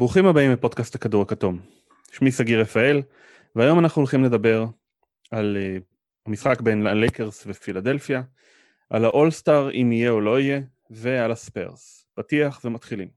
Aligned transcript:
ברוכים 0.00 0.26
הבאים 0.26 0.52
לפודקאסט 0.52 0.94
הכדור 0.94 1.22
הכתום. 1.22 1.58
שמי 2.12 2.30
סגיר 2.30 2.60
רפאל, 2.60 3.02
והיום 3.56 3.78
אנחנו 3.78 4.00
הולכים 4.00 4.24
לדבר 4.24 4.66
על 5.30 5.56
uh, 5.60 5.82
המשחק 6.26 6.60
בין 6.60 6.86
הלייקרס 6.86 7.44
ופילדלפיה, 7.46 8.22
על 8.90 9.04
האולסטאר 9.04 9.70
אם 9.70 9.92
יהיה 9.92 10.10
או 10.10 10.20
לא 10.20 10.40
יהיה, 10.40 10.60
ועל 10.90 11.32
הספיירס. 11.32 12.06
פתיח 12.14 12.60
ומתחילים. 12.64 13.08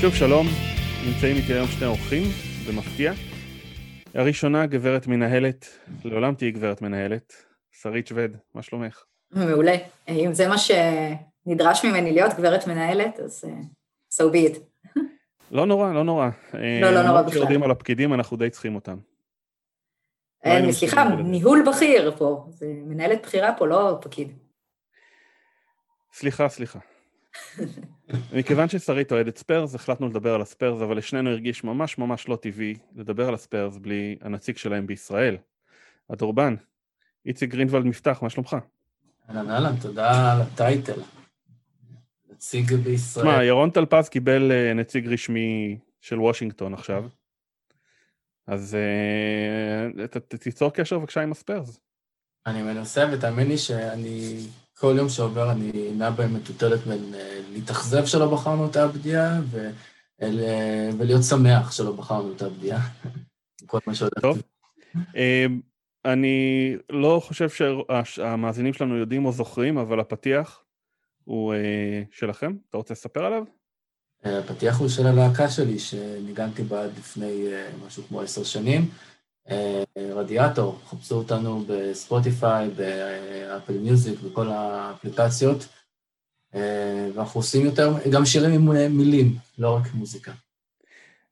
שוב 0.00 0.14
שלום, 0.14 0.46
נמצאים 1.06 1.36
איתי 1.36 1.52
היום 1.52 1.66
שני 1.66 1.86
אורחים, 1.86 2.22
במפתיע. 2.68 3.12
הראשונה, 4.14 4.66
גברת 4.66 5.06
מנהלת, 5.06 5.66
לעולם 6.04 6.34
תהיי 6.34 6.50
גברת 6.50 6.82
מנהלת, 6.82 7.32
שרית 7.72 8.06
שווד, 8.06 8.36
מה 8.54 8.62
שלומך? 8.62 9.04
מעולה. 9.30 9.74
אם 10.08 10.32
זה 10.32 10.48
מה 10.48 10.56
שנדרש 10.58 11.84
ממני 11.84 12.12
להיות 12.12 12.32
גברת 12.32 12.66
מנהלת, 12.66 13.20
אז 13.20 13.44
uh, 13.44 13.48
so 14.14 14.24
be 14.34 14.54
it. 14.54 14.58
לא 15.50 15.66
נורא, 15.66 15.92
לא 15.92 16.04
נורא. 16.04 16.28
לא, 16.54 16.90
לא 16.90 17.02
נורא 17.02 17.22
בכלל. 17.22 17.30
כשיורדים 17.30 17.62
על 17.62 17.70
הפקידים, 17.70 18.14
אנחנו 18.14 18.36
די 18.36 18.50
צריכים 18.50 18.74
אותם. 18.74 18.98
אין, 20.44 20.72
סליחה, 20.72 21.04
ניהול 21.04 21.64
בכיר 21.68 22.16
פה, 22.16 22.46
זה 22.48 22.66
מנהלת 22.66 23.22
בכירה 23.22 23.54
פה, 23.58 23.66
לא 23.66 23.98
פקיד. 24.02 24.38
סליחה, 26.12 26.48
סליחה. 26.48 26.78
מכיוון 28.38 28.68
ששרית 28.68 29.12
אוהדת 29.12 29.38
ספרס, 29.38 29.74
החלטנו 29.74 30.08
לדבר 30.08 30.34
על 30.34 30.42
הספיירס, 30.42 30.82
אבל 30.82 30.96
לשנינו 30.96 31.30
הרגיש 31.30 31.64
ממש 31.64 31.98
ממש 31.98 32.28
לא 32.28 32.36
טבעי 32.36 32.74
לדבר 32.96 33.28
על 33.28 33.34
הספרס 33.34 33.76
בלי 33.76 34.16
הנציג 34.20 34.56
שלהם 34.56 34.86
בישראל. 34.86 35.36
הדורבן, 36.10 36.54
איציק 37.26 37.50
גרינוולד 37.50 37.84
מפתח, 37.84 38.18
מה 38.22 38.30
שלומך? 38.30 38.56
אהלן 39.28 39.50
אהלן, 39.50 39.76
תודה 39.76 40.32
על 40.32 40.40
הטייטל. 40.40 41.00
נציג 42.30 42.74
בישראל. 42.74 43.26
תשמע, 43.26 43.44
ירון 43.44 43.70
טלפז 43.70 44.08
קיבל 44.08 44.52
אה, 44.52 44.74
נציג 44.74 45.08
רשמי 45.08 45.78
של 46.00 46.20
וושינגטון 46.20 46.74
עכשיו, 46.74 47.04
אז 48.46 48.76
uh, 50.00 50.18
תיצור 50.18 50.70
קשר 50.72 50.98
בבקשה 50.98 51.22
עם 51.22 51.32
הספרס. 51.32 51.80
אני 52.46 52.62
מנסה, 52.62 53.04
ותאמין 53.12 53.48
לי 53.48 53.58
שאני 53.58 54.38
כל 54.78 54.94
יום 54.98 55.08
שעובר 55.08 55.50
אני 55.50 55.92
נע 55.96 56.10
במטוטלת 56.10 56.80
בין 56.86 57.14
אה, 57.14 57.40
להתאכזב 57.52 58.06
שלא 58.06 58.30
בחרנו 58.30 58.66
את 58.66 58.76
הבדיעה 58.76 59.40
ולהיות 60.98 61.22
שמח 61.22 61.72
שלא 61.72 61.92
בחרנו 61.92 62.32
את 62.32 62.42
הבדיעה. 62.42 62.80
כל 63.66 63.78
מה 63.86 63.94
שהולך. 63.94 64.18
טוב. 64.20 64.42
אמ, 64.96 65.60
אני 66.04 66.76
לא 66.90 67.20
חושב 67.24 67.48
שהמאזינים 68.04 68.72
שלנו 68.72 68.96
יודעים 68.96 69.24
או 69.24 69.32
זוכרים, 69.32 69.78
אבל 69.78 70.00
הפתיח 70.00 70.64
הוא 71.24 71.54
אה, 71.54 72.02
שלכם. 72.10 72.52
אתה 72.68 72.76
רוצה 72.76 72.94
לספר 72.94 73.24
עליו? 73.24 73.44
אה, 74.26 74.38
הפתיח 74.38 74.80
הוא 74.80 74.88
של 74.88 75.06
הלהקה 75.06 75.50
שלי, 75.50 75.78
שניגנתי 75.78 76.62
בה 76.62 76.86
לפני 76.86 77.46
משהו 77.86 78.02
כמו 78.08 78.20
עשר 78.20 78.44
שנים. 78.44 78.88
רדיאטור, 80.14 80.78
חפשו 80.84 81.14
אותנו 81.14 81.64
בספוטיפיי, 81.68 82.68
באפל 82.68 83.78
מיוזיק, 83.78 84.20
בכל 84.20 84.48
האפליקציות, 84.48 85.68
ואנחנו 87.14 87.40
עושים 87.40 87.64
יותר, 87.64 87.92
גם 88.12 88.24
שירים 88.24 88.50
עם 88.52 88.96
מילים, 88.96 89.36
לא 89.58 89.76
רק 89.76 89.94
מוזיקה. 89.94 90.32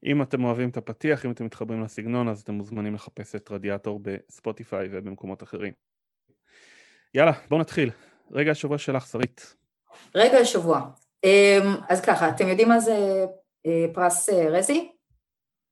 אם 0.04 0.22
אתם 0.22 0.44
אוהבים 0.44 0.68
את 0.68 0.76
הפתיח, 0.76 1.24
אם 1.24 1.30
אתם 1.30 1.44
מתחברים 1.44 1.82
לסגנון, 1.82 2.28
אז 2.28 2.40
אתם 2.40 2.54
מוזמנים 2.54 2.94
לחפש 2.94 3.34
את 3.34 3.50
רדיאטור 3.50 4.00
בספוטיפיי 4.02 4.88
ובמקומות 4.90 5.42
אחרים. 5.42 5.72
יאללה, 7.14 7.32
בואו 7.48 7.60
נתחיל. 7.60 7.90
רגע 8.30 8.50
השבוע 8.50 8.78
שלך, 8.78 9.06
שרית. 9.06 9.56
רגע 10.14 10.38
השבוע. 10.38 10.90
אמ, 11.24 11.76
אז 11.88 12.00
ככה, 12.00 12.28
אתם 12.28 12.48
יודעים 12.48 12.68
מה 12.68 12.80
זה 12.80 13.26
אה, 13.66 13.84
פרס 13.94 14.28
אה, 14.28 14.48
רזי? 14.48 14.92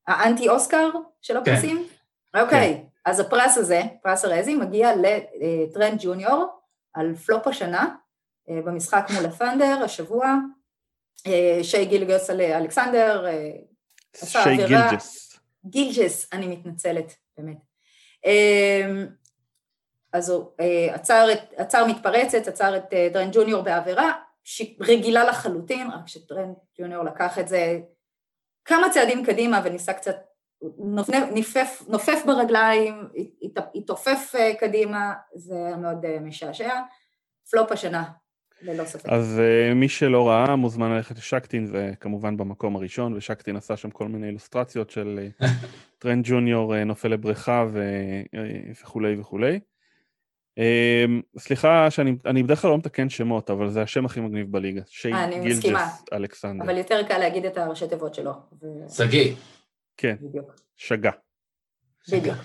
האנטי 0.06 0.48
אוסקר 0.48 0.90
של 1.22 1.36
הפרסים? 1.36 1.76
כן. 1.76 1.99
אוקיי, 2.34 2.74
כן. 2.74 2.84
אז 3.04 3.20
הפרס 3.20 3.56
הזה, 3.58 3.82
פרס 4.02 4.24
הרזי, 4.24 4.54
מגיע 4.54 4.90
לטרנט 4.96 5.98
ג'וניור 6.02 6.46
על 6.94 7.14
פלופ 7.14 7.46
השנה 7.46 7.94
אה, 8.50 8.62
במשחק 8.64 9.06
מול 9.14 9.26
הת'אנדר 9.26 9.82
השבוע. 9.84 10.34
אה, 11.26 11.58
שי 11.62 11.84
גילג'ס 11.84 12.30
אלכסנדר 12.30 13.26
אה, 13.26 13.50
עשה 14.14 14.42
עליו 14.42 14.48
עבירה... 14.48 14.88
גילג'ס. 14.88 15.40
גילג'ס, 15.66 16.32
אני 16.32 16.46
מתנצלת, 16.46 17.14
באמת. 17.38 17.56
אז 20.12 20.30
הוא 20.30 20.50
עצר, 20.92 21.26
עצר 21.56 21.86
מתפרצת, 21.86 22.48
עצר 22.48 22.76
את 22.76 22.84
טרנט 23.12 23.36
ג'וניור 23.36 23.62
בעבירה, 23.62 24.12
רגילה 24.80 25.24
לחלוטין, 25.24 25.90
רק 25.90 26.08
שטרנט 26.08 26.54
ג'וניור 26.78 27.04
לקח 27.04 27.38
את 27.38 27.48
זה 27.48 27.80
כמה 28.64 28.90
צעדים 28.90 29.24
קדימה 29.24 29.60
וניסה 29.64 29.92
קצת 29.92 30.16
נופף, 31.34 31.82
נופף 31.88 32.22
ברגליים, 32.26 33.08
התעופף 33.74 34.34
אה, 34.38 34.54
קדימה, 34.54 35.12
זה 35.34 35.54
היה 35.54 35.76
מאוד 35.76 36.04
אה, 36.04 36.20
משעשע. 36.20 36.70
פלופ 37.50 37.72
השנה, 37.72 38.04
ללא 38.62 38.84
ספק. 38.84 39.08
אז 39.08 39.40
uh, 39.40 39.74
מי 39.74 39.88
שלא 39.88 40.28
ראה 40.28 40.56
מוזמן 40.56 40.90
ללכת 40.90 41.18
לשאקטין, 41.18 41.66
זה 41.66 41.90
כמובן 42.00 42.36
במקום 42.36 42.76
הראשון, 42.76 43.16
ושאקטין 43.16 43.56
עשה 43.56 43.76
שם 43.76 43.90
כל 43.90 44.08
מיני 44.08 44.26
אילוסטרציות 44.26 44.90
של 44.90 45.28
טרנט 45.98 46.24
ג'וניור 46.28 46.84
נופל 46.84 47.08
לבריכה 47.08 47.66
ו... 47.72 47.82
וכולי 48.82 49.20
וכולי. 49.20 49.60
Uh, 50.58 51.38
סליחה 51.38 51.90
שאני 51.90 52.42
בדרך 52.42 52.62
כלל 52.62 52.70
לא 52.70 52.78
מתקן 52.78 53.08
שמות, 53.08 53.50
אבל 53.50 53.70
זה 53.70 53.82
השם 53.82 54.06
הכי 54.06 54.20
מגניב 54.20 54.52
בליגה. 54.52 54.82
שי 54.86 55.10
גילג'ס 55.42 56.04
אלכסנדר. 56.12 56.64
אבל 56.64 56.78
יותר 56.78 57.02
קל 57.08 57.18
להגיד 57.18 57.46
את 57.46 57.58
הראשי 57.58 57.88
תיבות 57.88 58.14
שלו. 58.14 58.32
שגיא. 58.88 59.34
כן, 60.00 60.16
בדיוק. 60.20 60.54
שגה. 60.76 61.10
בדיוק. 62.12 62.36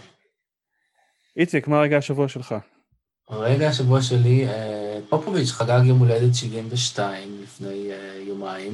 איציק, 1.38 1.67
מה 1.67 1.81
רגע 1.81 1.97
השבוע 1.97 2.27
שלך? 2.27 2.55
רגע 3.29 3.69
השבוע 3.69 4.01
שלי, 4.01 4.47
אה, 4.47 4.99
פופוביץ' 5.09 5.51
חגג 5.51 5.81
יום 5.85 5.99
הולדת 5.99 6.35
72 6.35 7.41
לפני 7.43 7.91
אה, 7.91 8.16
יומיים, 8.27 8.73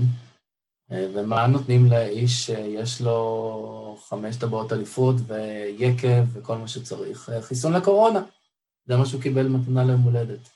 אה, 0.92 1.08
ומה 1.14 1.48
נותנים 1.48 1.86
לאיש 1.86 2.46
שיש 2.46 3.02
לו 3.02 3.98
חמש 4.10 4.36
טבעות 4.36 4.74
אליפות 4.74 5.16
ויקב 5.28 6.24
וכל 6.34 6.58
מה 6.58 6.68
שצריך? 6.68 7.32
חיסון 7.42 7.74
לקורונה. 7.74 8.24
זה 8.86 8.98
מה 8.98 9.06
שהוא 9.06 9.22
קיבל 9.22 9.48
מתנה 9.48 9.84
ליום 9.84 10.02
הולדת. 10.02 10.50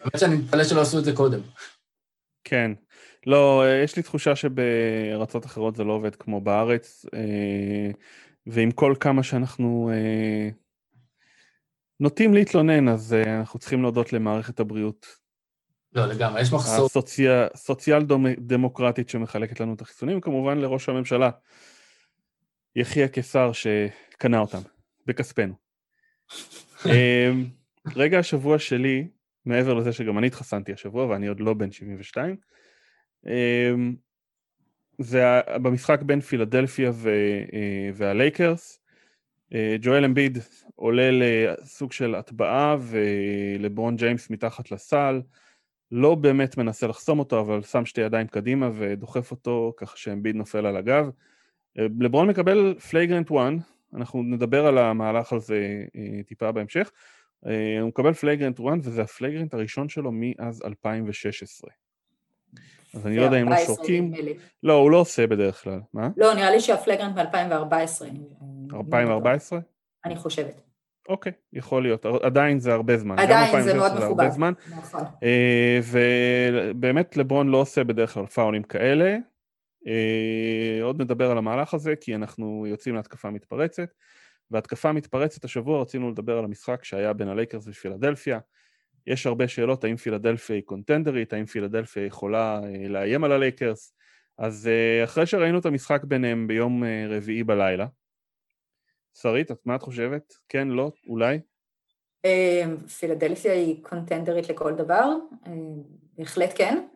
האמת 0.00 0.18
שאני 0.18 0.36
מתפלא 0.36 0.64
שלא 0.64 0.80
עשו 0.80 0.98
את 0.98 1.04
זה 1.04 1.12
קודם. 1.12 1.40
כן, 2.44 2.70
לא, 3.26 3.64
יש 3.84 3.96
לי 3.96 4.02
תחושה 4.02 4.36
שבארצות 4.36 5.46
אחרות 5.46 5.76
זה 5.76 5.84
לא 5.84 5.92
עובד 5.92 6.16
כמו 6.16 6.40
בארץ, 6.40 7.06
אה, 7.14 7.90
ועם 8.46 8.70
כל 8.70 8.94
כמה 9.00 9.22
שאנחנו 9.22 9.90
אה, 9.92 10.48
נוטים 12.00 12.34
להתלונן, 12.34 12.88
אז 12.88 13.14
אה, 13.14 13.38
אנחנו 13.40 13.58
צריכים 13.58 13.82
להודות 13.82 14.12
למערכת 14.12 14.60
הבריאות. 14.60 15.06
לא, 15.92 16.06
לגמרי, 16.06 16.40
יש 16.40 16.52
מחסור. 16.52 16.88
הסוציאל 17.54 18.02
דמוקרטית 18.38 19.08
שמחלקת 19.08 19.60
לנו 19.60 19.74
את 19.74 19.80
החיסונים, 19.80 20.18
וכמובן 20.18 20.58
לראש 20.58 20.88
הממשלה, 20.88 21.30
יחי 22.76 23.04
הקיסר 23.04 23.50
שקנה 23.52 24.38
אותם, 24.38 24.60
בכספנו. 25.06 25.54
רגע 27.96 28.18
השבוע 28.18 28.58
שלי, 28.58 29.08
מעבר 29.46 29.74
לזה 29.74 29.92
שגם 29.92 30.18
אני 30.18 30.26
התחסנתי 30.26 30.72
השבוע 30.72 31.06
ואני 31.06 31.26
עוד 31.26 31.40
לא 31.40 31.54
בן 31.54 31.72
72, 31.72 32.30
אמ, 32.30 32.36
זה 34.98 35.40
במשחק 35.62 36.02
בין 36.02 36.20
פילדלפיה 36.20 36.90
אה, 36.90 37.90
והלייקרס, 37.94 38.80
אה, 39.54 39.76
ג'ואל 39.80 40.04
אמביד 40.04 40.38
עולה 40.74 41.10
לסוג 41.12 41.92
של 41.92 42.14
הטבעה 42.14 42.76
ולברון 42.80 43.96
ג'יימס 43.96 44.30
מתחת 44.30 44.70
לסל, 44.70 45.20
לא 45.90 46.14
באמת 46.14 46.56
מנסה 46.56 46.86
לחסום 46.86 47.18
אותו, 47.18 47.40
אבל 47.40 47.62
שם 47.62 47.84
שתי 47.84 48.00
ידיים 48.00 48.26
קדימה 48.26 48.70
ודוחף 48.74 49.30
אותו 49.30 49.72
ככה 49.76 49.96
שאמביד 49.96 50.36
נופל 50.36 50.66
על 50.66 50.76
הגב. 50.76 51.10
אה, 51.78 51.86
לברון 52.00 52.28
מקבל 52.28 52.74
flagrant 52.90 53.30
1, 53.30 53.38
אנחנו 53.94 54.22
נדבר 54.22 54.66
על 54.66 54.78
המהלך 54.78 55.32
הזה 55.32 55.84
טיפה 56.26 56.52
בהמשך. 56.52 56.90
הוא 57.80 57.88
מקבל 57.88 58.12
flagrant 58.12 58.60
1 58.60 58.66
וזה 58.82 59.02
ה 59.02 59.08
flagrant 59.08 59.54
הראשון 59.54 59.88
שלו 59.88 60.10
מאז 60.12 60.62
2016. 60.64 61.70
אז 62.94 63.06
אני 63.06 63.16
לא 63.16 63.22
יודע 63.22 63.40
אם 63.40 63.48
לא 63.48 63.56
שורקים. 63.56 64.12
לא, 64.62 64.72
הוא 64.72 64.90
לא 64.90 64.96
עושה 64.96 65.26
בדרך 65.26 65.62
כלל. 65.62 65.80
מה? 65.94 66.08
לא, 66.16 66.34
נראה 66.34 66.50
לי 66.50 66.60
שה 66.60 66.75
flagrant 66.75 67.16
ב-2014. 67.16 68.04
2014? 68.74 69.58
אני 70.04 70.16
חושבת. 70.16 70.60
אוקיי, 71.08 71.32
יכול 71.52 71.82
להיות. 71.82 72.06
עדיין 72.06 72.58
זה 72.58 72.72
הרבה 72.72 72.96
זמן. 72.96 73.18
עדיין 73.18 73.62
זה 73.62 73.74
מאוד 73.74 73.92
מכובד. 74.04 74.28
נכון. 74.70 75.00
אה, 75.22 75.80
ובאמת 75.90 77.16
לברון 77.16 77.48
לא 77.48 77.56
עושה 77.56 77.84
בדרך 77.84 78.14
כלל 78.14 78.26
פאולים 78.26 78.62
כאלה. 78.62 79.16
אה, 79.86 80.82
עוד 80.82 81.02
נדבר 81.02 81.30
על 81.30 81.38
המהלך 81.38 81.74
הזה, 81.74 81.96
כי 81.96 82.14
אנחנו 82.14 82.66
יוצאים 82.66 82.94
להתקפה 82.94 83.30
מתפרצת. 83.30 83.88
והתקפה 84.50 84.92
מתפרצת 84.92 85.44
השבוע, 85.44 85.82
רצינו 85.82 86.10
לדבר 86.10 86.38
על 86.38 86.44
המשחק 86.44 86.84
שהיה 86.84 87.12
בין 87.12 87.28
הלייקרס 87.28 87.68
ופילדלפיה. 87.68 88.38
יש 89.06 89.26
הרבה 89.26 89.48
שאלות, 89.48 89.84
האם 89.84 89.96
פילדלפיה 89.96 90.56
היא 90.56 90.64
קונטנדרית, 90.64 91.32
האם 91.32 91.46
פילדלפיה 91.46 92.06
יכולה 92.06 92.60
אה, 92.64 92.88
לאיים 92.88 93.24
על 93.24 93.32
הלייקרס. 93.32 93.94
אז 94.38 94.68
אה, 94.68 95.04
אחרי 95.04 95.26
שראינו 95.26 95.58
את 95.58 95.66
המשחק 95.66 96.04
ביניהם 96.04 96.46
ביום 96.46 96.84
אה, 96.84 97.06
רביעי 97.08 97.44
בלילה, 97.44 97.86
שרית, 99.14 99.50
מה 99.64 99.76
את 99.76 99.82
חושבת? 99.82 100.34
כן, 100.48 100.68
לא, 100.68 100.92
אולי? 101.06 101.38
פילדלפיה 102.98 103.52
היא 103.52 103.84
קונטנדרית 103.84 104.48
לכל 104.48 104.74
דבר, 104.74 105.08
בהחלט 106.18 106.52
כן, 106.54 106.86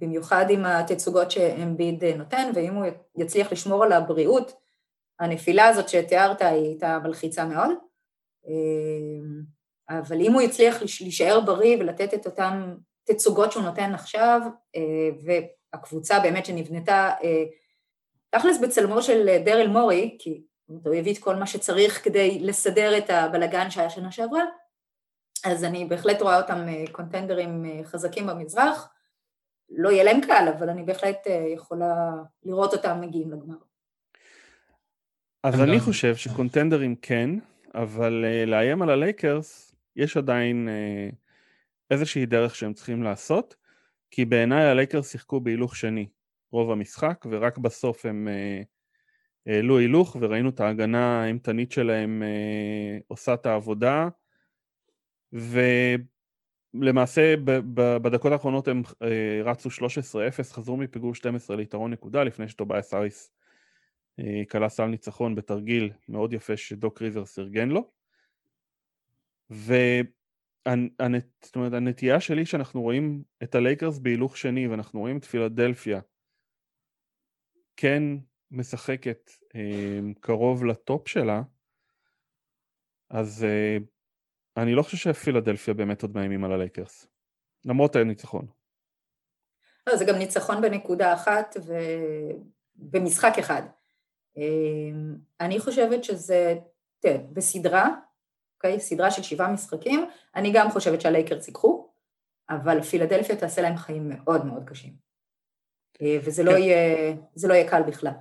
במיוחד 0.00 0.44
עם 0.50 0.64
התצוגות 0.64 1.30
שאמביד 1.30 2.04
נותן, 2.04 2.50
ואם 2.54 2.74
הוא 2.74 2.86
יצליח 3.16 3.52
לשמור 3.52 3.84
על 3.84 3.92
הבריאות, 3.92 4.52
הנפילה 5.20 5.68
הזאת 5.68 5.88
שתיארת 5.88 6.42
היא 6.42 6.48
הייתה 6.48 6.98
מלחיצה 6.98 7.44
מאוד. 7.44 7.70
אבל 9.90 10.20
אם 10.20 10.32
הוא 10.32 10.42
יצליח 10.42 10.82
להישאר 11.00 11.40
בריא 11.40 11.76
ולתת 11.80 12.14
את 12.14 12.26
אותן 12.26 12.74
תצוגות 13.04 13.52
שהוא 13.52 13.62
נותן 13.62 13.94
עכשיו, 13.94 14.40
אה, 14.76 15.10
והקבוצה 15.24 16.20
באמת 16.20 16.46
שנבנתה 16.46 17.10
אה, 17.24 17.44
תכלס 18.30 18.58
בצלמו 18.62 19.02
של 19.02 19.36
דרל 19.44 19.68
מורי, 19.68 20.16
כי 20.18 20.42
הוא 20.66 20.94
הביא 20.94 21.12
את 21.12 21.18
כל 21.18 21.36
מה 21.36 21.46
שצריך 21.46 22.04
כדי 22.04 22.38
לסדר 22.40 22.98
את 22.98 23.10
הבלגן 23.10 23.70
שהיה 23.70 23.90
שנה 23.90 24.12
שעברה, 24.12 24.44
אז 25.44 25.64
אני 25.64 25.84
בהחלט 25.84 26.22
רואה 26.22 26.40
אותם 26.40 26.68
אה, 26.68 26.84
קונטנדרים 26.92 27.64
חזקים 27.84 28.26
במזרח. 28.26 28.88
לא 29.70 29.88
יהיה 29.88 30.04
להם 30.04 30.20
קל, 30.20 30.52
אבל 30.58 30.70
אני 30.70 30.82
בהחלט 30.82 31.26
יכולה 31.54 32.12
לראות 32.42 32.72
אותם 32.72 33.00
מגיעים 33.00 33.32
לגמר. 33.32 33.56
אז 35.44 35.60
אני 35.60 35.80
חושב 35.80 36.16
שקונטנדרים 36.16 36.96
כן, 36.96 37.30
אבל 37.74 38.24
לאיים 38.46 38.82
על 38.82 38.90
הלייקרס 38.90 39.69
יש 39.96 40.16
עדיין 40.16 40.68
אה, 40.68 41.08
איזושהי 41.90 42.26
דרך 42.26 42.54
שהם 42.54 42.72
צריכים 42.72 43.02
לעשות, 43.02 43.56
כי 44.10 44.24
בעיניי 44.24 44.64
הלייקרס 44.64 45.10
שיחקו 45.10 45.40
בהילוך 45.40 45.76
שני 45.76 46.08
רוב 46.52 46.70
המשחק, 46.70 47.24
ורק 47.30 47.58
בסוף 47.58 48.06
הם 48.06 48.28
אה, 48.28 48.62
העלו 49.46 49.78
הילוך, 49.78 50.16
וראינו 50.20 50.48
את 50.48 50.60
ההגנה 50.60 51.22
האימתנית 51.22 51.72
שלהם 51.72 52.22
אה, 52.22 52.98
עושה 53.08 53.34
את 53.34 53.46
העבודה, 53.46 54.08
ולמעשה 56.74 57.34
בדקות 57.74 58.32
האחרונות 58.32 58.68
הם 58.68 58.82
רצו 59.44 59.68
13-0, 59.68 59.72
חזרו 60.42 60.76
מפיגור 60.76 61.14
12 61.14 61.56
ליתרון 61.56 61.90
נקודה, 61.90 62.24
לפני 62.24 62.48
שטובייאס 62.48 62.94
האריס 62.94 63.32
קלע 64.50 64.68
סל 64.68 64.86
ניצחון 64.86 65.34
בתרגיל 65.34 65.92
מאוד 66.08 66.32
יפה 66.32 66.56
שדוק 66.56 67.02
ריברס 67.02 67.38
ארגן 67.38 67.68
לו. 67.68 67.99
והנטייה 71.54 72.20
שלי 72.20 72.46
שאנחנו 72.46 72.82
רואים 72.82 73.22
את 73.42 73.54
הלייקרס 73.54 73.98
בהילוך 73.98 74.36
שני 74.36 74.68
ואנחנו 74.68 75.00
רואים 75.00 75.16
את 75.16 75.24
פילדלפיה 75.24 76.00
כן 77.76 78.02
משחקת 78.50 79.30
אה, 79.54 80.00
קרוב 80.20 80.64
לטופ 80.64 81.08
שלה, 81.08 81.42
אז 83.10 83.44
אה, 83.44 83.76
אני 84.56 84.74
לא 84.74 84.82
חושב 84.82 84.96
שפילדלפיה 84.96 85.74
באמת 85.74 86.02
עוד 86.02 86.14
מאיימים 86.14 86.44
על 86.44 86.52
הלייקרס, 86.52 87.06
למרות 87.64 87.96
הניצחון. 87.96 88.46
לא, 89.86 89.96
זה 89.96 90.04
גם 90.04 90.14
ניצחון 90.14 90.62
בנקודה 90.62 91.14
אחת 91.14 91.56
ובמשחק 92.76 93.32
אחד. 93.38 93.62
אה, 94.38 94.42
אני 95.40 95.60
חושבת 95.60 96.04
שזה, 96.04 96.54
תראה, 97.00 97.18
בסדרה 97.32 97.96
אוקיי? 98.64 98.80
סדרה 98.80 99.10
של 99.10 99.22
שבעה 99.22 99.52
משחקים, 99.52 100.06
אני 100.36 100.50
גם 100.54 100.70
חושבת 100.70 101.00
שהלייקרס 101.00 101.48
ייקחו, 101.48 101.88
אבל 102.50 102.82
פילדלפיה 102.82 103.36
תעשה 103.36 103.62
להם 103.62 103.76
חיים 103.76 104.08
מאוד 104.08 104.46
מאוד 104.46 104.64
קשים. 104.64 104.92
אה, 106.02 106.18
וזה 106.24 106.42
לא 106.42 106.50
כן. 106.52 106.58
יהיה, 106.58 107.14
לא 107.44 107.54
יהיה 107.54 107.70
קל 107.70 107.82
בכלל. 107.82 108.12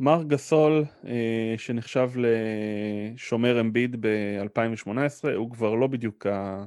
מר 0.00 0.22
גסול, 0.22 0.84
אה, 1.06 1.54
שנחשב 1.56 2.10
לשומר 2.16 3.60
אמביד 3.60 3.96
ב-2018, 4.00 5.28
הוא 5.36 5.50
כבר 5.50 5.74
לא 5.74 5.86
בדיוק 5.86 6.26
ה... 6.26 6.64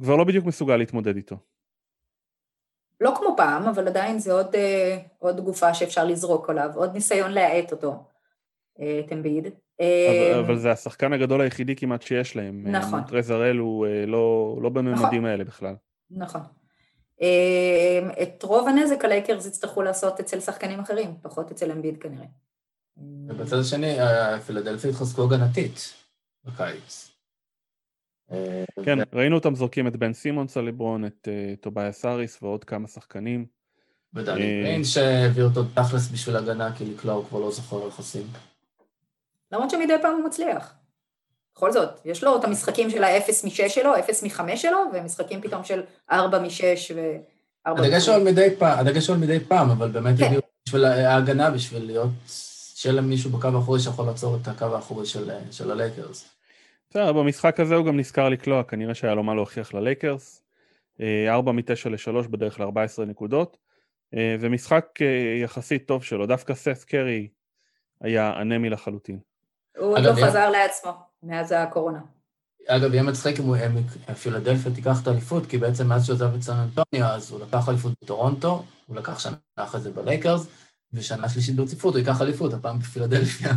כבר 0.00 0.16
לא 0.16 0.24
בדיוק 0.24 0.44
מסוגל 0.44 0.76
להתמודד 0.76 1.16
איתו. 1.16 1.36
לא 3.00 3.14
כמו 3.16 3.34
פעם, 3.36 3.68
אבל 3.68 3.88
עדיין 3.88 4.18
זה 4.18 4.32
עוד, 4.32 4.54
אה, 4.54 4.98
עוד 5.18 5.40
גופה 5.40 5.74
שאפשר 5.74 6.04
לזרוק 6.04 6.50
עליו, 6.50 6.70
עוד 6.74 6.94
ניסיון 6.94 7.32
להאט 7.32 7.72
אותו, 7.72 8.04
את 8.74 9.12
אמביד. 9.12 9.48
אבל, 9.80 10.34
אמ, 10.34 10.38
אבל 10.44 10.58
זה 10.58 10.70
השחקן 10.70 11.12
הגדול 11.12 11.40
היחידי 11.40 11.76
כמעט 11.76 12.02
שיש 12.02 12.36
להם. 12.36 12.66
נכון. 12.66 13.02
טרז 13.02 13.30
הראל 13.30 13.56
הוא 13.56 13.86
אה, 13.86 14.06
לא, 14.06 14.58
לא 14.62 14.68
בממדים 14.68 15.04
נכון. 15.04 15.24
האלה 15.24 15.44
בכלל. 15.44 15.74
נכון. 16.10 16.40
את 18.22 18.42
רוב 18.42 18.68
הנזק 18.68 19.04
הלייקרס 19.04 19.46
יצטרכו 19.46 19.82
לעשות 19.82 20.20
אצל 20.20 20.40
שחקנים 20.40 20.80
אחרים, 20.80 21.14
פחות 21.22 21.50
אצל 21.50 21.72
אמביד 21.72 22.02
כנראה. 22.02 22.26
ובצד 23.28 23.56
השני, 23.58 23.96
פילדלפיה 24.46 24.90
התחזקו 24.90 25.24
הגנתית 25.24 25.94
בקיץ. 26.44 27.10
כן, 28.84 28.98
ראינו 29.12 29.36
אותם 29.36 29.54
זורקים 29.54 29.86
את 29.86 29.96
בן 29.96 30.12
סימונס 30.12 30.56
על 30.56 30.68
את 31.06 31.28
uh, 31.28 31.60
טובייאס 31.60 32.04
האריס 32.04 32.42
ועוד 32.42 32.64
כמה 32.64 32.88
שחקנים. 32.88 33.46
ודני 34.14 34.62
גרין 34.62 34.84
שהביא 34.84 35.42
אותו 35.42 35.64
תכלס 35.64 36.10
בשביל 36.10 36.36
הגנה, 36.36 36.76
כי 36.76 36.84
לקלוע 36.84 37.14
הוא 37.14 37.24
כבר 37.24 37.38
לא 37.38 37.50
זוכר 37.50 37.86
איך 37.86 37.98
עושים. 37.98 38.26
למרות 39.52 39.70
שמדי 39.70 39.94
פעם 40.02 40.16
הוא 40.16 40.24
מצליח. 40.24 40.74
בכל 41.54 41.72
זאת, 41.72 41.88
יש 42.04 42.24
לו 42.24 42.36
את 42.36 42.44
המשחקים 42.44 42.90
של 42.90 43.04
ה-0 43.04 43.30
מ-6 43.44 43.68
שלו, 43.68 43.98
0 43.98 44.22
מ-5 44.22 44.56
שלו, 44.56 44.78
ומשחקים 44.92 45.40
פתאום 45.40 45.64
של 45.64 45.82
4 46.10 46.38
מ-6 46.38 46.94
ו... 46.94 47.16
הדגש 47.66 48.08
הוא 48.08 48.14
על 48.14 48.24
מדי 48.24 48.48
פעם, 48.58 48.78
הדגש 48.78 49.06
הוא 49.06 49.14
על 49.14 49.20
מדי 49.20 49.40
פעם, 49.40 49.70
אבל 49.70 49.88
באמת 49.88 50.18
כן. 50.18 50.34
בשביל 50.66 50.84
ההגנה, 50.84 51.50
בשביל 51.50 51.86
להיות, 51.86 52.10
שיהיה 52.74 52.94
להם 52.94 53.08
מישהו 53.08 53.30
בקו 53.30 53.48
האחורי 53.48 53.80
שיכול 53.80 54.06
לעצור 54.06 54.36
את 54.36 54.48
הקו 54.48 54.64
האחורי 54.64 55.06
של, 55.06 55.30
של 55.50 55.70
הלייקרס. 55.70 56.28
בסדר, 56.90 57.12
במשחק 57.12 57.60
הזה 57.60 57.74
הוא 57.74 57.86
גם 57.86 57.98
נזכר 57.98 58.28
לקלוע, 58.28 58.62
כנראה 58.62 58.94
שהיה 58.94 59.14
לו 59.14 59.22
מה 59.22 59.34
להוכיח 59.34 59.74
ללייקרס. 59.74 60.42
4 61.28 61.52
מ-9 61.52 61.88
ל-3 61.88 62.28
בדרך 62.28 62.60
ל-14 62.60 63.04
נקודות, 63.06 63.56
אה, 64.14 64.36
ומשחק 64.40 64.86
אה, 65.00 65.38
יחסית 65.42 65.88
טוב 65.88 66.04
שלו, 66.04 66.26
דווקא 66.26 66.54
סף 66.54 66.84
קרי 66.84 67.28
היה 68.00 68.40
אנמי 68.40 68.70
לחלוטין. 68.70 69.18
הוא 69.78 69.92
עוד 69.92 70.04
לא 70.04 70.12
חזר 70.12 70.50
לעצמו 70.50 70.92
מאז 71.22 71.52
הקורונה. 71.52 71.98
אגב, 72.66 72.92
יהיה 72.92 73.02
מצחיק 73.02 73.40
אם 73.40 74.14
פילדלפיה 74.14 74.72
תיקח 74.74 75.02
את 75.02 75.06
האליפות, 75.06 75.46
כי 75.46 75.58
בעצם 75.58 75.86
מאז 75.86 76.06
שהוא 76.06 76.14
עזב 76.14 76.34
את 76.34 76.42
סן 76.42 76.56
אנטוניו, 76.56 77.06
אז 77.06 77.30
הוא 77.30 77.40
לקח 77.40 77.68
אליפות 77.68 77.92
בטורונטו, 78.02 78.64
הוא 78.86 78.96
לקח 78.96 79.18
שנה 79.18 79.36
אחרי 79.56 79.80
זה 79.80 79.90
בלייקרס, 79.90 80.46
ושנה 80.92 81.28
שלישית 81.28 81.56
ברציפות 81.56 81.94
הוא 81.94 81.98
ייקח 81.98 82.22
אליפות, 82.22 82.52
הפעם 82.52 82.78
בפילדלפיה. 82.78 83.50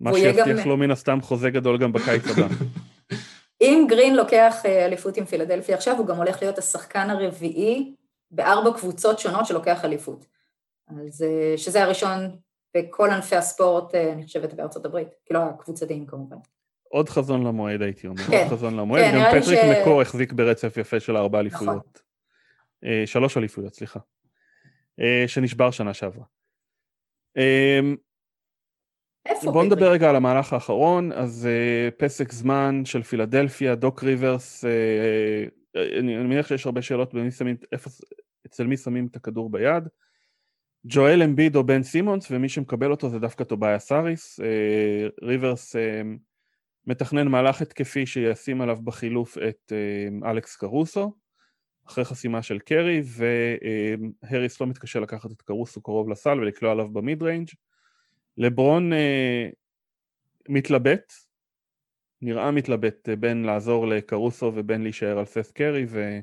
מה 0.00 0.14
שיבטיח 0.14 0.66
לו 0.66 0.76
מן 0.76 0.90
הסתם 0.90 1.20
חוזה 1.22 1.50
גדול 1.50 1.78
גם 1.78 1.92
בקיץ 1.92 2.22
הבא. 2.26 2.46
אם 3.60 3.86
גרין 3.88 4.16
לוקח 4.16 4.54
אה, 4.64 4.84
אליפות 4.84 5.16
עם 5.16 5.24
פילדלפיה 5.24 5.76
עכשיו, 5.76 5.96
הוא 5.96 6.06
גם 6.06 6.16
הולך 6.16 6.42
להיות 6.42 6.58
השחקן 6.58 7.10
הרביעי 7.10 7.94
בארבע 8.30 8.78
קבוצות 8.78 9.18
שונות 9.18 9.46
שלוקח 9.46 9.84
אליפות. 9.84 10.26
אז 10.88 11.22
אה, 11.22 11.54
שזה 11.56 11.82
הראשון 11.82 12.36
בכל 12.76 13.10
ענפי 13.10 13.36
הספורט, 13.36 13.94
אה, 13.94 14.12
אני 14.12 14.22
חושבת, 14.24 14.54
בארצות 14.54 14.84
הברית, 14.84 15.08
כאילו 15.26 15.40
הקבוצתיים 15.40 16.06
כמובן. 16.06 16.36
עוד 16.88 17.08
חזון 17.08 17.46
למועד 17.46 17.82
הייתי 17.82 18.06
אומר, 18.06 18.22
כן. 18.22 18.42
עוד 18.42 18.52
חזון 18.52 18.76
למועד, 18.76 19.04
כן, 19.04 19.14
גם 19.14 19.40
פטריק 19.40 19.60
ש... 19.62 19.80
מקו 19.80 20.02
החזיק 20.02 20.32
ברצף 20.32 20.76
יפה 20.76 21.00
של 21.00 21.16
ארבע 21.16 21.42
נכון. 21.42 21.68
אליפויות. 21.68 22.02
נכון. 22.82 23.06
שלוש 23.06 23.36
אליפויות, 23.36 23.74
סליחה. 23.74 24.00
אה, 25.00 25.24
שנשבר 25.26 25.70
שנה 25.70 25.94
שעברה. 25.94 26.24
בואו 29.44 29.64
נדבר 29.64 29.90
רגע 29.90 30.10
על 30.10 30.16
המהלך 30.16 30.52
האחרון, 30.52 31.12
אז 31.12 31.48
uh, 31.48 31.94
פסק 31.98 32.32
זמן 32.32 32.84
של 32.84 33.02
פילדלפיה, 33.02 33.74
דוק 33.74 34.04
ריברס, 34.04 34.64
uh, 34.64 35.78
אני, 35.98 36.16
אני 36.16 36.24
מניח 36.24 36.48
שיש 36.48 36.66
הרבה 36.66 36.82
שאלות 36.82 37.14
במי 37.14 37.30
שמים, 37.30 37.56
איפה, 37.72 37.90
אצל 38.46 38.66
מי 38.66 38.76
שמים 38.76 39.06
את 39.10 39.16
הכדור 39.16 39.50
ביד. 39.50 39.88
ג'ואל 40.86 41.22
אמביד 41.22 41.56
או 41.56 41.64
בן 41.64 41.82
סימונס, 41.82 42.30
ומי 42.30 42.48
שמקבל 42.48 42.90
אותו 42.90 43.08
זה 43.08 43.18
דווקא 43.18 43.44
טובייאס 43.44 43.78
האריס. 43.78 44.40
אה, 44.40 45.08
ריברס 45.22 45.76
אה, 45.76 46.02
מתכנן 46.86 47.28
מהלך 47.28 47.62
התקפי 47.62 48.06
שישים 48.06 48.60
עליו 48.60 48.78
בחילוף 48.84 49.38
את 49.38 49.72
אה, 49.72 50.30
אלכס 50.30 50.56
קרוזו, 50.56 51.12
אחרי 51.86 52.04
חסימה 52.04 52.42
של 52.42 52.58
קרי, 52.58 53.02
והאריס 53.04 54.60
לא 54.60 54.66
מתקשה 54.66 55.00
לקחת 55.00 55.30
את 55.32 55.42
קרוזו 55.42 55.82
קרוב 55.82 56.08
לסל 56.08 56.40
ולקלוע 56.40 56.72
עליו 56.72 56.88
ב 56.88 56.97
mid 56.97 57.22
range. 57.22 57.48
לברון 58.38 58.92
מתלבט, 60.48 61.12
נראה 62.22 62.50
מתלבט 62.50 63.08
בין 63.08 63.44
לעזור 63.44 63.86
לקרוזו 63.86 64.52
ובין 64.54 64.82
להישאר 64.82 65.18
על 65.18 65.24
סת' 65.24 65.52
קרי, 65.52 65.86
ו... 65.88 66.20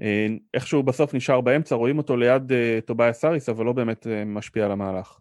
אה, 0.00 0.26
איכשהו 0.54 0.82
בסוף 0.82 1.14
נשאר 1.14 1.40
באמצע, 1.40 1.74
רואים 1.74 1.98
אותו 1.98 2.16
ליד 2.16 2.52
uh, 2.52 2.86
טובאיה 2.86 3.12
סאריס, 3.12 3.48
אבל 3.48 3.64
לא 3.64 3.72
באמת 3.72 4.06
uh, 4.06 4.08
משפיע 4.26 4.64
על 4.64 4.72
המהלך. 4.72 5.18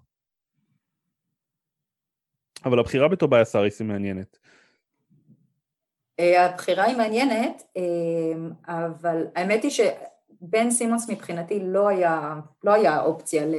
אבל 2.65 2.79
הבחירה 2.79 3.07
בטובייס 3.07 3.55
האריס 3.55 3.79
היא 3.79 3.87
מעניינת. 3.87 4.37
אה, 6.19 6.45
הבחירה 6.45 6.83
היא 6.83 6.97
מעניינת, 6.97 7.63
אה, 7.77 7.83
אבל 8.67 9.27
האמת 9.35 9.63
היא 9.63 9.71
שבן 9.71 10.71
סימונס 10.71 11.09
מבחינתי 11.09 11.59
לא 11.63 11.87
היה, 11.87 12.35
לא 12.63 12.73
היה 12.73 13.01
אופציה 13.01 13.45
ל... 13.45 13.55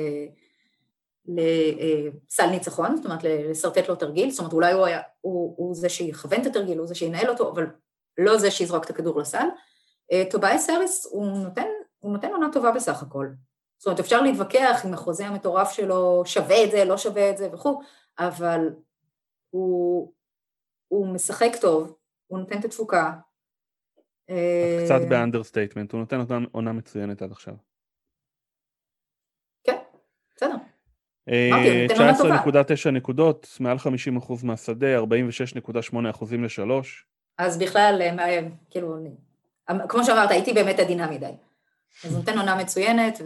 לסל 1.29 2.47
ניצחון, 2.51 2.97
זאת 2.97 3.05
אומרת 3.05 3.21
לשרטט 3.23 3.89
לו 3.89 3.97
תרגיל, 3.97 4.31
זאת 4.31 4.39
אומרת 4.39 4.53
אולי 4.53 4.73
הוא, 4.73 4.87
היה, 4.87 5.01
הוא, 5.21 5.55
הוא 5.57 5.75
זה 5.75 5.89
שיכוון 5.89 6.41
את 6.41 6.47
התרגיל, 6.47 6.79
הוא 6.79 6.87
זה 6.87 6.95
שינהל 6.95 7.29
אותו, 7.29 7.53
אבל 7.53 7.67
לא 8.19 8.39
זה 8.39 8.51
שיזרוק 8.51 8.85
את 8.85 8.91
הכדור 8.91 9.21
לסל. 9.21 9.47
אה, 10.13 10.23
טוביאס 10.31 10.71
האריס 10.71 11.07
הוא 11.11 11.39
נותן, 11.39 11.67
הוא 11.99 12.13
נותן 12.13 12.29
עונה 12.29 12.53
טובה 12.53 12.73
בסך 12.73 13.03
הכל. 13.03 13.29
זאת 13.79 13.87
אומרת 13.87 14.01
אפשר 14.01 14.23
להתווכח 14.23 14.87
אם 14.87 14.95
החוזה 14.95 15.27
המטורף 15.27 15.73
שלו 15.73 16.23
שווה 16.27 16.65
את 16.65 16.71
זה, 16.71 16.85
לא 16.85 16.97
שווה 16.97 17.31
את 17.31 17.37
זה 17.37 17.49
וכו', 17.53 17.81
אבל 18.19 18.61
הוא, 19.51 20.13
הוא 20.89 21.15
משחק 21.15 21.53
טוב, 21.61 21.97
הוא 22.27 22.39
נותן 22.39 22.61
את 22.61 22.65
התפוקה. 22.65 23.13
קצת 24.85 25.01
אה, 25.03 25.09
ב 25.09 25.14
understatement, 25.14 25.93
הוא 25.93 26.01
נותן 26.01 26.45
עונה 26.53 26.73
מצוינת 26.73 27.23
עד 27.23 27.33
עכשיו. 27.33 27.55
כן, 29.65 29.79
בסדר. 30.37 30.55
19.9 31.27 32.91
נקודות, 32.91 33.49
מעל 33.61 33.77
50% 33.77 34.45
מהשדה, 34.45 35.01
46.8 35.01 35.97
לשלוש. 36.45 37.07
אז 37.39 37.59
בכלל, 37.59 38.03
אה, 38.19 38.41
כאילו, 38.71 38.97
כמו 39.89 40.05
שאמרת, 40.05 40.31
הייתי 40.31 40.53
באמת 40.53 40.79
עדינה 40.79 41.11
מדי. 41.11 41.33
אז 42.05 42.11
הוא 42.11 42.19
נותן 42.19 42.39
עונה 42.39 42.57
מצוינת, 42.57 43.21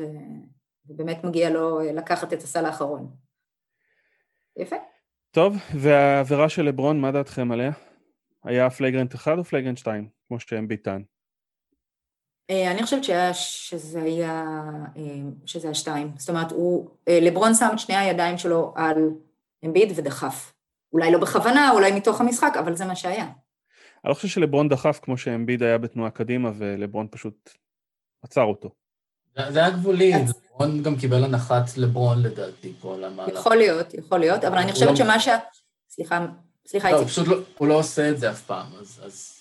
ובאמת 0.87 1.25
מגיע 1.25 1.51
לו 1.51 1.81
אה, 1.81 1.93
לקחת 1.93 2.33
את 2.33 2.43
הסל 2.43 2.67
האחרון. 2.67 3.11
יפה. 4.57 4.77
טוב, 5.31 5.57
והעבירה 5.75 6.49
של 6.49 6.63
לברון, 6.63 7.01
מה 7.01 7.13
דעתכם 7.13 7.53
עליה? 7.53 7.71
היה 8.45 8.71
flagrant 8.71 9.15
אחד 9.15 9.39
או 9.39 9.45
flagrant 9.45 9.79
שתיים, 9.79 10.09
כמו 10.29 10.41
שאמביד 10.41 10.69
טען? 10.69 11.03
אה, 12.51 12.71
אני 12.71 12.83
חושבת 12.83 13.05
שהיה, 13.05 13.35
שזה 13.35 14.03
היה, 14.03 14.45
אה, 14.97 15.03
שזה 15.47 15.69
היה 15.69 15.75
שתיים. 15.75 16.13
זאת 16.17 16.29
אומרת, 16.29 16.53
הוא, 16.53 16.91
לברון 17.11 17.55
שם 17.55 17.69
את 17.73 17.79
שני 17.79 17.97
הידיים 17.97 18.39
שלו 18.39 18.73
על 18.77 19.11
אמביד 19.65 19.93
ודחף. 19.97 20.53
אולי 20.93 21.13
לא 21.13 21.19
בכוונה, 21.19 21.71
אולי 21.71 21.93
מתוך 21.93 22.21
המשחק, 22.21 22.53
אבל 22.59 22.77
זה 22.77 22.85
מה 22.85 22.97
שהיה. 22.97 23.29
אני 24.05 24.09
לא 24.09 24.15
חושב 24.15 24.29
שלברון 24.29 24.69
דחף 24.69 25.01
כמו 25.03 25.19
שאמביד 25.19 25.63
היה 25.63 25.79
בתנועה 25.79 26.11
קדימה, 26.11 26.51
ולברון 26.59 27.07
פשוט 27.11 27.51
עצר 28.23 28.43
אותו. 28.43 28.71
זה 29.49 29.59
היה 29.59 29.71
גבולי, 29.71 30.13
לברון 30.13 30.83
גם 30.83 30.97
קיבל 30.97 31.25
הנחת 31.25 31.65
לברון 31.77 32.23
לדעתי 32.23 32.73
פה 32.81 32.97
למהלך. 32.97 33.39
יכול 33.39 33.57
להיות, 33.57 33.95
יכול 33.95 34.19
להיות, 34.19 34.45
אבל 34.45 34.59
אני 34.59 34.73
חושבת 34.73 34.89
לא- 34.89 34.97
שמה 34.97 35.21
ש... 35.21 35.29
סליחה, 35.89 36.27
סליחה, 36.67 36.89
איציק. 36.89 37.29
לא, 37.29 37.37
הוא 37.59 37.69
לא 37.69 37.75
עושה 37.75 38.11
את 38.11 38.19
זה 38.19 38.31
אף 38.31 38.43
פעם, 38.43 38.67
אז... 38.81 39.35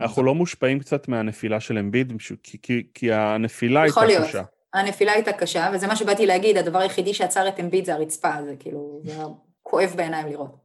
אנחנו 0.00 0.22
לא 0.22 0.34
מושפעים 0.34 0.78
קצת 0.78 1.08
מהנפילה 1.08 1.60
של 1.60 1.78
אמביד, 1.78 2.12
כי, 2.42 2.58
כי, 2.62 2.86
כי 2.94 3.12
הנפילה 3.12 3.82
הייתה 3.82 4.00
קשה. 4.00 4.12
יכול 4.12 4.32
להיות, 4.34 4.46
הנפילה 4.74 5.12
הייתה 5.12 5.32
קשה, 5.32 5.70
וזה 5.74 5.86
מה 5.86 5.96
שבאתי 5.96 6.26
להגיד, 6.26 6.56
הדבר 6.56 6.78
היחידי 6.78 7.14
שעצר 7.14 7.48
את 7.48 7.60
אמביד 7.60 7.84
זה 7.84 7.94
הרצפה, 7.94 8.32
זה 8.44 8.54
כאילו, 8.58 9.00
זה 9.04 9.22
כואב 9.62 9.92
בעיניים 9.96 10.26
לראות. 10.26 10.63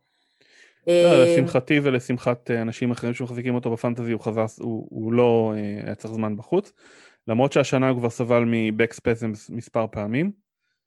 לא, 0.87 0.93
אה, 0.93 1.25
לשמחתי 1.25 1.79
ולשמחת 1.83 2.51
אנשים 2.51 2.91
אחרים 2.91 3.13
שמחזיקים 3.13 3.55
אותו 3.55 3.71
ב 3.71 3.76
fantasy, 3.76 4.11
הוא 4.11 4.21
חזר, 4.21 4.45
הוא, 4.59 4.87
הוא 4.89 5.13
לא 5.13 5.53
אה, 5.55 5.81
היה 5.85 5.95
צריך 5.95 6.13
זמן 6.13 6.37
בחוץ, 6.37 6.73
למרות 7.27 7.53
שהשנה 7.53 7.89
הוא 7.89 7.99
כבר 7.99 8.09
סבל 8.09 8.43
מ 8.47 8.56
back 8.56 8.89
spasm 8.89 9.31
מספר 9.49 9.85
פעמים. 9.91 10.31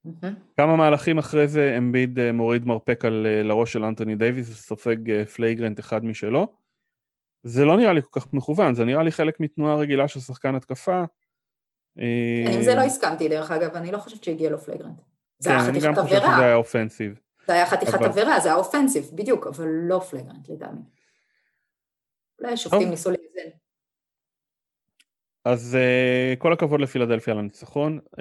Mm-hmm. 0.06 0.26
כמה 0.56 0.76
מהלכים 0.76 1.18
אחרי 1.18 1.48
זה 1.48 1.74
אמביד 1.78 2.18
אה, 2.18 2.32
מוריד 2.32 2.66
מרפק 2.66 3.04
על 3.04 3.26
לראש 3.42 3.72
של 3.72 3.84
אנטוני 3.84 4.16
דייוויס 4.16 4.50
וסופג 4.50 5.24
flagrant 5.24 5.80
אחד 5.80 6.04
משלו. 6.04 6.46
זה 7.42 7.64
לא 7.64 7.76
נראה 7.76 7.92
לי 7.92 8.02
כל 8.02 8.20
כך 8.20 8.32
מכוון, 8.32 8.74
זה 8.74 8.84
נראה 8.84 9.02
לי 9.02 9.12
חלק 9.12 9.40
מתנועה 9.40 9.76
רגילה 9.76 10.08
של 10.08 10.20
שחקן 10.20 10.54
התקפה. 10.54 11.04
עם 11.96 12.62
זה 12.62 12.74
לא 12.74 12.80
הסכמתי 12.80 13.28
דרך 13.28 13.50
אגב, 13.50 13.74
אני 13.74 13.92
לא 13.92 13.98
חושבת 13.98 14.24
שהגיע 14.24 14.50
לו 14.50 14.58
flagrant. 14.58 15.00
זה 15.38 15.50
היה 15.50 15.60
חתיכת 15.60 15.84
עבירה. 15.84 15.96
כן, 15.96 15.96
אני 15.96 15.96
גם 15.96 16.04
חושב 16.04 16.20
שזה 16.34 16.44
היה 16.44 16.54
offensive. 16.54 17.20
זה 17.46 17.52
היה 17.52 17.66
חתיכת 17.66 18.02
עבירה, 18.02 18.40
זה 18.40 18.48
היה 18.48 18.56
offensive, 18.56 19.10
בדיוק, 19.14 19.46
אבל 19.46 19.66
לא 19.68 19.98
flagrant 19.98 20.48
לדעמי. 20.48 20.82
אולי 22.40 22.52
השופטים 22.52 22.90
ניסו 22.90 23.10
לאזן. 23.10 23.50
אז 25.44 25.76
uh, 25.76 26.36
כל 26.38 26.52
הכבוד 26.52 26.80
לפילדלפיה 26.80 27.32
על 27.34 27.38
הניצחון. 27.38 27.98
Uh, 28.16 28.20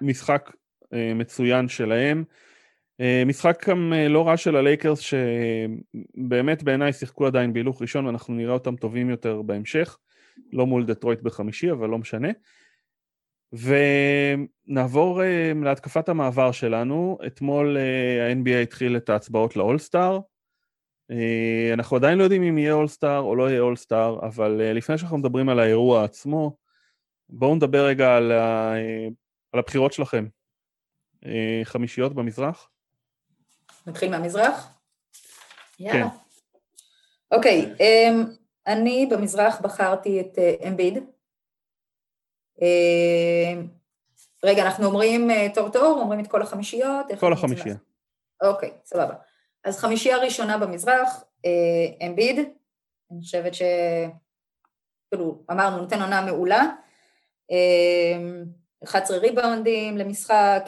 משחק 0.00 0.50
uh, 0.84 0.96
מצוין 1.14 1.68
שלהם. 1.68 2.24
אה, 3.00 3.22
משחק 3.26 3.68
גם 3.68 3.92
אה, 3.96 4.08
לא 4.08 4.28
רע 4.28 4.36
של 4.36 4.56
הלייקרס 4.56 4.98
שבאמת 4.98 6.62
בעיניי 6.62 6.92
שיחקו 6.92 7.26
עדיין 7.26 7.52
בהילוך 7.52 7.82
ראשון 7.82 8.06
ואנחנו 8.06 8.34
נראה 8.34 8.52
אותם 8.52 8.76
טובים 8.76 9.10
יותר 9.10 9.42
בהמשך, 9.42 9.98
לא 10.52 10.66
מול 10.66 10.84
דטרויט 10.84 11.20
בחמישי 11.22 11.70
אבל 11.70 11.88
לא 11.88 11.98
משנה. 11.98 12.28
ונעבור 13.52 15.22
אה, 15.22 15.52
להתקפת 15.64 16.08
המעבר 16.08 16.52
שלנו, 16.52 17.18
אתמול 17.26 17.76
ה-NBA 17.76 18.62
התחיל 18.62 18.96
את 18.96 19.08
ההצבעות 19.08 19.56
לאולסטאר, 19.56 20.18
אנחנו 21.72 21.96
עדיין 21.96 22.18
לא 22.18 22.22
יודעים 22.22 22.42
אם 22.42 22.58
יהיה 22.58 22.72
אולסטאר 22.72 23.18
או 23.18 23.36
לא 23.36 23.50
יהיה 23.50 23.60
אולסטאר, 23.60 24.18
אבל 24.26 24.50
לפני 24.74 24.98
שאנחנו 24.98 25.18
מדברים 25.18 25.48
על 25.48 25.58
האירוע 25.58 26.04
עצמו, 26.04 26.56
בואו 27.28 27.54
נדבר 27.54 27.86
רגע 27.86 28.16
על, 28.16 28.32
ה... 28.32 28.74
על 29.52 29.58
הבחירות 29.58 29.92
שלכם. 29.92 30.26
חמישיות 31.64 32.14
במזרח? 32.14 32.68
נתחיל 33.86 34.10
מהמזרח? 34.10 34.78
יאללה. 35.80 36.10
כן. 36.10 36.16
אוקיי, 37.30 37.74
אמ, 37.80 38.24
אני 38.66 39.08
במזרח 39.10 39.60
בחרתי 39.60 40.20
את 40.20 40.38
אה, 40.38 40.68
אמביד. 40.68 40.98
אמ, 40.98 41.04
רגע, 44.44 44.62
אנחנו 44.62 44.86
אומרים 44.86 45.30
אה, 45.30 45.46
תור 45.54 45.68
תור, 45.68 45.98
אומרים 46.00 46.20
את 46.20 46.26
כל 46.26 46.42
החמישיות? 46.42 47.06
כל 47.20 47.32
החמישייה. 47.32 47.76
אוקיי, 48.42 48.72
סבבה. 48.84 49.14
אז 49.64 49.78
חמישייה 49.78 50.18
ראשונה 50.18 50.58
במזרח, 50.58 51.24
אה, 51.44 52.06
אמביד, 52.06 52.38
אני 53.10 53.20
חושבת 53.20 53.54
ש... 53.54 53.62
כאילו, 55.10 55.44
אמרנו, 55.50 55.76
נותן 55.76 56.02
עונה 56.02 56.20
מעולה. 56.20 56.62
11 58.84 59.16
אמ, 59.16 59.22
ריבאונדים 59.22 59.98
למשחק, 59.98 60.64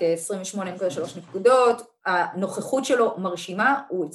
28.3 0.54 1.18
נקודות, 1.18 1.82
הנוכחות 2.06 2.84
שלו 2.84 3.14
מרשימה, 3.18 3.82
הוא 3.88 4.10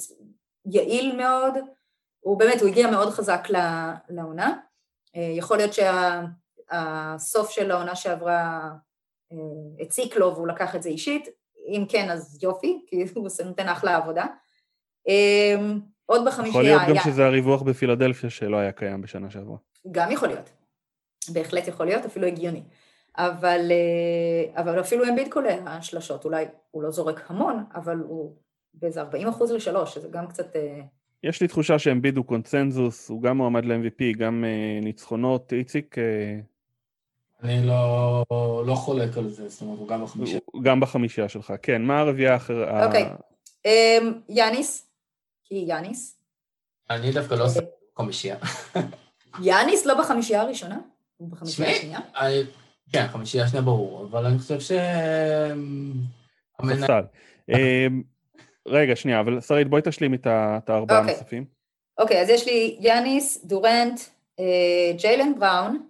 יעיל 0.66 1.16
מאוד, 1.16 1.54
הוא 2.20 2.38
באמת, 2.38 2.60
הוא 2.60 2.68
הגיע 2.68 2.90
מאוד 2.90 3.10
חזק 3.10 3.48
לעונה. 4.08 4.58
אה, 5.16 5.32
יכול 5.36 5.56
להיות 5.56 5.74
שהסוף 6.70 7.50
של 7.50 7.70
העונה 7.70 7.94
שעברה 7.94 8.70
אה, 9.32 9.84
הציק 9.84 10.16
לו 10.16 10.34
והוא 10.34 10.48
לקח 10.48 10.76
את 10.76 10.82
זה 10.82 10.88
אישית, 10.88 11.28
אם 11.68 11.84
כן 11.88 12.10
אז 12.10 12.38
יופי, 12.42 12.84
כי 12.86 13.04
הוא 13.14 13.28
נותן 13.44 13.68
אחלה 13.68 13.96
עבודה. 13.96 14.26
אה, 15.08 15.56
עוד 16.06 16.24
בחמישייה 16.26 16.48
יכול 16.48 16.62
להיות 16.62 16.82
גם 16.82 16.92
היה... 16.92 17.02
שזה 17.02 17.26
הריווח 17.26 17.62
בפילדלפיה 17.62 18.30
שלא 18.30 18.56
היה 18.56 18.72
קיים 18.72 19.00
בשנה 19.02 19.30
שעברה. 19.30 19.56
גם 19.90 20.10
יכול 20.10 20.28
להיות, 20.28 20.50
בהחלט 21.32 21.68
יכול 21.68 21.86
להיות, 21.86 22.04
אפילו 22.04 22.26
הגיוני. 22.26 22.62
אבל, 23.16 23.70
אה, 23.70 24.62
אבל 24.62 24.80
אפילו 24.80 25.08
אמביד 25.08 25.32
קולע 25.32 25.82
שלשות, 25.82 26.24
אולי 26.24 26.44
הוא 26.70 26.82
לא 26.82 26.90
זורק 26.90 27.30
המון, 27.30 27.64
אבל 27.74 27.98
הוא 27.98 28.36
באיזה 28.74 29.00
40 29.00 29.28
אחוז 29.28 29.52
לשלוש, 29.52 29.94
שזה 29.94 30.08
גם 30.10 30.26
קצת... 30.26 30.56
יש 31.22 31.40
לי 31.40 31.48
תחושה 31.48 31.78
שאמביד 31.78 32.16
הוא 32.16 32.24
קונצנזוס, 32.24 33.08
הוא 33.08 33.22
גם 33.22 33.36
מועמד 33.36 33.64
ל-MVP, 33.64 34.18
גם 34.18 34.44
ניצחונות, 34.82 35.52
איציק. 35.52 35.96
אני 37.42 37.66
לא, 37.66 38.24
לא 38.66 38.74
חולק 38.74 39.18
על 39.18 39.28
זה, 39.28 39.48
זאת 39.48 39.62
אומרת, 39.62 39.78
הוא 39.78 39.88
גם 39.88 40.04
בחמישייה. 40.04 40.40
גם 40.62 40.80
בחמישייה 40.80 41.28
שלך, 41.28 41.52
כן. 41.62 41.82
מה 41.82 42.00
הרביעייה 42.00 42.32
האחרת? 42.32 42.86
אוקיי. 42.86 43.02
Okay. 43.02 43.34
אמ, 43.64 44.12
יאניס, 44.28 44.86
כי 45.44 45.64
יאניס. 45.68 46.18
אני 46.90 47.12
דווקא 47.12 47.34
לא 47.34 47.44
עושה 47.44 47.60
חמישייה. 47.98 48.36
יאניס 49.42 49.86
לא 49.86 50.00
בחמישייה 50.00 50.40
הראשונה? 50.40 50.78
הוא 51.16 51.30
בחמישייה 51.30 51.70
השנייה? 51.70 52.00
כן, 52.92 53.06
חמישייה 53.06 53.48
שנייה 53.48 53.62
ברור, 53.62 54.06
אבל 54.10 54.26
אני 54.26 54.38
חושב 54.38 54.60
ש... 54.60 54.72
ספסל. 56.62 57.02
אמ, 57.48 58.02
רגע, 58.68 58.96
שנייה, 58.96 59.20
אבל 59.20 59.40
שרית, 59.40 59.68
בואי 59.68 59.82
תשלים 59.84 60.14
את 60.14 60.26
הארבעה 60.70 60.98
אוקיי. 60.98 61.14
הנוספים. 61.14 61.44
אוקיי, 61.98 62.20
אז 62.20 62.28
יש 62.28 62.46
לי 62.46 62.76
יאניס, 62.80 63.44
דורנט, 63.44 64.00
אה, 64.40 64.92
ג'יילן 64.96 65.38
בראון, 65.38 65.86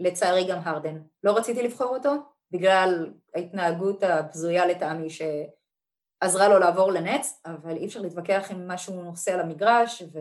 ולצערי 0.00 0.42
אה, 0.42 0.48
גם 0.48 0.58
הרדן. 0.64 0.98
לא 1.24 1.36
רציתי 1.36 1.62
לבחור 1.62 1.96
אותו, 1.96 2.12
בגלל 2.50 3.12
ההתנהגות 3.34 4.02
הבזויה 4.02 4.66
לטעמי 4.66 5.08
שעזרה 5.10 6.48
לו 6.48 6.58
לעבור 6.58 6.92
לנץ, 6.92 7.42
אבל 7.46 7.76
אי 7.76 7.86
אפשר 7.86 8.00
להתווכח 8.00 8.46
עם 8.50 8.66
מה 8.68 8.78
שהוא 8.78 9.10
עושה 9.10 9.34
על 9.34 9.40
המגרש, 9.40 10.02
ו... 10.12 10.18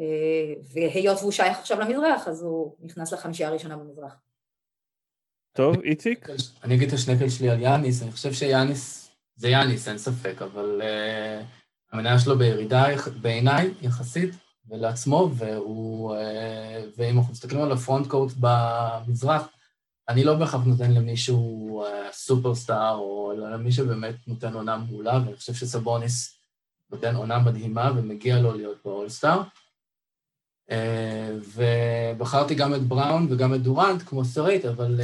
אה, 0.00 0.54
והיות 0.72 1.18
והוא 1.20 1.32
שייך 1.32 1.58
עכשיו 1.58 1.80
למזרח, 1.80 2.28
אז 2.28 2.42
הוא 2.42 2.76
נכנס 2.80 3.12
לחמישייה 3.12 3.48
הראשונה 3.48 3.76
במזרח. 3.76 4.16
טוב, 5.52 5.80
איציק? 5.80 6.28
אני 6.64 6.74
אגיד 6.74 6.88
את 6.88 6.94
השנקל 6.94 7.28
שלי 7.28 7.50
על 7.50 7.60
יאניס, 7.60 8.02
אני 8.02 8.12
חושב 8.12 8.32
שיאניס 8.32 9.10
זה 9.36 9.48
יאניס, 9.48 9.88
אין 9.88 9.98
ספק, 9.98 10.42
אבל 10.42 10.82
uh, 10.82 11.44
המניה 11.92 12.18
שלו 12.18 12.38
בירידה 12.38 12.86
בעיניי 13.20 13.74
יחסית 13.82 14.34
ולעצמו, 14.68 15.30
והוא, 15.36 16.14
uh, 16.14 16.18
ואם 16.96 17.18
אנחנו 17.18 17.32
מסתכלים 17.32 17.62
על 17.62 17.72
הפרונט 17.72 18.06
קורט 18.06 18.32
במזרח, 18.40 19.48
אני 20.08 20.24
לא 20.24 20.34
בהכרח 20.34 20.64
נותן 20.64 20.92
למישהו 20.92 21.84
uh, 21.84 22.12
סופרסטאר, 22.12 22.94
או 22.94 23.32
למי 23.52 23.72
שבאמת 23.72 24.14
נותן 24.26 24.54
עונה 24.54 24.76
מעולה, 24.76 25.20
ואני 25.24 25.36
חושב 25.36 25.54
שסבוניס 25.54 26.38
נותן 26.90 27.16
עונה 27.16 27.38
מדהימה 27.38 27.92
ומגיע 27.96 28.38
לו 28.38 28.54
להיות 28.54 28.78
באולסטאר. 28.84 29.42
Uh, 30.70 30.74
ובחרתי 31.54 32.54
גם 32.54 32.74
את 32.74 32.80
בראון 32.80 33.26
וגם 33.30 33.54
את 33.54 33.62
דורנט 33.62 34.02
כמו 34.02 34.24
שרית, 34.24 34.64
אבל 34.64 35.00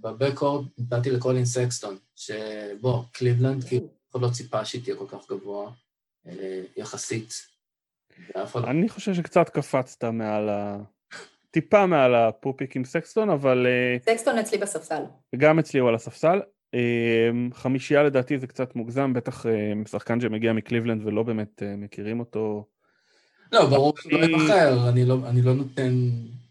ב 0.00 0.07
backcourt 0.07 0.66
נתתי 0.78 1.10
לקולין 1.10 1.44
סקסטון, 1.44 1.96
שבוא, 2.16 3.02
קליבלנד 3.12 3.64
כאילו 3.64 3.88
אף 4.10 4.22
לא 4.22 4.28
ציפה 4.28 4.64
שהיא 4.64 4.82
תהיה 4.82 4.96
כל 4.96 5.06
כך 5.08 5.28
גבוה 5.28 5.70
יחסית. 6.76 7.49
אני 8.56 8.88
חושב 8.88 9.14
שקצת 9.14 9.48
קפצת 9.48 10.04
מעל 10.04 10.48
ה... 10.48 10.78
טיפה 11.50 11.86
מעל 11.86 12.14
הפופיק 12.14 12.76
עם 12.76 12.84
סקסטון, 12.84 13.30
אבל... 13.30 13.66
סקסטון 14.04 14.38
אצלי 14.38 14.58
בספסל. 14.58 15.02
גם 15.36 15.58
אצלי 15.58 15.80
הוא 15.80 15.88
על 15.88 15.94
הספסל. 15.94 16.40
חמישייה 17.54 18.02
לדעתי 18.02 18.38
זה 18.38 18.46
קצת 18.46 18.76
מוגזם, 18.76 19.12
בטח 19.12 19.46
שחקן 19.86 20.20
שמגיע 20.20 20.52
מקליבלנד 20.52 21.06
ולא 21.06 21.22
באמת 21.22 21.62
מכירים 21.78 22.20
אותו. 22.20 22.66
לא, 23.52 23.66
ברור 23.66 23.92
שהוא 23.96 24.12
לא 24.12 24.26
ייבחר, 24.26 24.88
אני 24.88 25.04
לא, 25.04 25.18
אני 25.26 25.42
לא 25.42 25.54
נותן, 25.54 25.92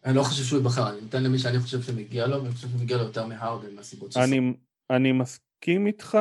אני 0.05 0.15
לא 0.15 0.23
חושב 0.23 0.43
שהוא 0.43 0.57
ייבחר, 0.59 0.89
אני 0.89 1.01
נותן 1.01 1.23
למי 1.23 1.39
שאני 1.39 1.59
חושב 1.59 1.81
שמגיע 1.81 2.27
לו, 2.27 2.43
ואני 2.43 2.53
חושב 2.53 2.67
שמגיע 2.67 2.97
לו 2.97 3.03
יותר 3.03 3.25
מהארדן 3.25 3.75
מהסיבות 3.75 4.11
שזה. 4.11 4.23
אני, 4.23 4.53
אני 4.89 5.11
מסכים 5.11 5.87
איתך. 5.87 6.17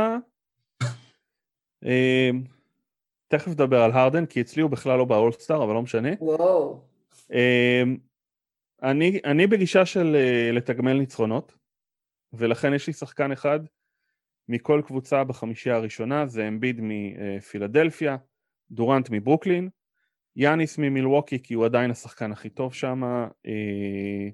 תכף 3.29 3.49
נדבר 3.49 3.83
על 3.83 3.91
הרדן, 3.91 4.27
כי 4.27 4.41
אצלי 4.41 4.63
הוא 4.63 4.71
בכלל 4.71 4.99
לא 4.99 5.05
באולסטאר, 5.05 5.65
אבל 5.65 5.75
לא 5.75 5.83
משנה. 5.83 6.09
וואו. 6.21 6.81
אני, 8.83 9.21
אני 9.25 9.47
בגישה 9.47 9.87
של 9.87 10.17
לתגמל 10.53 10.93
ניצחונות, 10.93 11.55
ולכן 12.33 12.75
יש 12.75 12.87
לי 12.87 12.93
שחקן 12.93 13.33
אחד 13.33 13.61
מכל 14.49 14.83
קבוצה 14.87 15.25
בחמישייה 15.25 15.77
הראשונה, 15.77 16.27
זה 16.27 16.49
אמביד 16.49 16.81
מפילדלפיה, 16.83 18.17
דורנט 18.71 19.09
מברוקלין, 19.11 19.69
יאניס 20.37 20.79
ממילווקי 20.79 21.43
כי 21.43 21.55
הוא 21.55 21.65
עדיין 21.65 21.91
השחקן 21.91 22.33
הכי 22.33 22.49
טוב 22.49 22.75
שם, 22.75 23.03
אה, 23.47 24.29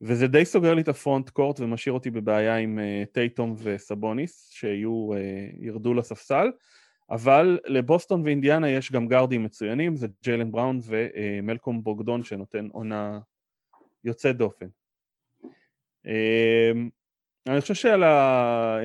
וזה 0.00 0.26
די 0.26 0.44
סוגר 0.44 0.74
לי 0.74 0.82
את 0.82 0.88
הפרונט 0.88 1.30
קורט 1.30 1.60
ומשאיר 1.60 1.92
אותי 1.92 2.10
בבעיה 2.10 2.56
עם 2.56 2.78
אה, 2.78 3.02
טייטום 3.12 3.54
וסבוניס, 3.58 4.48
שיהיו, 4.50 5.12
אה, 5.12 5.48
ירדו 5.58 5.94
לספסל, 5.94 6.50
אבל 7.10 7.58
לבוסטון 7.66 8.22
ואינדיאנה 8.24 8.70
יש 8.70 8.92
גם 8.92 9.08
גארדים 9.08 9.44
מצוינים, 9.44 9.96
זה 9.96 10.06
ג'יילן 10.22 10.52
בראון 10.52 10.80
ומלקום 10.84 11.84
בוגדון 11.84 12.22
שנותן 12.22 12.68
עונה 12.72 13.18
יוצאת 14.04 14.36
דופן. 14.36 14.66
אני 17.46 17.60
חושב 17.60 17.74
שעל 17.74 18.04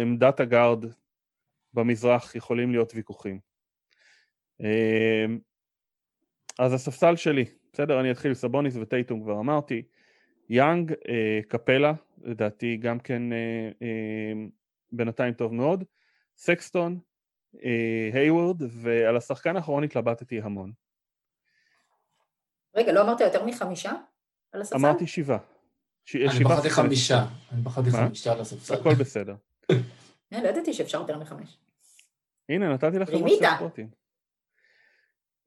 עמדת 0.02 0.40
הגארד 0.40 0.86
במזרח 1.74 2.36
יכולים 2.36 2.72
להיות 2.72 2.96
ויכוחים. 2.96 3.40
אז 6.60 6.74
הספסל 6.74 7.16
שלי, 7.16 7.46
בסדר, 7.74 8.00
אני 8.00 8.12
אתחיל 8.12 8.34
סבוניס 8.34 8.76
וטייטום 8.82 9.22
כבר 9.22 9.40
אמרתי, 9.40 9.84
יאנג, 10.50 10.94
אה, 11.10 11.40
קפלה, 11.48 11.94
לדעתי 12.22 12.78
גם 12.78 13.00
כן 13.00 13.34
אה, 13.34 13.70
אה, 13.82 14.34
בינתיים 14.92 15.34
טוב 15.34 15.54
מאוד, 15.54 15.84
סקסטון, 16.38 16.94
אה, 16.94 17.00
היוורד, 18.14 18.62
ועל 18.70 19.18
השחקן 19.18 19.56
האחרון 19.56 19.84
התלבטתי 19.84 20.42
המון. 20.42 20.72
רגע, 22.76 22.92
לא 22.92 23.02
אמרת 23.02 23.20
יותר 23.20 23.46
מחמישה 23.46 23.92
על 24.52 24.62
הספסל? 24.62 24.76
אמרתי 24.76 25.08
שבעה. 25.08 25.38
ש... 26.06 26.16
אני 26.16 26.44
בחרתי 26.44 26.70
חמישה, 26.70 27.26
אני 27.52 27.62
בחרתי 27.62 27.92
חמישה 27.92 28.34
על 28.34 28.42
הספסל. 28.42 28.74
הכל 28.74 28.94
בסדר. 29.00 29.36
לא 30.32 30.48
ידעתי 30.48 30.74
שאפשר 30.74 31.00
יותר 31.00 31.18
מחמש. 31.18 31.58
הנה, 32.50 32.74
נתתי 32.74 33.00
לכם 33.00 33.14
רימית. 33.14 33.42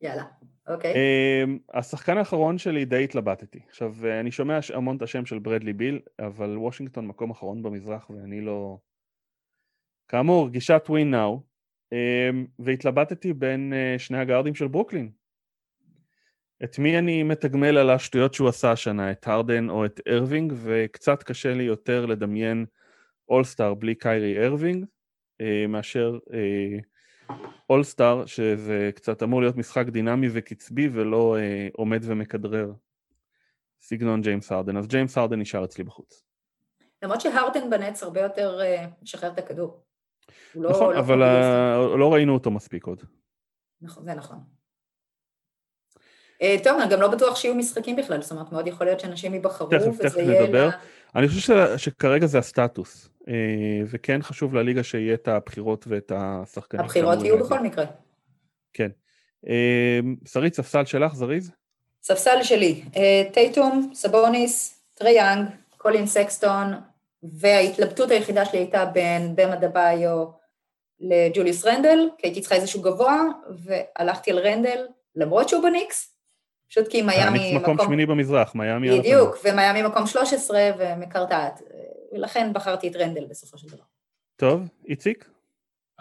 יאללה. 0.01 0.25
אוקיי. 0.69 0.95
Okay. 0.95 1.79
השחקן 1.79 2.19
האחרון 2.19 2.59
שלי 2.59 2.85
די 2.85 3.05
התלבטתי. 3.05 3.61
עכשיו, 3.69 3.95
אני 4.21 4.31
שומע 4.31 4.59
המון 4.75 4.97
את 4.97 5.03
השם 5.03 5.27
של 5.27 5.38
ברדלי 5.38 5.73
ביל, 5.73 6.01
אבל 6.19 6.59
וושינגטון 6.59 7.07
מקום 7.07 7.31
אחרון 7.31 7.62
במזרח 7.62 8.11
ואני 8.11 8.41
לא... 8.41 8.79
כאמור, 10.09 10.49
גישת 10.49 10.83
ווין 10.88 11.11
נאו, 11.11 11.43
והתלבטתי 12.59 13.33
בין 13.33 13.72
אה, 13.72 13.98
שני 13.98 14.18
הגארדים 14.18 14.55
של 14.55 14.68
ברוקלין. 14.68 15.11
את 16.64 16.78
מי 16.78 16.98
אני 16.98 17.22
מתגמל 17.22 17.78
על 17.78 17.90
השטויות 17.90 18.35
שהוא 18.35 18.48
עשה 18.48 18.72
השנה, 18.72 19.11
את 19.11 19.26
הרדן 19.26 19.70
או 19.70 19.85
את 19.85 20.00
ארווינג, 20.09 20.52
וקצת 20.57 21.22
קשה 21.22 21.55
לי 21.55 21.62
יותר 21.62 22.07
לדמיין 22.07 22.66
אולסטאר 23.28 23.74
בלי 23.74 23.94
קיירי 23.94 24.46
ארווינג, 24.46 24.85
אה, 25.40 25.66
מאשר 25.68 26.18
אה, 26.33 26.78
אולסטאר, 27.70 28.26
שזה 28.26 28.90
קצת 28.94 29.22
אמור 29.22 29.40
להיות 29.40 29.57
משחק 29.57 29.87
דינמי 29.87 30.28
וקצבי 30.33 30.88
ולא 30.92 31.37
עומד 31.72 32.00
ומכדרר. 32.02 32.72
סגנון 33.81 34.20
ג'יימס 34.20 34.52
הרדן, 34.52 34.76
אז 34.76 34.87
ג'יימס 34.87 35.18
הרדן 35.18 35.40
נשאר 35.40 35.64
אצלי 35.64 35.85
בחוץ. 35.85 36.24
למרות 37.02 37.20
שהרדן 37.20 37.70
בנטס 37.71 38.03
הרבה 38.02 38.20
יותר 38.20 38.61
משחרר 39.02 39.33
את 39.33 39.38
הכדור. 39.38 39.83
לא, 40.55 40.71
נכון, 40.71 40.95
לא 40.95 40.99
אבל 40.99 41.23
ה... 41.23 41.77
לא 41.99 42.13
ראינו 42.13 42.35
אותו 42.35 42.51
מספיק 42.51 42.87
עוד. 42.87 43.03
נכון, 43.83 44.05
זה 44.05 44.15
נכון. 44.15 44.39
אה, 46.43 46.57
טוב, 46.65 46.81
אני 46.81 46.91
גם 46.91 47.01
לא 47.01 47.09
בטוח 47.09 47.37
שיהיו 47.37 47.55
משחקים 47.55 47.97
בכלל, 47.97 48.23
זאת 48.23 48.31
אומרת, 48.31 48.53
מאוד 48.53 48.67
יכול 48.67 48.87
להיות 48.87 49.01
שאנשים 49.01 49.35
ייבחרו, 49.35 49.69
וזה 49.71 49.91
תכף 49.99 50.17
יהיה... 50.17 50.43
נדבר. 50.43 50.67
לה... 50.67 50.73
אני 51.17 51.29
חושב 51.29 51.77
שכרגע 51.77 52.27
זה 52.27 52.39
הסטטוס, 52.39 53.09
אה, 53.29 53.35
וכן 53.87 54.23
חשוב 54.23 54.55
לליגה 54.55 54.83
שיהיה 54.83 55.15
את 55.15 55.29
הבחירות 55.29 55.85
ואת 55.89 56.13
השחקנים. 56.15 56.85
הבחירות 56.85 57.23
יהיו 57.23 57.39
בכל 57.39 57.61
מקרה. 57.61 57.85
כן. 58.73 58.89
אה, 59.49 60.01
שרית, 60.27 60.55
ספסל 60.55 60.85
שלך, 60.85 61.15
זריז? 61.15 61.53
ספסל 62.03 62.43
שלי, 62.43 62.83
אה, 62.97 63.23
טייטום, 63.33 63.91
סבוניס, 63.95 64.83
טרי 64.95 65.11
יאנג, 65.11 65.49
קולין 65.79 66.07
סקסטון, 66.07 66.73
וההתלבטות 67.23 68.11
היחידה 68.11 68.45
שלי 68.45 68.59
הייתה 68.59 68.85
בין 68.85 69.37
באם 69.37 69.57
אדבאיו 69.57 70.27
לג'וליוס 71.01 71.65
רנדל, 71.65 72.09
כי 72.19 72.27
הייתי 72.27 72.41
צריכה 72.41 72.55
איזשהו 72.55 72.83
גבוה, 72.83 73.23
והלכתי 73.65 74.31
על 74.31 74.39
רנדל, 74.39 74.87
למרות 75.17 75.49
שהוא 75.49 75.63
בניקס, 75.63 76.17
פשוט 76.71 76.89
כי 76.89 77.03
מיאמי 77.03 77.57
מקום... 77.57 77.75
מקום 77.75 77.87
שמיני 77.87 78.07
במזרח, 78.07 78.55
מיאמי... 78.55 78.99
בדיוק, 78.99 79.37
ומיאמי 79.45 79.83
מקום 79.83 80.07
13 80.07 80.71
ומקרטעת, 80.79 81.63
ולכן 82.13 82.53
בחרתי 82.53 82.89
את 82.89 82.97
רנדל 82.97 83.25
בסופו 83.25 83.59
של 83.59 83.69
דבר. 83.69 83.85
טוב, 84.37 84.69
איציק? 84.89 85.32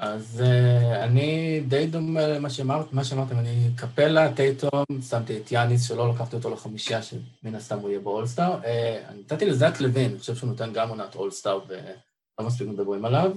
אז 0.02 0.44
uh, 0.44 1.04
אני 1.04 1.62
די 1.68 1.88
דומה 1.88 2.28
למה 2.28 2.50
שאמרת, 2.50 2.94
מה 2.94 3.04
שאמרתם, 3.04 3.40
אני 3.40 3.70
קפלה, 3.78 4.36
טייטום, 4.36 5.02
שמתי 5.10 5.38
את 5.38 5.52
יאניס, 5.52 5.88
שלא 5.88 6.14
לקחתי 6.14 6.36
אותו 6.36 6.50
לחמישייה, 6.50 7.02
שמן 7.02 7.56
הסתם 7.56 7.80
הוא 7.80 7.90
יהיה 7.90 8.00
באולסטאר. 8.00 8.62
Uh, 8.62 8.66
אני 9.10 9.20
נתתי 9.20 9.46
לזאק 9.46 9.82
לוין, 9.82 10.10
אני 10.10 10.20
חושב 10.20 10.36
שהוא 10.36 10.50
נותן 10.50 10.74
גם 10.74 10.90
עונת 10.90 11.16
אולסטאר 11.16 11.60
ולא 11.68 12.48
מספיק 12.48 12.68
מדברים 12.68 13.06
עליו. 13.06 13.32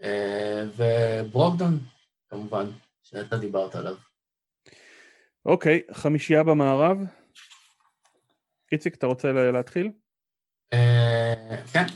Uh, 0.00 0.04
וברוקדון, 0.76 1.78
כמובן, 2.30 2.66
שאתה 3.02 3.36
דיברת 3.36 3.74
עליו. 3.74 3.94
אוקיי, 5.46 5.80
חמישייה 5.92 6.42
במערב. 6.42 6.98
איציק, 8.72 8.94
אתה 8.94 9.06
רוצה 9.06 9.32
להתחיל? 9.32 9.90
אה, 10.72 11.62
כן, 11.72 11.86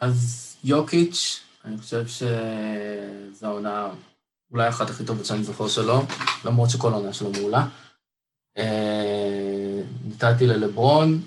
אז 0.00 0.56
יוקיץ', 0.64 1.47
אני 1.68 1.78
חושב 1.78 2.06
שזו 2.06 3.46
העונה 3.46 3.88
אולי 4.50 4.68
אחת 4.68 4.90
הכי 4.90 5.04
טובות 5.04 5.26
שאני 5.26 5.44
זוכר 5.44 5.68
שלו, 5.68 6.02
למרות 6.44 6.70
שכל 6.70 6.92
העונה 6.92 7.12
שלו 7.12 7.32
מעולה. 7.32 7.66
אה, 8.58 9.80
נתתי 10.04 10.46
ללברון, 10.46 11.22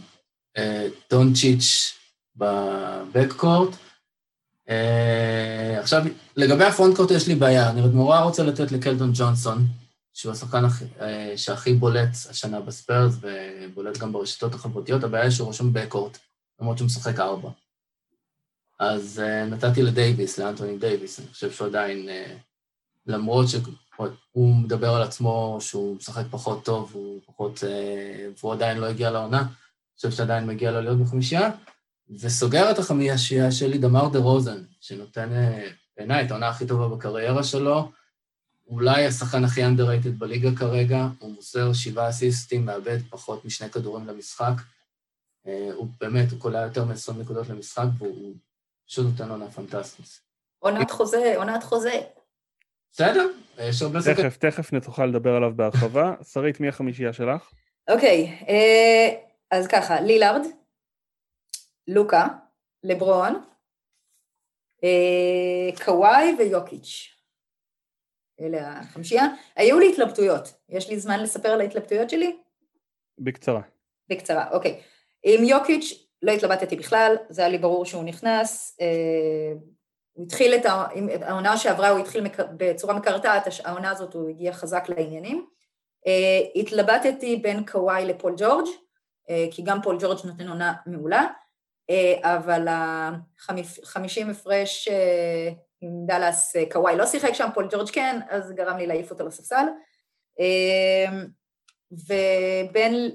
אה, 0.57 0.87
דונצ'יץ' 1.09 1.93
ב 2.35 2.48
backcourt. 2.48 3.75
עכשיו, 5.79 6.03
לגבי 6.35 6.63
ה 6.63 6.68
frontcourt 6.68 7.11
יש 7.11 7.27
לי 7.27 7.35
בעיה, 7.35 7.69
אני 7.69 7.81
עוד 7.81 7.93
נורא 7.93 8.19
רוצה 8.19 8.43
לתת 8.43 8.71
לקלדון 8.71 9.11
ג'ונסון, 9.13 9.65
שהוא 10.13 10.31
השחקן 10.31 10.63
אה, 11.01 11.33
שהכי 11.37 11.73
בולט 11.73 12.09
השנה 12.29 12.61
בספרס 12.61 13.13
ובולט 13.21 13.97
גם 13.97 14.13
ברשתות 14.13 14.53
החברתיות, 14.53 15.03
הבעיה 15.03 15.23
היא 15.23 15.31
שהוא 15.31 15.49
רשום 15.49 15.73
backcourt, 15.73 16.17
למרות 16.61 16.77
שהוא 16.77 16.85
משחק 16.85 17.19
ארבע. 17.19 17.49
אז 18.81 19.21
uh, 19.23 19.49
נתתי 19.49 19.81
לדייוויס, 19.81 20.37
לאנטוני 20.37 20.77
דייוויס, 20.77 21.19
אני 21.19 21.27
חושב 21.27 21.51
שהוא 21.51 21.67
עדיין, 21.67 22.09
uh, 22.09 22.31
למרות 23.05 23.47
שהוא 23.49 24.55
מדבר 24.55 24.89
על 24.89 25.01
עצמו 25.01 25.57
שהוא 25.59 25.95
משחק 25.95 26.23
פחות 26.29 26.65
טוב, 26.65 26.91
הוא 26.93 27.19
פחות, 27.25 27.57
uh, 27.57 28.39
והוא 28.39 28.53
עדיין 28.53 28.77
לא 28.77 28.85
הגיע 28.85 29.11
לעונה, 29.11 29.39
אני 29.39 29.95
חושב 29.95 30.11
שעדיין 30.11 30.47
מגיע 30.47 30.71
לו 30.71 30.81
להיות 30.81 30.99
בחמישייה, 30.99 31.51
וסוגר 32.09 32.71
את 32.71 32.79
החמישייה 32.79 33.51
שלי 33.51 33.77
דמר 33.77 34.09
דה 34.09 34.19
רוזן, 34.19 34.63
שנותן 34.79 35.29
uh, 35.29 35.73
בעיניי, 35.97 36.25
את 36.25 36.31
העונה 36.31 36.49
הכי 36.49 36.67
טובה 36.67 36.95
בקריירה 36.95 37.43
שלו. 37.43 37.91
אולי 38.67 39.05
השחקן 39.05 39.43
הכי 39.43 39.65
underrated 39.65 40.17
בליגה 40.17 40.55
כרגע, 40.55 41.07
הוא 41.19 41.31
מוסר 41.31 41.73
שבעה 41.73 42.09
אסיסטים, 42.09 42.65
מאבד 42.65 42.97
פחות 43.09 43.45
משני 43.45 43.69
כדורים 43.69 44.07
למשחק. 44.07 44.53
אה, 45.47 45.69
הוא 45.73 45.87
באמת, 45.99 46.31
הוא 46.31 46.39
קולע 46.39 46.61
יותר 46.61 46.85
מ-20 46.85 47.13
נקודות 47.19 47.49
למשחק, 47.49 47.85
והוא 47.97 48.35
פשוט 48.91 49.05
נותן 49.05 49.31
עונה 49.31 49.51
פנטסטית. 49.51 50.21
עונת 50.59 50.91
חוזה, 50.91 51.33
עונת 51.37 51.63
חוזה. 51.63 52.01
בסדר, 52.91 53.27
יש 53.57 53.81
הרבה 53.81 54.01
סיכוי. 54.01 54.23
תכף, 54.23 54.37
תכף 54.37 54.73
נתוכל 54.73 55.05
לדבר 55.05 55.35
עליו 55.35 55.51
בהרחבה. 55.55 56.13
שרית, 56.33 56.59
מי 56.59 56.67
החמישייה 56.67 57.13
שלך? 57.13 57.51
אוקיי, 57.89 58.45
אה, 58.47 59.09
אז 59.51 59.67
ככה, 59.67 60.01
לילארד, 60.01 60.41
לוקה, 61.87 62.27
לברון, 62.83 63.43
אה, 64.83 65.83
קוואי 65.85 66.35
ויוקיץ'. 66.37 67.15
אלה 68.41 68.79
החמישייה. 68.79 69.25
היו 69.55 69.79
לי 69.79 69.91
התלבטויות. 69.91 70.53
יש 70.69 70.89
לי 70.89 70.99
זמן 70.99 71.19
לספר 71.19 71.49
על 71.49 71.61
ההתלבטויות 71.61 72.09
שלי? 72.09 72.37
בקצרה. 73.19 73.61
בקצרה, 74.09 74.51
אוקיי. 74.51 74.81
עם 75.23 75.43
יוקיץ' 75.43 76.10
לא 76.21 76.31
התלבטתי 76.31 76.75
בכלל, 76.75 77.15
זה 77.29 77.41
היה 77.41 77.49
לי 77.49 77.57
ברור 77.57 77.85
שהוא 77.85 78.03
נכנס. 78.03 78.77
אה, 78.81 79.53
הוא 80.13 80.25
התחיל 80.25 80.55
את 80.55 80.65
העונה 81.21 81.57
שעברה, 81.57 81.89
הוא 81.89 81.99
התחיל 81.99 82.27
בצורה 82.57 82.93
מקרטעת, 82.93 83.47
העונה 83.63 83.89
הזאת 83.89 84.13
הוא 84.13 84.29
הגיע 84.29 84.53
חזק 84.53 84.89
לעניינים. 84.89 85.45
אה, 86.07 86.39
התלבטתי 86.55 87.35
בין 87.35 87.65
קוואי 87.65 88.05
לפול 88.05 88.35
ג'ורג', 88.37 88.65
אה, 89.29 89.45
כי 89.51 89.61
גם 89.61 89.81
פול 89.81 89.97
ג'ורג' 90.01 90.17
נותן 90.25 90.47
עונה 90.47 90.73
מעולה, 90.85 91.27
אבל 92.23 92.67
החמישים 92.69 94.29
הפרש 94.29 94.87
עם 95.81 95.89
דאלאס 96.05 96.55
קוואי 96.71 96.95
לא 96.95 97.05
שיחק 97.05 97.33
שם, 97.33 97.49
פול 97.53 97.67
ג'ורג' 97.71 97.89
כן, 97.89 98.19
אז 98.29 98.51
גרם 98.51 98.77
לי 98.77 98.87
להעיף 98.87 99.11
אותו 99.11 99.27
לספסל. 99.27 99.65
ובין, 101.91 103.11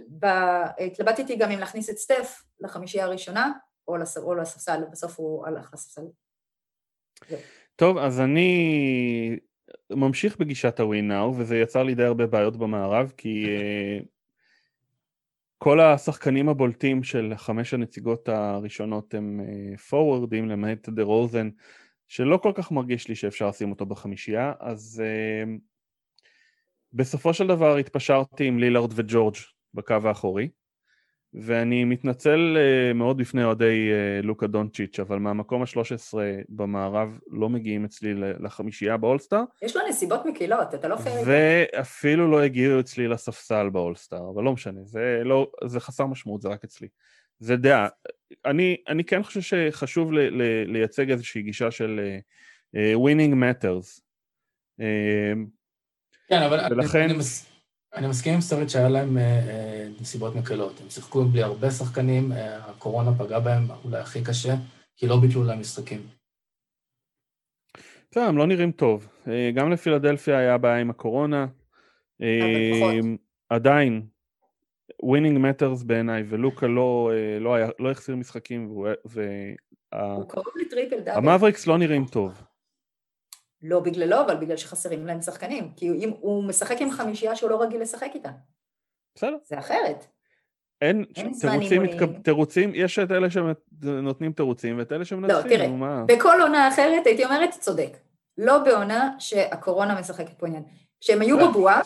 התלבטתי 0.86 1.36
גם 1.36 1.50
אם 1.50 1.58
להכניס 1.58 1.90
את 1.90 1.98
סטף 1.98 2.45
לחמישייה 2.60 3.04
הראשונה, 3.04 3.52
או, 3.88 3.96
לס, 3.96 4.18
או 4.18 4.34
לספסל, 4.34 4.82
בסוף 4.92 5.18
הוא 5.18 5.46
הלך 5.46 5.74
לספסל. 5.74 6.02
טוב, 7.76 7.98
אז 7.98 8.20
אני 8.20 9.38
ממשיך 9.90 10.36
בגישת 10.38 10.80
ה-Win 10.80 11.12
Now, 11.12 11.38
וזה 11.38 11.56
יצר 11.56 11.82
לי 11.82 11.94
די 11.94 12.04
הרבה 12.04 12.26
בעיות 12.26 12.56
במערב, 12.56 13.12
כי 13.16 13.44
uh, 13.46 14.04
כל 15.58 15.80
השחקנים 15.80 16.48
הבולטים 16.48 17.02
של 17.02 17.32
חמש 17.36 17.74
הנציגות 17.74 18.28
הראשונות 18.28 19.14
הם 19.14 19.40
פורוורדים, 19.88 20.48
uh, 20.48 20.52
למעט 20.52 20.88
דה 20.88 21.02
רוזן, 21.02 21.50
שלא 22.06 22.36
כל 22.36 22.52
כך 22.54 22.72
מרגיש 22.72 23.08
לי 23.08 23.14
שאפשר 23.14 23.48
לשים 23.48 23.70
אותו 23.70 23.86
בחמישייה, 23.86 24.52
אז 24.60 25.02
uh, 25.04 25.48
בסופו 26.92 27.34
של 27.34 27.46
דבר 27.46 27.76
התפשרתי 27.76 28.44
עם 28.44 28.58
לילארד 28.58 28.92
וג'ורג' 28.94 29.36
בקו 29.74 29.94
האחורי, 30.04 30.48
ואני 31.34 31.84
מתנצל 31.84 32.56
uh, 32.56 32.94
מאוד 32.94 33.16
בפני 33.16 33.44
אוהדי 33.44 33.90
uh, 33.90 34.26
לוקה 34.26 34.46
דונצ'יץ', 34.46 35.00
אבל 35.00 35.18
מהמקום 35.18 35.62
ה-13 35.62 36.14
במערב 36.48 37.18
לא 37.30 37.48
מגיעים 37.48 37.84
אצלי 37.84 38.14
לחמישייה 38.14 38.96
באולסטאר. 38.96 39.42
יש 39.62 39.76
לו 39.76 39.82
נסיבות 39.88 40.26
מקילות, 40.26 40.74
אתה 40.74 40.88
לא 40.88 40.96
פייר. 40.96 41.22
ואפילו 41.26 42.30
לא 42.30 42.42
הגיעו 42.42 42.80
אצלי 42.80 43.08
לספסל 43.08 43.68
באולסטאר, 43.68 44.30
אבל 44.34 44.44
לא 44.44 44.52
משנה, 44.52 44.80
זה, 44.84 45.22
לא, 45.24 45.50
זה 45.64 45.80
חסר 45.80 46.06
משמעות, 46.06 46.42
זה 46.42 46.48
רק 46.48 46.64
אצלי. 46.64 46.88
זה 47.38 47.56
דעה. 47.56 47.88
אני, 48.44 48.76
אני 48.88 49.04
כן 49.04 49.22
חושב 49.22 49.40
שחשוב 49.40 50.12
ל, 50.12 50.18
ל, 50.18 50.42
לייצג 50.72 51.10
איזושהי 51.10 51.42
גישה 51.42 51.70
של 51.70 52.00
uh, 52.76 52.78
winning 52.78 53.34
matters. 53.34 54.00
Uh, 54.80 54.84
כן, 56.28 56.42
אבל 56.42 56.60
ולכן... 56.70 57.02
אני, 57.02 57.18
מס... 57.18 57.55
אני 57.96 58.06
מסכים 58.08 58.34
עם 58.34 58.40
שרית 58.40 58.70
שהיה 58.70 58.88
להם 58.88 59.18
אה, 59.18 59.22
אה, 59.22 59.88
נסיבות 60.00 60.34
מקלות. 60.34 60.80
הם 60.80 60.90
שיחקו 60.90 61.24
בלי 61.24 61.42
הרבה 61.42 61.70
שחקנים, 61.70 62.32
אה, 62.32 62.56
הקורונה 62.56 63.10
פגעה 63.18 63.40
בהם 63.40 63.62
אולי 63.84 63.98
הכי 63.98 64.24
קשה, 64.24 64.54
כי 64.96 65.06
לא 65.06 65.20
ביטלו 65.20 65.44
להם 65.44 65.60
משחקים. 65.60 66.00
בסדר, 68.10 68.24
הם 68.24 68.38
לא 68.38 68.46
נראים 68.46 68.72
טוב. 68.72 69.08
גם 69.54 69.72
לפילדלפיה 69.72 70.38
היה 70.38 70.58
בעיה 70.58 70.76
עם 70.76 70.90
הקורונה. 70.90 71.46
עדיין, 73.48 74.06
winning 75.02 75.38
matters 75.38 75.82
בעיניי, 75.82 76.22
ולוקה 76.28 76.66
לא, 76.66 77.10
לא, 77.40 77.54
היה, 77.54 77.68
לא 77.78 77.90
החסיר 77.90 78.16
משחקים. 78.16 78.84
המאבריקס 81.06 81.66
לא 81.66 81.78
נראים 81.78 82.04
טוב. 82.04 82.42
לא 83.62 83.80
בגללו, 83.80 84.20
אבל 84.20 84.36
בגלל 84.36 84.56
שחסרים 84.56 85.06
להם 85.06 85.20
שחקנים. 85.20 85.72
כי 85.76 85.90
אם 85.90 86.10
הוא 86.20 86.44
משחק 86.44 86.80
עם 86.80 86.90
חמישייה 86.90 87.36
שהוא 87.36 87.50
לא 87.50 87.62
רגיל 87.62 87.80
לשחק 87.80 88.10
איתה. 88.14 88.30
בסדר. 89.14 89.36
זה 89.44 89.58
אחרת. 89.58 90.06
אין, 90.80 91.04
אין 91.16 91.32
תירוצים, 91.40 91.82
מתקב... 91.82 92.18
תירוצים, 92.22 92.72
יש 92.74 92.98
את 92.98 93.10
אלה 93.10 93.30
שנותנים 93.30 94.32
תירוצים 94.32 94.78
ואת 94.78 94.92
אלה 94.92 95.04
שמנצחים, 95.04 95.50
לא, 95.50 95.56
תראה, 95.56 95.68
מה? 95.68 96.04
בכל 96.06 96.38
עונה 96.42 96.68
אחרת 96.68 97.06
הייתי 97.06 97.24
אומרת, 97.24 97.50
צודק. 97.50 97.96
לא 98.38 98.58
בעונה 98.58 99.10
שהקורונה 99.18 100.00
משחקת 100.00 100.38
פה 100.38 100.46
עניין. 100.46 100.62
כשהם 101.00 101.20
היו 101.20 101.40
אה. 101.40 101.48
בבועה, 101.48 101.80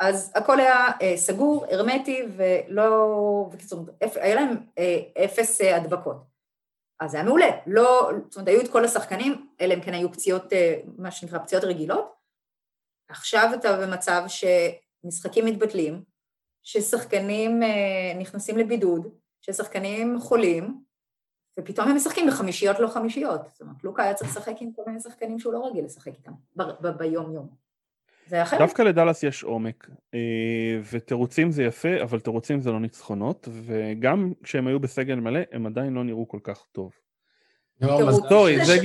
אז 0.00 0.32
הכל 0.34 0.60
היה 0.60 0.86
אה, 1.02 1.16
סגור, 1.16 1.66
הרמטי, 1.70 2.22
ולא... 2.36 3.48
בקיצור, 3.52 3.86
היה 4.00 4.34
להם 4.34 4.56
אה, 4.78 5.24
אפס 5.24 5.60
אה, 5.60 5.76
הדבקות. 5.76 6.33
אז 7.04 7.10
זה 7.10 7.16
היה 7.16 7.26
מעולה. 7.26 7.50
לא, 7.66 8.10
זאת 8.28 8.36
אומרת, 8.36 8.48
היו 8.48 8.60
את 8.60 8.72
כל 8.72 8.84
השחקנים, 8.84 9.46
אלא 9.60 9.74
אם 9.74 9.80
כן 9.80 9.94
היו 9.94 10.12
פציעות, 10.12 10.52
אה, 10.52 10.80
מה 10.98 11.10
שנקרא 11.10 11.38
פציעות 11.38 11.64
רגילות. 11.64 12.14
עכשיו 13.08 13.50
אתה 13.54 13.86
במצב 13.86 14.22
שמשחקים 14.28 15.46
מתבטלים, 15.46 16.02
ששחקנים 16.62 17.62
אה, 17.62 18.18
נכנסים 18.18 18.58
לבידוד, 18.58 19.08
ששחקנים 19.40 20.20
חולים, 20.20 20.84
ופתאום 21.60 21.88
הם 21.88 21.96
משחקים 21.96 22.26
בחמישיות 22.26 22.78
לא 22.78 22.88
חמישיות. 22.88 23.40
זאת 23.52 23.60
אומרת, 23.60 23.84
לוקה 23.84 24.02
היה 24.02 24.14
צריך 24.14 24.30
לשחק 24.30 24.54
עם 24.60 24.72
כל 24.72 24.82
מיני 24.86 25.00
שחקנים 25.00 25.38
שהוא 25.38 25.52
לא 25.52 25.66
רגיל 25.66 25.84
לשחק 25.84 26.12
איתם 26.14 26.32
ביום-יום. 26.98 27.63
זה 28.26 28.42
אחרת. 28.42 28.60
דווקא 28.60 28.82
לדאלאס 28.82 29.22
יש 29.22 29.44
עומק, 29.44 29.88
אה, 30.14 30.18
ותירוצים 30.92 31.50
זה 31.50 31.64
יפה, 31.64 32.02
אבל 32.02 32.20
תירוצים 32.20 32.60
זה 32.60 32.72
לא 32.72 32.80
ניצחונות, 32.80 33.48
וגם 33.64 34.32
כשהם 34.42 34.66
היו 34.66 34.80
בסגל 34.80 35.14
מלא, 35.14 35.40
הם 35.52 35.66
עדיין 35.66 35.94
לא 35.94 36.04
נראו 36.04 36.28
כל 36.28 36.38
כך 36.42 36.64
טוב. 36.72 36.92
sorry, 38.28 38.64
זה 38.64 38.78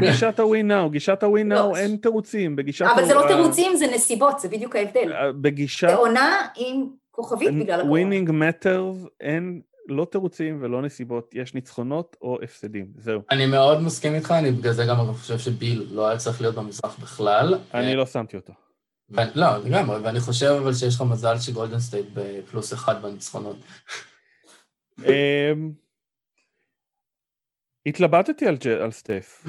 גישת 0.00 0.38
ה-win 0.40 0.70
now, 0.70 0.90
גישת 0.90 1.22
ה-win 1.22 1.52
now 1.52 1.76
אין 1.76 1.96
תירוצים, 1.96 2.56
בגישת... 2.56 2.86
אבל 2.94 3.04
זה 3.04 3.14
לא 3.14 3.24
תירוצים, 3.28 3.76
זה 3.76 3.86
נסיבות, 3.94 4.40
זה 4.40 4.48
בדיוק 4.48 4.76
ההבדל. 4.76 5.12
אה, 5.12 5.32
בגישת... 5.32 5.88
זה 5.88 5.94
עונה 5.94 6.46
עם 6.56 6.86
כוכבית 7.10 7.48
בגלל 7.48 7.80
הקורונה. 7.80 7.90
winning 7.90 8.30
matters, 8.30 9.08
אין 9.20 9.60
לא 9.88 10.06
תירוצים 10.10 10.58
ולא 10.60 10.82
נסיבות, 10.82 11.34
יש 11.34 11.54
ניצחונות 11.54 12.16
או 12.22 12.38
הפסדים, 12.42 12.86
זהו. 12.96 13.20
אני 13.30 13.46
מאוד 13.46 13.82
מסכים 13.82 14.14
איתך, 14.14 14.30
אני 14.30 14.50
בגלל 14.50 14.72
זה 14.72 14.84
גם 14.84 14.96
חושב 15.12 15.38
שביל 15.38 15.86
לא 15.90 16.08
היה 16.08 16.18
צריך 16.18 16.40
להיות 16.40 16.54
במזרח 16.54 16.98
בכלל. 16.98 17.58
אני 17.74 17.96
לא 17.96 18.06
שמתי 18.06 18.36
אותו. 18.36 18.52
לא, 19.10 19.58
לגמרי, 19.64 19.96
ואני 19.96 20.20
חושב 20.20 20.46
אבל 20.62 20.74
שיש 20.74 20.94
לך 20.94 21.02
מזל 21.10 21.38
שגולדן 21.38 21.78
סטייט 21.78 22.06
בפלוס 22.14 22.72
אחד 22.72 23.02
בניצחונות. 23.02 23.56
אמ, 24.98 25.72
התלבטתי 27.86 28.46
על 28.82 28.90
סטף. 28.90 29.44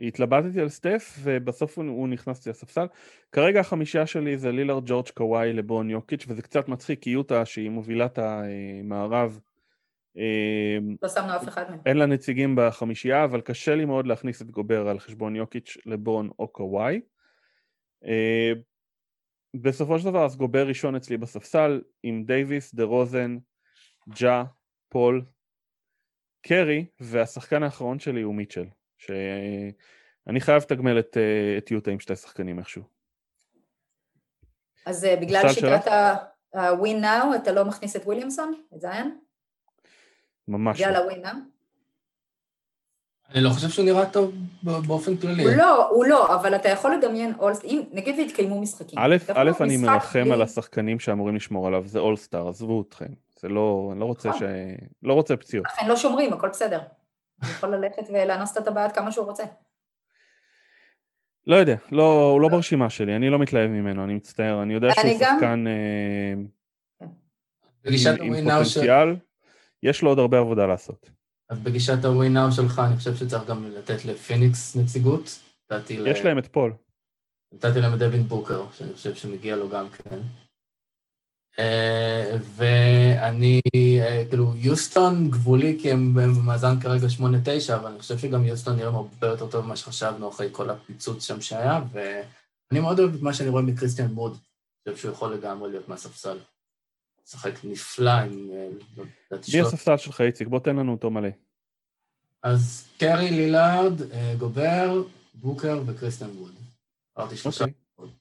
התלבטתי 0.00 0.60
על 0.60 0.68
סטף 0.68 1.18
ובסוף 1.22 1.78
הוא 1.78 2.08
נכנס 2.08 2.46
לי 2.46 2.50
לספסל. 2.50 2.86
כרגע 3.32 3.60
החמישה 3.60 4.06
שלי 4.06 4.38
זה 4.38 4.52
לילארד, 4.52 4.82
ג'ורג' 4.86 5.08
קוואי, 5.14 5.52
לברון, 5.52 5.90
יוקיץ' 5.90 6.24
וזה 6.28 6.42
קצת 6.42 6.68
מצחיק 6.68 7.02
כי 7.02 7.10
יוטה 7.10 7.44
שהיא 7.44 7.70
מובילה 7.70 8.06
את 8.06 8.18
המערב. 8.18 9.40
אמ, 10.16 10.96
לא 11.02 11.08
שמנו 11.08 11.36
אף 11.36 11.48
אחד 11.48 11.70
מהם. 11.70 11.78
אין 11.86 11.96
לה 11.96 12.06
נציגים 12.06 12.54
בחמישייה 12.58 13.24
אבל 13.24 13.40
קשה 13.40 13.74
לי 13.74 13.84
מאוד 13.84 14.06
להכניס 14.06 14.42
את 14.42 14.50
גובר 14.50 14.88
על 14.88 14.98
חשבון 14.98 15.36
יוקיץ', 15.36 15.76
לברון 15.86 16.30
או 16.38 16.48
קוואי. 16.48 17.00
בסופו 19.62 19.98
של 19.98 20.04
דבר 20.04 20.24
אז 20.24 20.36
גובר 20.36 20.66
ראשון 20.68 20.96
אצלי 20.96 21.16
בספסל 21.16 21.80
עם 22.02 22.24
דייוויס, 22.24 22.74
דה 22.74 22.84
רוזן, 22.84 23.36
ג'ה, 24.08 24.44
פול, 24.88 25.24
קרי, 26.42 26.86
והשחקן 27.00 27.62
האחרון 27.62 27.98
שלי 27.98 28.22
הוא 28.22 28.34
מיטשל, 28.34 28.66
שאני 28.98 30.40
חייב 30.40 30.62
לתגמל 30.62 30.98
את, 30.98 31.16
את 31.58 31.70
יוטה 31.70 31.90
עם 31.90 32.00
שתי 32.00 32.16
שחקנים 32.16 32.58
איכשהו. 32.58 32.82
אז 34.86 35.04
אה, 35.04 35.16
בגלל 35.16 35.48
שיטת 35.48 35.86
ה-win 35.86 37.02
now 37.02 37.36
אתה 37.36 37.52
לא 37.52 37.64
מכניס 37.64 37.96
את 37.96 38.02
וויליאמסון, 38.04 38.62
את 38.74 38.80
זיין? 38.80 39.18
ממש 40.48 40.80
לא. 40.80 40.86
בגלל 40.86 41.02
ה-win 41.02 41.26
now? 41.26 41.55
אני 43.34 43.44
לא 43.44 43.50
חושב 43.50 43.68
שהוא 43.68 43.84
נראה 43.84 44.06
טוב 44.06 44.34
באופן 44.62 45.16
כללי. 45.16 45.44
הוא 45.44 45.52
לא, 45.52 45.88
הוא 45.88 46.06
לא, 46.06 46.34
אבל 46.34 46.54
אתה 46.54 46.68
יכול 46.68 46.94
לדמיין 46.94 47.32
אולסט, 47.38 47.64
אם 47.64 47.82
נגיד 47.92 48.18
והתקיימו 48.18 48.60
משחקים. 48.60 48.98
א', 48.98 49.16
א', 49.34 49.50
אני 49.60 49.76
מרחם 49.76 50.32
על 50.32 50.42
השחקנים 50.42 50.98
שאמורים 51.00 51.36
לשמור 51.36 51.66
עליו, 51.66 51.82
זה 51.86 51.98
אולסטאר, 51.98 52.48
עזבו 52.48 52.84
אתכם. 52.88 53.06
זה 53.40 53.48
לא, 53.48 53.88
אני 53.92 54.00
לא 54.00 54.04
רוצה 54.04 54.28
נכון. 54.28 54.40
ש... 54.40 54.44
לא 55.02 55.12
רוצה 55.12 55.36
פציעות. 55.36 55.66
אכן 55.66 55.88
לא 55.88 55.96
שומרים, 55.96 56.32
הכל 56.32 56.48
בסדר. 56.48 56.80
הוא 57.42 57.50
יכול 57.50 57.74
ללכת 57.74 58.02
ולאנוס 58.12 58.52
את 58.52 58.56
הטבעת 58.56 58.94
כמה 58.94 59.12
שהוא 59.12 59.26
רוצה. 59.26 59.44
לא 61.46 61.56
יודע, 61.56 61.76
לא, 61.92 62.30
הוא 62.32 62.40
לא 62.40 62.48
ברשימה 62.48 62.90
שלי, 62.90 63.16
אני 63.16 63.30
לא 63.30 63.38
מתלהב 63.38 63.70
ממנו, 63.70 64.04
אני 64.04 64.14
מצטער, 64.14 64.62
אני 64.62 64.74
יודע 64.74 64.88
שהוא 64.94 65.18
שחקן 65.18 65.64
אה, 65.66 66.32
עם. 68.22 68.34
פוטנציאל, 68.44 69.16
יש 69.82 70.02
לו 70.02 70.08
עוד 70.08 70.18
הרבה 70.18 70.38
עבודה 70.38 70.66
לעשות. 70.66 71.15
אז 71.50 71.58
בגישת 71.58 72.04
הווינאו 72.04 72.52
שלך, 72.52 72.82
אני 72.86 72.96
חושב 72.96 73.16
שצריך 73.16 73.44
גם 73.48 73.64
לתת 73.70 74.04
לפיניקס 74.04 74.76
נציגות. 74.76 75.38
נתתי 75.72 75.98
ל- 75.98 76.06
יש 76.06 76.20
להם 76.24 76.38
את 76.38 76.46
פול. 76.46 76.72
נתתי 77.54 77.80
להם 77.80 77.94
את 77.94 77.98
דווין 77.98 78.22
בוקר, 78.22 78.64
שאני 78.72 78.92
חושב 78.94 79.14
שמגיע 79.14 79.56
לו 79.56 79.68
גם 79.68 79.88
כן. 79.90 80.18
אה, 81.58 82.36
ואני, 82.56 83.60
אה, 84.00 84.24
כאילו, 84.28 84.52
יוסטון 84.56 85.30
גבולי, 85.30 85.78
כי 85.82 85.92
הם 85.92 86.14
במאזן 86.14 86.80
כרגע 86.80 87.06
8-9, 87.08 87.20
אבל 87.76 87.90
אני 87.90 87.98
חושב 87.98 88.18
שגם 88.18 88.44
יוסטון 88.44 88.76
נראים 88.76 88.94
הרבה 88.94 89.26
יותר 89.26 89.50
טוב 89.50 89.64
ממה 89.64 89.76
שחשבנו 89.76 90.28
אחרי 90.28 90.48
כל 90.52 90.70
הפיצוץ 90.70 91.24
שם 91.26 91.40
שהיה, 91.40 91.80
ואני 91.92 92.80
מאוד 92.80 93.00
אוהב 93.00 93.14
את 93.14 93.22
מה 93.22 93.34
שאני 93.34 93.48
רואה 93.48 93.62
מקריסטיאן 93.62 94.10
מוד. 94.12 94.32
אני 94.86 94.94
חושב 94.94 95.02
שהוא 95.02 95.12
יכול 95.14 95.34
לגמרי 95.34 95.70
להיות 95.70 95.88
מהספסל. 95.88 96.38
משחק 97.26 97.64
נפלא 97.64 98.10
עם... 98.10 98.50
אה, 98.52 98.68
מי 99.32 99.42
שלוש- 99.42 99.66
הספסל 99.66 99.96
שלך, 99.96 100.20
איציק? 100.20 100.48
בוא 100.48 100.60
תן 100.60 100.76
לנו 100.76 100.92
אותו 100.92 101.10
מלא. 101.10 101.28
אז 102.42 102.88
קרי 102.98 103.30
לילארד, 103.30 104.12
אה, 104.12 104.34
גובר, 104.38 105.02
בוקר 105.34 105.80
וקריסטיאן 105.86 106.30
ווד. 106.30 106.54
אמרתי 107.18 107.36
שלושה. 107.36 107.64
אוקיי. 107.98 108.14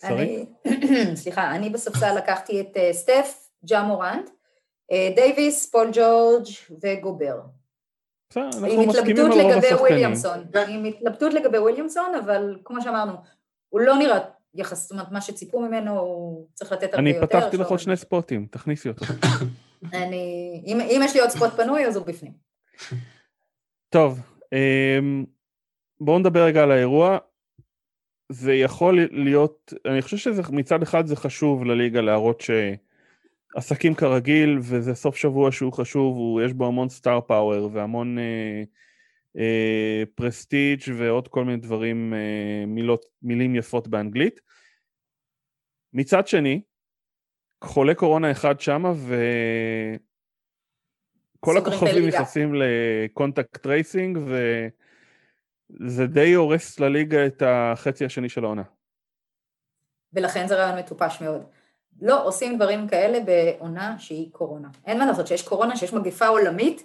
שרי? 0.00 0.46
סליחה, 1.22 1.50
אני 1.56 1.70
בספסל 1.70 2.14
לקחתי 2.18 2.60
את 2.60 2.76
אה, 2.76 2.92
סטף, 2.92 3.48
ג'ה 3.64 3.82
מורנט, 3.82 4.30
אה, 4.92 5.12
דייוויס, 5.14 5.70
פול 5.70 5.90
ג'ורג' 5.92 6.44
וגובר. 6.82 7.40
עם 8.36 8.88
התלבטות 8.90 9.36
לגבי. 9.36 9.74
וויליאמסון. 9.74 10.38
עם 10.68 10.84
התלבטות 10.84 11.34
לגבי 11.34 11.58
וויליאמסון, 11.58 12.14
אבל 12.24 12.58
כמו 12.64 12.82
שאמרנו, 12.82 13.12
הוא 13.68 13.80
לא 13.80 13.96
נראה 13.96 14.18
יחס, 14.54 14.82
זאת 14.82 14.90
אומרת, 14.90 15.12
מה 15.12 15.20
שציפו 15.20 15.60
ממנו, 15.60 15.98
הוא 15.98 16.46
צריך 16.54 16.72
לתת 16.72 16.84
הרבה 16.84 16.98
אני 16.98 17.10
יותר. 17.10 17.26
פתחתי 17.26 17.56
לך 17.56 17.68
עוד 17.68 17.78
שני 17.78 17.96
ספוטים, 17.96 18.46
תכניסי 18.50 18.88
אותו. 18.88 19.04
אני, 19.94 20.62
אם, 20.66 20.80
אם 20.80 21.00
יש 21.04 21.14
לי 21.14 21.20
עוד 21.20 21.30
ספוט 21.30 21.50
פנוי, 21.50 21.86
אז 21.86 21.96
הוא 21.96 22.06
בפנים. 22.06 22.32
טוב, 23.88 24.20
אמ, 24.52 25.24
בואו 26.00 26.18
נדבר 26.18 26.44
רגע 26.44 26.62
על 26.62 26.70
האירוע. 26.70 27.18
זה 28.32 28.54
יכול 28.54 28.98
להיות, 29.10 29.72
אני 29.86 30.02
חושב 30.02 30.16
שמצד 30.16 30.82
אחד 30.82 31.06
זה 31.06 31.16
חשוב 31.16 31.64
לליגה 31.64 32.00
להראות 32.00 32.42
שעסקים 33.54 33.94
כרגיל, 33.94 34.58
וזה 34.60 34.94
סוף 34.94 35.16
שבוע 35.16 35.52
שהוא 35.52 35.72
חשוב, 35.72 36.16
הוא, 36.16 36.42
יש 36.42 36.52
בו 36.52 36.66
המון 36.66 36.88
סטאר 36.88 37.20
פאוור 37.20 37.70
והמון 37.72 38.18
אה, 38.18 38.62
פרסטיג' 40.14 40.80
ועוד 40.98 41.28
כל 41.28 41.44
מיני 41.44 41.56
דברים, 41.56 42.14
אה, 42.14 42.64
מילות, 42.66 43.04
מילים 43.22 43.54
יפות 43.54 43.88
באנגלית. 43.88 44.40
מצד 45.92 46.26
שני, 46.26 46.62
חולה 47.64 47.94
קורונה 47.94 48.30
אחד 48.30 48.60
שמה, 48.60 48.92
וכל 51.38 51.56
הכוכבים. 51.58 52.08
נכנסים 52.08 52.54
ל 52.54 52.67
contact 52.67 53.56
tracing, 53.56 54.18
וזה 55.70 56.06
די 56.06 56.32
הורס 56.32 56.80
לליגה 56.80 57.26
את 57.26 57.42
החצי 57.46 58.04
השני 58.04 58.28
של 58.28 58.44
העונה. 58.44 58.62
ולכן 60.12 60.48
זה 60.48 60.56
רעיון 60.56 60.78
מטופש 60.78 61.20
מאוד. 61.20 61.42
לא 62.00 62.26
עושים 62.26 62.56
דברים 62.56 62.88
כאלה 62.88 63.18
בעונה 63.20 63.98
שהיא 63.98 64.32
קורונה. 64.32 64.68
אין 64.84 64.98
מה 64.98 65.06
לעשות, 65.06 65.26
שיש 65.26 65.48
קורונה, 65.48 65.76
שיש 65.76 65.94
מגפה 65.94 66.26
עולמית, 66.26 66.82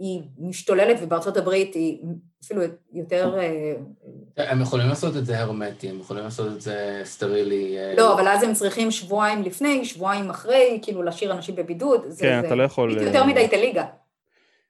והיא 0.00 0.22
משתוללת, 0.38 0.96
ובארצות 1.02 1.36
הברית 1.36 1.74
היא 1.74 1.98
אפילו 2.44 2.62
יותר... 2.92 3.38
אה, 3.38 3.74
הם 4.50 4.60
יכולים 4.60 4.88
לעשות 4.88 5.16
את 5.16 5.26
זה 5.26 5.40
הרמטי, 5.40 5.88
הם 5.90 6.00
יכולים 6.00 6.24
לעשות 6.24 6.52
את 6.52 6.60
זה 6.60 7.00
סטרילי. 7.04 7.78
אה, 7.78 7.94
לא, 7.96 8.14
אבל 8.14 8.28
אז 8.28 8.42
הם 8.42 8.54
צריכים 8.54 8.90
שבועיים 8.90 9.42
לפני, 9.42 9.84
שבועיים 9.84 10.30
אחרי, 10.30 10.78
כאילו 10.82 11.02
להשאיר 11.02 11.32
אנשים 11.32 11.56
בבידוד. 11.56 12.00
כן, 12.02 12.40
זה 12.42 12.46
אתה 12.46 12.54
לא 12.54 12.62
יכול, 12.62 12.98
זה 12.98 13.00
אה, 13.00 13.06
יותר 13.06 13.24
מדי 13.24 13.44
את 13.44 13.52
הליגה. 13.52 13.84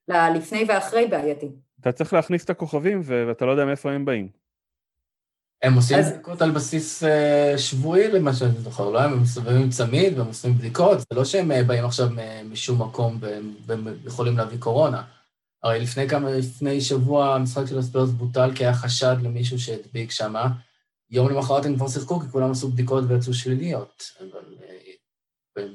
ללפני 0.08 0.64
ואחרי 0.68 1.06
בעייתי. 1.06 1.48
אתה 1.80 1.92
צריך 1.92 2.12
להכניס 2.12 2.44
את 2.44 2.50
הכוכבים, 2.50 3.00
ואתה 3.04 3.44
לא 3.46 3.50
יודע 3.50 3.64
מאיפה 3.64 3.90
הם 3.90 4.04
באים. 4.04 4.28
הם 5.62 5.74
עושים 5.74 5.98
אז- 5.98 6.12
בדיקות 6.12 6.42
על 6.42 6.50
בסיס 6.50 7.02
שבועי, 7.56 8.08
למה 8.08 8.32
שאני 8.32 8.50
זוכר, 8.50 8.90
לא? 8.90 9.00
הם 9.00 9.22
מסתובבים 9.22 9.62
עם 9.62 9.70
צמיד 9.70 10.18
והם 10.18 10.26
עושים 10.26 10.54
בדיקות, 10.54 10.98
זה 10.98 11.06
לא 11.10 11.24
שהם 11.24 11.50
באים 11.66 11.84
עכשיו 11.84 12.08
משום 12.50 12.82
מקום 12.82 13.18
והם 13.20 13.54
והם 13.66 13.86
יכולים 14.06 14.36
להביא 14.36 14.58
קורונה. 14.58 15.02
הרי 15.62 15.80
לפני 15.80 16.08
כמה, 16.08 16.30
לפני 16.30 16.80
שבוע 16.80 17.34
המשחק 17.34 17.66
של 17.66 17.78
הספרס 17.78 18.10
בוטל 18.10 18.50
כי 18.54 18.64
היה 18.64 18.74
חשד 18.74 19.16
למישהו 19.22 19.58
שהדביק 19.58 20.10
שמה. 20.10 20.48
יום 21.10 21.30
למחרת 21.30 21.66
הם 21.66 21.76
כבר 21.76 21.88
שיחקו 21.88 22.20
כי 22.20 22.26
כולם 22.28 22.50
עשו 22.50 22.68
בדיקות 22.68 23.04
ויצאו 23.08 23.34
שליליות. 23.34 24.04
אבל... 24.20 24.54
אה, 24.62 24.76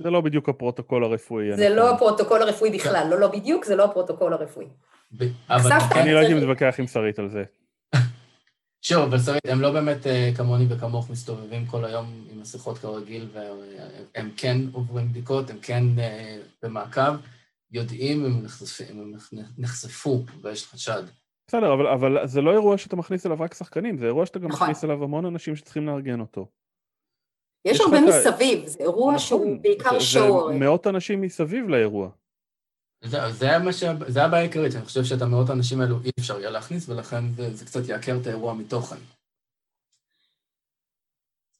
זה 0.03 0.09
לא 0.09 0.21
בדיוק 0.21 0.49
הפרוטוקול 0.49 1.03
הרפואי. 1.03 1.55
זה. 1.55 1.69
לא 1.69 1.95
הפרוטוקול 1.95 2.41
הרפואי 2.41 2.71
בכלל, 2.71 3.07
לא 3.09 3.19
לא 3.19 3.27
בדיוק, 3.27 3.65
זה 3.65 3.75
לא 3.75 3.85
הפרוטוקול 3.85 4.33
הרפואי. 4.33 4.67
נחשפת. 5.49 5.95
אני 5.95 6.13
לא 6.13 6.19
הייתי 6.19 6.33
מתווכח 6.33 6.75
עם 6.79 6.87
שרית 6.87 7.19
על 7.19 7.29
זה. 7.29 7.43
שוב, 8.81 9.03
אבל 9.03 9.19
שרית, 9.19 9.45
הם 9.47 9.61
לא 9.61 9.71
באמת 9.71 10.07
אה, 10.07 10.31
כמוני 10.35 10.65
וכמוך 10.69 11.09
מסתובבים 11.09 11.65
כל 11.65 11.85
היום 11.85 12.25
עם 12.31 12.41
מסכות 12.41 12.77
כרגיל, 12.77 13.27
והם 13.33 14.29
כן 14.37 14.57
עוברים 14.71 15.09
בדיקות, 15.09 15.49
הם 15.49 15.57
כן 15.61 15.83
אה, 15.99 16.37
במעקב, 16.63 17.15
יודעים 17.71 18.25
אם 18.25 18.31
הם 18.31 18.45
נחשפ- 18.45 18.91
אם 18.91 18.99
הם 18.99 19.13
נחשפו 19.57 20.23
ויש 20.41 20.65
חשד. 20.67 21.03
בסדר, 21.47 21.73
אבל, 21.73 21.87
אבל 21.87 22.27
זה 22.27 22.41
לא 22.41 22.51
אירוע 22.51 22.77
שאתה 22.77 22.95
מכניס 22.95 23.25
אליו 23.25 23.37
רק 23.39 23.53
שחקנים, 23.53 23.97
זה 23.97 24.05
אירוע 24.05 24.25
שאתה 24.25 24.39
גם 24.39 24.47
נכון. 24.47 24.63
מכניס 24.67 24.83
אליו 24.83 25.03
המון 25.03 25.25
אנשים 25.25 25.55
שצריכים 25.55 25.87
לארגן 25.87 26.19
אותו. 26.19 26.47
יש 27.65 27.75
יש 27.75 27.81
הרבה 27.81 27.97
לך 28.01 28.03
את 28.09 28.25
ה- 28.25 28.29
מסביב, 28.31 28.65
זה 28.67 28.79
אירוע 28.79 29.19
שהוא 29.19 29.39
נכון, 29.45 29.61
בעיקר 29.61 29.89
זה- 29.93 29.99
שואו. 29.99 30.53
זה 30.53 30.59
מאות 30.59 30.87
אנשים 30.87 31.21
מסביב 31.21 31.69
לאירוע. 31.69 32.09
זה, 33.03 33.17
זה, 33.31 33.47
ש... 33.71 33.83
זה 34.07 34.23
הבעיה 34.23 34.41
העיקרית, 34.43 34.75
אני 34.75 34.85
חושב 34.85 35.03
שאת 35.03 35.21
המאות 35.21 35.49
האנשים 35.49 35.81
האלו 35.81 35.95
אי 36.03 36.09
אפשר 36.19 36.39
יהיה 36.39 36.49
להכניס, 36.49 36.89
ולכן 36.89 37.23
זה, 37.35 37.55
זה 37.55 37.65
קצת 37.65 37.87
יעקר 37.87 38.17
את 38.21 38.27
האירוע 38.27 38.53
מתוכן. 38.53 38.95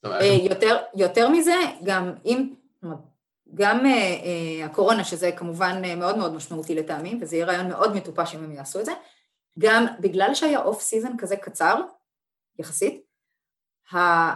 אה, 0.04 0.24
יותר, 0.50 0.76
יותר 0.94 1.28
מזה, 1.28 1.54
גם 1.84 2.12
אם, 2.24 2.54
גם 3.54 3.86
אה, 3.86 3.90
אה, 3.90 4.64
הקורונה, 4.64 5.04
שזה 5.04 5.32
כמובן 5.32 5.82
אה, 5.84 5.96
מאוד 5.96 6.18
מאוד 6.18 6.34
משמעותי 6.34 6.74
לטעמי, 6.74 7.18
וזה 7.20 7.36
יהיה 7.36 7.46
רעיון 7.46 7.68
מאוד 7.68 7.96
מטופש 7.96 8.34
אם 8.34 8.44
הם 8.44 8.52
יעשו 8.52 8.80
את 8.80 8.84
זה, 8.84 8.92
גם 9.58 9.86
בגלל 10.00 10.34
שהיה 10.34 10.62
off 10.62 10.82
season 10.82 11.16
כזה 11.18 11.36
קצר, 11.36 11.80
יחסית, 12.58 13.02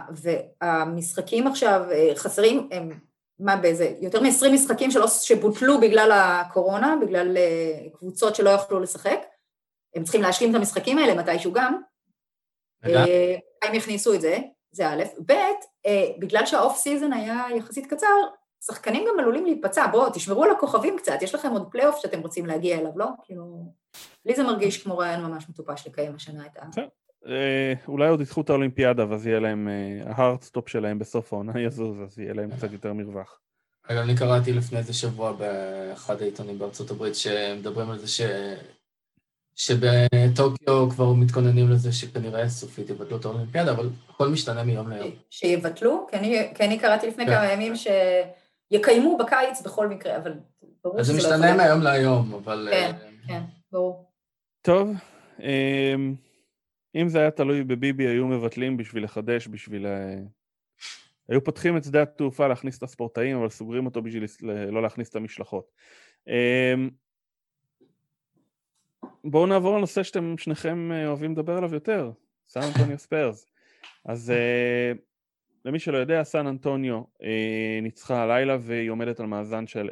והמשחקים 0.09 1.47
עכשיו 1.47 1.85
חסרים, 2.15 2.69
הם, 2.71 2.99
מה 3.39 3.55
באיזה, 3.55 3.93
יותר 4.01 4.21
מ-20 4.21 4.49
משחקים 4.53 4.91
שלא, 4.91 5.07
שבוטלו 5.07 5.79
בגלל 5.79 6.11
הקורונה, 6.11 6.95
בגלל 7.01 7.37
קבוצות 7.93 8.35
שלא 8.35 8.49
יכלו 8.49 8.79
לשחק, 8.79 9.19
הם 9.95 10.03
צריכים 10.03 10.21
להשלים 10.21 10.51
את 10.51 10.55
המשחקים 10.55 10.97
האלה 10.97 11.21
מתישהו 11.21 11.53
גם, 11.53 11.81
הם 13.63 13.73
יכניסו 13.73 14.13
את 14.13 14.21
זה, 14.21 14.37
זה 14.71 14.89
א', 14.89 15.03
ב', 15.25 15.33
בגלל 16.19 16.45
שה 16.45 16.61
off 16.61 16.77
season 16.77 17.13
היה 17.13 17.45
יחסית 17.55 17.85
קצר, 17.93 18.17
שחקנים 18.65 19.05
גם 19.09 19.19
עלולים 19.19 19.45
להיפצע, 19.45 19.87
בואו, 19.87 20.09
תשמרו 20.13 20.43
על 20.43 20.51
הכוכבים 20.51 20.97
קצת, 20.97 21.21
יש 21.21 21.35
לכם 21.35 21.51
עוד 21.51 21.67
פלייאוף 21.71 21.99
שאתם 21.99 22.21
רוצים 22.21 22.45
להגיע 22.45 22.79
אליו, 22.79 22.91
לא? 22.95 23.07
כאילו, 23.23 23.71
לי 24.25 24.35
זה 24.35 24.43
מרגיש 24.43 24.83
כמו 24.83 24.97
רעיון 24.97 25.25
ממש 25.25 25.49
מטופש 25.49 25.87
לקיים 25.87 26.15
השנה 26.15 26.45
את 26.45 26.57
ה... 26.57 26.81
אה, 27.27 27.73
אולי 27.87 28.09
עוד 28.09 28.21
ידחו 28.21 28.41
את 28.41 28.49
האולימפיאדה 28.49 29.09
ואז 29.09 29.27
יהיה 29.27 29.39
להם, 29.39 29.67
אה, 29.67 30.11
ה 30.11 30.17
hard 30.17 30.43
stop 30.43 30.69
שלהם 30.69 30.99
בסוף 30.99 31.33
העונה 31.33 31.61
יזוז, 31.61 32.01
אז 32.01 32.19
יהיה 32.19 32.33
להם 32.33 32.49
קצת 32.57 32.71
יותר 32.71 32.93
מרווח. 32.93 33.39
אגב, 33.87 34.01
אני 34.01 34.15
קראתי 34.15 34.53
לפני 34.53 34.77
איזה 34.77 34.93
שבוע 34.93 35.31
באחד 35.31 36.21
העיתונים 36.21 36.59
בארצות 36.59 36.91
הברית 36.91 37.15
שמדברים 37.15 37.89
על 37.89 37.97
זה 37.97 38.07
ש... 38.07 38.21
שבטוקיו 39.55 40.89
כבר 40.89 41.13
מתכוננים 41.13 41.69
לזה 41.69 41.91
שכנראה 41.91 42.49
סופית 42.49 42.89
יבטלו 42.89 43.17
את 43.17 43.25
האולימפיאדה, 43.25 43.71
אבל 43.71 43.89
הכל 44.09 44.27
משתנה 44.27 44.63
מיום 44.63 44.89
ליום. 44.89 45.11
שיבטלו, 45.29 46.07
כי 46.11 46.17
אני, 46.17 46.51
כי 46.55 46.63
אני 46.63 46.79
קראתי 46.79 47.07
לפני 47.07 47.25
כן. 47.25 47.31
כמה 47.31 47.51
ימים 47.51 47.73
שיקיימו 48.73 49.17
בקיץ 49.17 49.61
בכל 49.61 49.87
מקרה, 49.87 50.17
אבל 50.17 50.33
ברור 50.83 50.99
אז 50.99 51.05
זה 51.05 51.13
שזה 51.13 51.29
לא 51.29 51.35
משתנה 51.35 51.47
יכול 51.47 51.57
להיות. 51.57 51.67
מהיום 51.67 51.81
להיום, 51.81 52.33
אבל... 52.33 52.67
כן. 52.71 52.91
אה, 52.95 53.09
כן, 53.27 53.41
ברור. 53.71 54.11
טוב, 54.61 54.89
אמ, 55.39 56.15
אם 56.95 57.09
זה 57.09 57.19
היה 57.19 57.31
תלוי 57.31 57.63
בביבי 57.63 58.07
היו 58.07 58.27
מבטלים 58.27 58.77
בשביל 58.77 59.03
לחדש, 59.03 59.47
בשביל... 59.47 59.85
אה, 59.85 60.15
היו 61.29 61.43
פותחים 61.43 61.77
את 61.77 61.83
שדה 61.83 62.01
התעופה 62.01 62.47
להכניס 62.47 62.77
את 62.77 62.83
הספורטאים, 62.83 63.37
אבל 63.37 63.49
סוגרים 63.49 63.85
אותו 63.85 64.01
בשביל 64.01 64.25
לא 64.69 64.81
להכניס 64.81 65.09
את 65.09 65.15
המשלחות. 65.15 65.71
אמ, 66.27 66.89
בואו 69.23 69.45
נעבור 69.45 69.77
לנושא 69.77 70.03
שאתם 70.03 70.37
שניכם 70.37 70.91
אה, 70.91 71.07
אוהבים 71.07 71.31
לדבר 71.31 71.57
עליו 71.57 71.73
יותר, 71.73 72.11
סן 72.49 72.59
אנטוניו 72.63 72.97
ספיירס. 72.97 73.45
אז 74.05 74.33
למי 75.67 75.79
שלא 75.79 75.97
יודע, 75.97 76.23
סן 76.23 76.47
אנטוניו 76.47 77.01
אה, 77.23 77.79
ניצחה 77.81 78.23
הלילה 78.23 78.57
והיא 78.61 78.89
עומדת 78.89 79.19
על 79.19 79.25
מאזן 79.25 79.67
של 79.67 79.89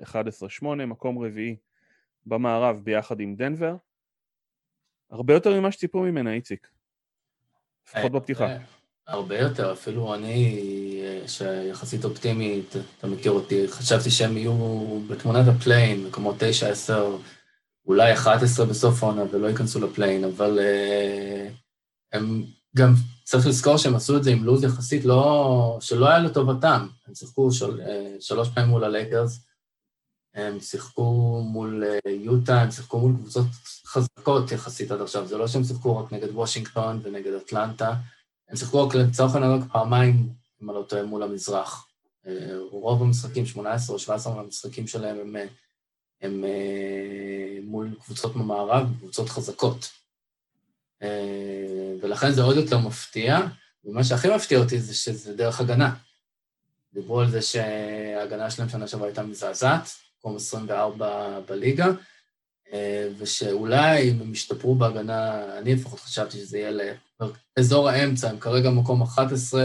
11-8, 0.61 0.65
מקום 0.65 1.19
רביעי 1.19 1.55
במערב 2.25 2.81
ביחד 2.83 3.19
עם 3.19 3.35
דנבר. 3.35 3.75
הרבה 5.11 5.33
יותר 5.33 5.59
ממה 5.59 5.71
שציפו 5.71 5.99
ממנה, 5.99 6.33
איציק. 6.33 6.67
לפחות 7.87 8.11
בפתיחה. 8.11 8.57
הרבה 9.07 9.39
יותר, 9.39 9.73
אפילו 9.73 10.15
אני, 10.15 10.61
שיחסית 11.27 12.05
אופטימי, 12.05 12.61
אתה 12.97 13.07
מכיר 13.07 13.31
אותי, 13.31 13.67
חשבתי 13.67 14.11
שהם 14.11 14.37
יהיו 14.37 14.99
בתמונת 15.09 15.45
ה 15.47 15.54
play-in, 15.54 16.05
מקומות 16.07 16.35
9, 16.39 16.69
10, 16.69 17.17
אולי 17.85 18.13
11 18.13 18.65
בסוף 18.65 19.03
העונה 19.03 19.23
ולא 19.31 19.47
ייכנסו 19.47 19.79
ל 19.79 19.84
play-in, 19.84 20.23
אבל 20.23 20.59
הם 22.13 22.43
גם, 22.77 22.93
צריך 23.25 23.47
לזכור 23.47 23.77
שהם 23.77 23.95
עשו 23.95 24.17
את 24.17 24.23
זה 24.23 24.31
עם 24.31 24.43
לוז 24.43 24.63
יחסית 24.63 25.05
לא, 25.05 25.77
שלא 25.81 26.09
היה 26.09 26.19
לטובתם. 26.19 26.87
הם 27.07 27.15
שיחקו 27.15 27.51
של, 27.51 27.81
שלוש 28.19 28.49
פעמים 28.49 28.69
מול 28.69 28.83
הלייקרס, 28.83 29.39
הם 30.33 30.59
שיחקו 30.59 31.41
מול 31.45 31.83
יוטה, 32.07 32.61
הם 32.61 32.71
שיחקו 32.71 32.99
מול 32.99 33.15
קבוצות 33.15 33.45
חזקות 33.85 34.51
יחסית 34.51 34.91
עד 34.91 35.01
עכשיו, 35.01 35.27
זה 35.27 35.37
לא 35.37 35.47
שהם 35.47 35.63
שיחקו 35.63 35.97
רק 35.97 36.13
נגד 36.13 36.29
וושינגטון 36.29 36.99
ונגד 37.03 37.33
אטלנטה, 37.33 37.93
הם 38.49 38.55
שיחקו 38.55 38.87
רק 38.87 38.95
לצורך 38.95 39.35
העניין 39.35 39.67
פעמיים, 39.67 40.29
אם 40.63 40.69
אני 40.69 40.77
לא 40.77 40.83
טועה, 40.83 41.03
מול 41.03 41.23
המזרח. 41.23 41.87
רוב 42.71 43.01
המשחקים, 43.01 43.45
18 43.45 43.93
או 43.93 43.99
17 43.99 44.35
מהמשחקים 44.35 44.87
שלהם 44.87 45.17
הם, 45.19 45.35
הם, 45.35 45.47
הם 46.21 46.45
מול 47.63 47.95
קבוצות 48.05 48.35
במערב, 48.35 48.87
קבוצות 48.99 49.29
חזקות. 49.29 49.91
ולכן 52.01 52.31
זה 52.31 52.41
עוד 52.41 52.55
יותר 52.55 52.77
מפתיע, 52.77 53.39
ומה 53.85 54.03
שהכי 54.03 54.27
מפתיע 54.35 54.59
אותי 54.59 54.79
זה 54.79 54.93
שזה 54.93 55.35
דרך 55.35 55.59
הגנה. 55.59 55.95
דיברו 56.93 57.21
על 57.21 57.29
זה 57.29 57.41
שההגנה 57.41 58.51
שלהם 58.51 58.69
שנה 58.69 58.87
שעברה 58.87 59.07
הייתה 59.07 59.23
מזעזעת, 59.23 59.89
מקום 60.19 60.35
24 60.35 61.39
בליגה, 61.39 61.87
ושאולי 63.17 64.11
אם 64.11 64.21
הם 64.21 64.31
ישתפרו 64.31 64.75
בהגנה, 64.75 65.45
אני 65.57 65.75
לפחות 65.75 65.99
חשבתי 65.99 66.37
שזה 66.37 66.57
יהיה 66.57 66.95
לאזור 67.57 67.89
האמצע, 67.89 68.29
הם 68.29 68.39
כרגע 68.39 68.69
מקום 68.69 69.01
11 69.01 69.63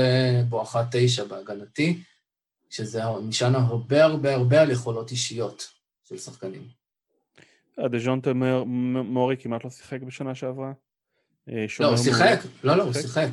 בואכה 0.49 0.85
9 0.90 1.25
בהגנתי, 1.25 2.03
שזה 2.71 3.03
נשען 3.23 3.55
הרבה 3.55 4.05
הרבה 4.05 4.35
הרבה 4.35 4.61
על 4.61 4.71
יכולות 4.71 5.11
אישיות 5.11 5.69
של 6.09 6.19
שחקנים. 6.19 6.69
דז'ונטה 7.90 8.33
מורי 9.05 9.37
כמעט 9.37 9.64
לא 9.64 9.71
שיחק 9.71 10.03
בשנה 10.03 10.35
שעברה. 10.35 10.73
לא, 11.81 11.87
הוא 11.87 11.97
שיחק, 11.97 12.39
לא, 12.65 12.75
לא, 12.75 12.83
הוא 12.83 12.93
שיחק. 12.93 13.29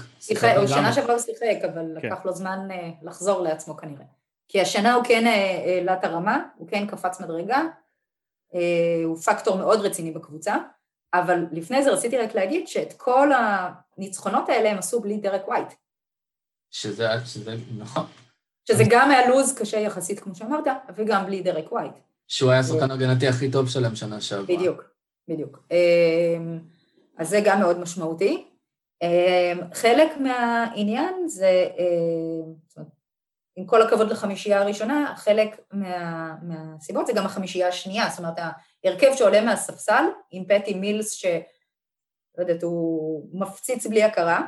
הוא 0.57 0.67
שנה 0.67 0.93
שעברה 0.93 1.13
הוא 1.13 1.21
שיחק, 1.21 1.57
אבל 1.73 1.85
לקח 1.95 2.25
לו 2.25 2.33
זמן 2.33 2.67
לחזור 3.01 3.41
לעצמו 3.41 3.77
כנראה. 3.77 4.05
כי 4.47 4.61
השנה 4.61 4.93
הוא 4.93 5.03
כן 5.03 5.25
העלה 5.27 5.93
את 5.93 6.03
הרמה, 6.03 6.43
הוא 6.57 6.67
כן 6.67 6.87
קפץ 6.87 7.21
מדרגה, 7.21 7.61
הוא 9.05 9.17
פקטור 9.25 9.57
מאוד 9.57 9.79
רציני 9.79 10.11
בקבוצה, 10.11 10.55
אבל 11.13 11.45
לפני 11.51 11.83
זה 11.83 11.91
רציתי 11.91 12.17
רק 12.17 12.35
להגיד 12.35 12.67
שאת 12.67 12.93
כל 12.93 13.29
הניצחונות 13.97 14.49
האלה 14.49 14.71
הם 14.71 14.77
עשו 14.77 14.99
בלי 14.99 15.17
דרק 15.17 15.47
ווייט. 15.47 15.73
שזה, 16.71 17.07
שזה 17.25 17.55
נכון. 17.77 18.05
שזה 18.67 18.83
גם 18.89 19.11
היה 19.11 19.29
לוז 19.29 19.53
קשה 19.53 19.79
יחסית, 19.79 20.19
כמו 20.19 20.35
שאמרת, 20.35 20.65
וגם 20.95 21.25
בלי 21.25 21.41
דרק 21.41 21.71
ווייט. 21.71 21.93
שהוא 22.27 22.51
היה 22.51 22.59
השחקן 22.59 22.91
הגנתי 22.91 23.27
הכי 23.27 23.51
טוב 23.51 23.69
שלהם 23.69 23.95
שנה 23.95 24.21
שעברה. 24.21 24.45
בדיוק, 24.55 24.83
בדיוק. 25.27 25.67
אז 27.17 27.29
זה 27.29 27.41
גם 27.45 27.59
מאוד 27.59 27.79
משמעותי. 27.79 28.47
חלק 29.73 30.17
מהעניין 30.17 31.27
זה, 31.27 31.67
אומרת, 32.77 32.91
עם 33.55 33.65
כל 33.65 33.81
הכבוד 33.81 34.11
לחמישייה 34.11 34.61
הראשונה, 34.61 35.13
חלק 35.17 35.61
מה, 35.71 36.35
מהסיבות 36.41 37.07
זה 37.07 37.13
גם 37.13 37.25
החמישייה 37.25 37.67
השנייה, 37.67 38.09
זאת 38.09 38.19
אומרת, 38.19 38.39
ההרכב 38.83 39.15
שעולה 39.15 39.41
מהספסל, 39.41 40.03
עם 40.31 40.43
פטי 40.45 40.73
מילס, 40.73 41.11
שלא 41.11 41.41
יודעת, 42.37 42.63
הוא 42.63 43.29
מפציץ 43.33 43.87
בלי 43.87 44.03
הכרה, 44.03 44.41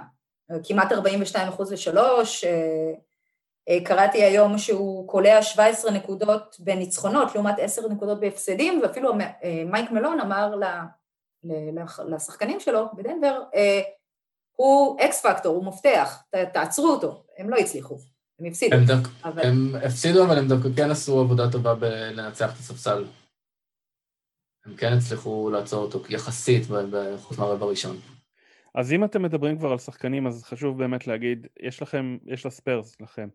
כמעט 0.63 0.91
42 0.91 1.47
אחוז 1.47 1.73
לשלוש, 1.73 2.45
קראתי 3.85 4.23
היום 4.23 4.57
שהוא 4.57 5.07
קולע 5.07 5.41
17 5.41 5.91
נקודות 5.91 6.55
בניצחונות, 6.59 7.35
לעומת 7.35 7.55
10 7.57 7.87
נקודות 7.87 8.19
בהפסדים, 8.19 8.79
ואפילו 8.83 9.13
מייק 9.65 9.91
מלון 9.91 10.19
אמר 10.19 10.55
לשחקנים 12.07 12.59
שלו 12.59 12.85
בדנבר, 12.97 13.43
הוא 14.55 14.99
אקס 15.01 15.25
פקטור, 15.25 15.55
הוא 15.55 15.65
מפתח, 15.65 16.23
תעצרו 16.53 16.87
אותו, 16.87 17.23
הם 17.37 17.49
לא 17.49 17.55
הצליחו. 17.55 17.97
הם 18.39 18.45
הפסידו. 18.45 18.75
הם, 18.75 18.85
דוק, 18.85 19.07
אבל... 19.23 19.41
הם 19.45 19.75
הפסידו, 19.85 20.25
אבל 20.25 20.37
הם 20.37 20.47
דווקא 20.47 20.69
כן 20.75 20.91
עשו 20.91 21.19
עבודה 21.19 21.51
טובה 21.51 21.75
בלנצח 21.75 22.53
את 22.53 22.59
הספסל. 22.59 23.05
הם 24.65 24.75
כן 24.75 24.93
הצליחו 24.93 25.49
לעצור 25.49 25.83
אותו 25.83 26.01
יחסית, 26.09 26.63
חוץ 27.21 27.37
מהרבע 27.37 27.65
הראשון. 27.65 27.97
אז 28.75 28.93
אם 28.93 29.03
אתם 29.03 29.21
מדברים 29.21 29.57
כבר 29.57 29.71
על 29.71 29.77
שחקנים, 29.77 30.27
אז 30.27 30.43
חשוב 30.43 30.77
באמת 30.77 31.07
להגיד, 31.07 31.47
יש 31.59 31.81
לכם, 31.81 32.17
יש 32.25 32.45
לספיירס 32.45 33.01
לכם. 33.01 33.27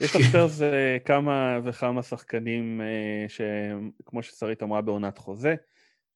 יש 0.00 0.16
לספיירס 0.16 0.62
אה, 0.62 0.96
כמה 1.04 1.58
וכמה 1.64 2.02
שחקנים 2.02 2.80
אה, 2.80 3.26
שכמו 3.28 4.22
ששרית 4.22 4.62
אמרה 4.62 4.80
בעונת 4.80 5.18
חוזה. 5.18 5.54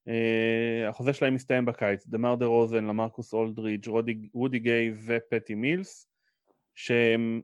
Uh, 0.09 0.89
החוזה 0.89 1.13
שלהם 1.13 1.35
מסתיים 1.35 1.65
בקיץ, 1.65 2.07
דמר 2.07 2.35
דה 2.35 2.47
רוזן, 2.47 2.85
למרקוס 2.85 3.35
אולדריץ', 3.35 3.87
רודי 4.33 4.59
גיי 4.59 4.93
ופטי 5.07 5.55
מילס, 5.55 6.09
שהם 6.75 7.41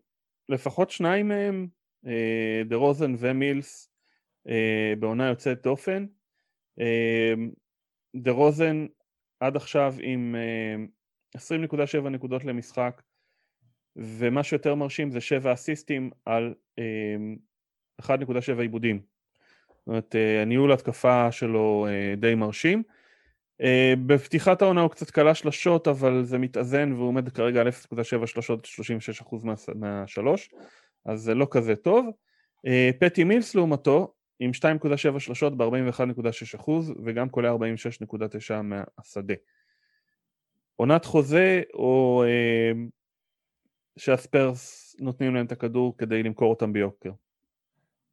לפחות 0.49 0.91
שניים 0.91 1.29
מהם, 1.29 1.69
אה, 2.07 2.63
דה 2.69 2.77
רוזן 2.77 3.15
ומילס, 3.19 3.91
אה, 4.49 4.93
בעונה 4.99 5.29
יוצאת 5.29 5.63
דופן. 5.63 6.07
אה, 6.81 7.35
דה 8.17 8.31
רוזן 8.31 8.87
עד 9.41 9.57
עכשיו 9.57 9.95
עם 10.01 10.37
20.7 11.37 12.09
נקודות 12.09 12.45
למשחק, 12.45 13.03
ומה 13.97 14.43
שיותר 14.43 14.75
מרשים 14.75 15.11
זה 15.11 15.21
7 15.21 15.53
אסיסטים 15.53 16.11
על 16.25 16.55
1.7 18.03 18.61
עיבודים. 18.61 19.03
זאת 19.81 19.89
אומרת, 19.89 20.15
הניהול 20.43 20.73
התקפה 20.73 21.33
שלו 21.33 21.87
די 22.17 22.35
מרשים. 22.35 22.83
Uh, 23.63 23.65
בפתיחת 24.07 24.63
העונה 24.63 24.81
הוא 24.81 24.91
קצת 24.91 25.11
קלע 25.11 25.35
שלשות, 25.35 25.89
אבל 25.89 26.25
זה 26.25 26.39
מתאזן 26.39 26.93
והוא 26.93 27.09
עומד 27.09 27.29
כרגע 27.29 27.61
על 27.61 27.69
0.7 27.69 28.27
שלשות, 28.27 28.67
36% 29.23 29.37
מה, 29.45 29.55
מהשלוש, 29.75 30.51
אז 31.05 31.21
זה 31.21 31.35
לא 31.35 31.47
כזה 31.51 31.77
טוב. 31.77 32.11
פטי 32.99 33.25
מילס 33.25 33.55
לעומתו, 33.55 34.15
עם 34.41 34.51
2.7 34.55 35.19
שלשות 35.19 35.57
ב-41.6% 35.57 36.71
וגם 37.05 37.29
קולע 37.29 37.55
46.9 37.55 38.63
מהשדה. 38.63 39.35
עונת 40.77 41.05
חוזה 41.05 41.63
או 41.75 42.25
שהספרס 43.99 44.97
נותנים 45.01 45.35
להם 45.35 45.47
את 45.47 45.53
הכדור 45.53 45.97
כדי 45.99 46.23
למכור 46.23 46.51
אותם 46.51 46.73
ביוקר? 46.73 47.11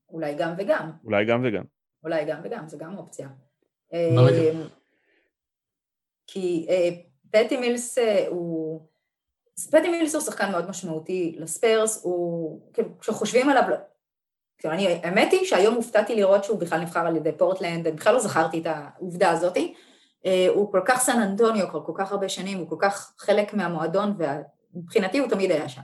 אולי 0.09 0.35
גם 0.35 0.53
וגם. 0.57 0.91
אולי 1.03 1.25
גם 1.25 1.41
וגם. 1.45 1.63
אולי 2.03 2.25
גם 2.25 2.39
וגם, 2.43 2.67
זה 2.67 2.77
גם 2.77 2.97
אופציה. 2.97 3.29
כי 6.27 6.65
אה, 6.69 6.89
פטי 7.31 7.57
מילס 7.57 7.97
אה, 7.97 8.25
הוא... 8.27 8.81
פטי 9.71 9.89
מילס 9.89 10.15
הוא 10.15 10.21
שחקן 10.21 10.51
מאוד 10.51 10.69
משמעותי 10.69 11.35
לספיירס, 11.39 12.03
הוא... 12.03 12.61
כאילו, 12.73 12.99
כשחושבים 12.99 13.49
עליו... 13.49 13.63
כאילו, 14.57 14.73
אני, 14.73 14.87
האמת 14.87 15.31
היא 15.31 15.45
שהיום 15.45 15.75
הופתעתי 15.75 16.15
לראות 16.15 16.43
שהוא 16.43 16.59
בכלל 16.59 16.81
נבחר 16.81 17.07
על 17.07 17.15
ידי 17.15 17.31
פורטלנד, 17.31 17.87
אני 17.87 17.95
בכלל 17.95 18.13
לא 18.13 18.19
זכרתי 18.19 18.59
את 18.59 18.65
העובדה 18.65 19.31
הזאתי. 19.31 19.73
אה, 20.25 20.47
הוא 20.49 20.71
כל 20.71 20.81
כך 20.85 20.99
סן 20.99 21.21
אנטוניו 21.21 21.69
כבר 21.69 21.85
כל 21.85 21.93
כך 21.95 22.11
הרבה 22.11 22.29
שנים, 22.29 22.57
הוא 22.57 22.69
כל 22.69 22.75
כך 22.79 23.13
חלק 23.17 23.53
מהמועדון, 23.53 24.17
ומבחינתי 24.73 25.17
הוא 25.17 25.29
תמיד 25.29 25.51
היה 25.51 25.69
שם. 25.69 25.81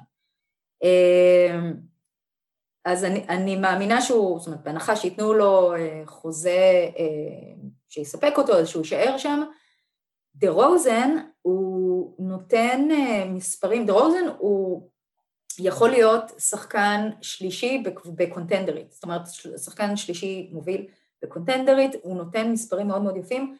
אז 2.86 3.04
אני, 3.06 3.26
אני 3.30 3.56
מאמינה 3.56 4.02
שהוא, 4.02 4.40
זאת 4.40 4.48
אומרת, 4.48 4.64
בהנחה 4.64 4.96
שייתנו 4.96 5.34
לו 5.34 5.74
חוזה 6.06 6.90
שיספק 7.90 8.34
אותו, 8.38 8.54
אז 8.54 8.68
שהוא 8.68 8.82
יישאר 8.82 9.18
שם, 9.18 9.44
דה 10.36 10.50
רוזן 10.50 11.18
הוא 11.42 12.16
נותן 12.20 12.88
אה, 12.92 13.26
מספרים, 13.26 13.86
דה 13.86 13.94
רוזן 13.94 14.28
הוא 14.38 14.90
יכול 15.60 15.90
להיות 15.90 16.24
שחקן 16.40 17.10
שלישי 17.22 17.84
בקונטנדרית, 18.16 18.92
זאת 18.92 19.04
אומרת 19.04 19.22
שחקן 19.66 19.96
שלישי 19.96 20.50
מוביל 20.52 20.88
בקונטנדרית, 21.24 21.92
הוא 22.02 22.16
נותן 22.16 22.52
מספרים 22.52 22.88
מאוד 22.88 23.02
מאוד 23.02 23.18
יפים, 23.18 23.58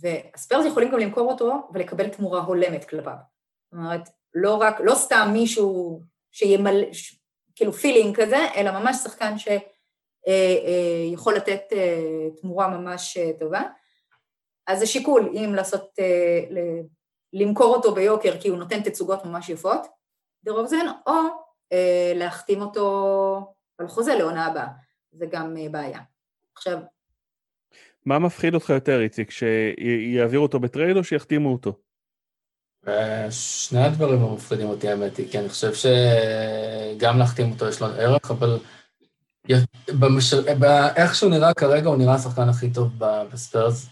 והספיירס 0.00 0.66
יכולים 0.66 0.90
גם 0.90 0.98
למכור 0.98 1.32
אותו 1.32 1.68
ולקבל 1.74 2.08
תמורה 2.08 2.40
הולמת 2.40 2.84
כלפיו. 2.84 3.16
זאת 3.64 3.78
אומרת, 3.78 4.08
לא 4.34 4.54
רק, 4.54 4.80
לא 4.80 4.94
סתם 4.94 5.28
מישהו 5.32 6.02
שימלא, 6.32 6.86
כאילו 7.56 7.72
filling 7.72 8.22
כזה, 8.22 8.46
אלא 8.56 8.70
ממש 8.70 8.96
שחקן 8.96 9.34
שיכול 9.38 11.32
אה, 11.34 11.38
אה, 11.38 11.42
לתת 11.42 11.62
תמורה 12.40 12.68
ממש 12.68 13.18
טובה. 13.40 13.62
אז 14.66 14.78
זה 14.78 14.86
שיקול 14.86 15.32
אם 15.32 15.54
לעשות, 15.54 15.90
אה, 15.98 16.40
למכור 17.32 17.74
אותו 17.76 17.94
ביוקר 17.94 18.40
כי 18.40 18.48
הוא 18.48 18.58
נותן 18.58 18.82
תצוגות 18.82 19.24
ממש 19.24 19.48
יפות, 19.48 19.86
דה 20.44 20.52
רוזן, 20.52 20.86
או 21.06 21.12
אה, 21.72 22.12
להחתים 22.14 22.60
אותו 22.60 23.54
על 23.78 23.88
חוזה 23.88 24.14
לעונה 24.14 24.46
הבאה, 24.46 24.66
זה 25.12 25.26
גם 25.30 25.56
אה, 25.56 25.68
בעיה. 25.68 26.00
עכשיו... 26.54 26.78
מה 28.06 28.18
מפחיד 28.18 28.54
אותך 28.54 28.70
יותר, 28.70 29.00
איציק, 29.00 29.30
שיעבירו 29.30 30.42
אותו 30.42 30.60
בטרייד 30.60 30.96
או 30.96 31.04
שיחתימו 31.04 31.52
אותו? 31.52 31.78
שני 33.30 33.84
הדברים 33.84 34.24
המפחידים 34.24 34.68
אותי, 34.68 34.88
האמת 34.88 35.16
היא, 35.16 35.30
כי 35.30 35.38
אני 35.38 35.48
חושב 35.48 35.72
שגם 35.74 37.18
להחתים 37.18 37.52
אותו 37.52 37.68
יש 37.68 37.80
לו 37.80 37.86
ערך, 37.86 38.30
אבל 38.30 38.58
במש... 39.88 40.34
איך 40.96 41.14
שהוא 41.14 41.30
נראה 41.30 41.54
כרגע, 41.54 41.88
הוא 41.88 41.96
נראה 41.96 42.14
השחקן 42.14 42.48
הכי 42.48 42.70
טוב 42.70 42.88
בספרס 42.98 43.86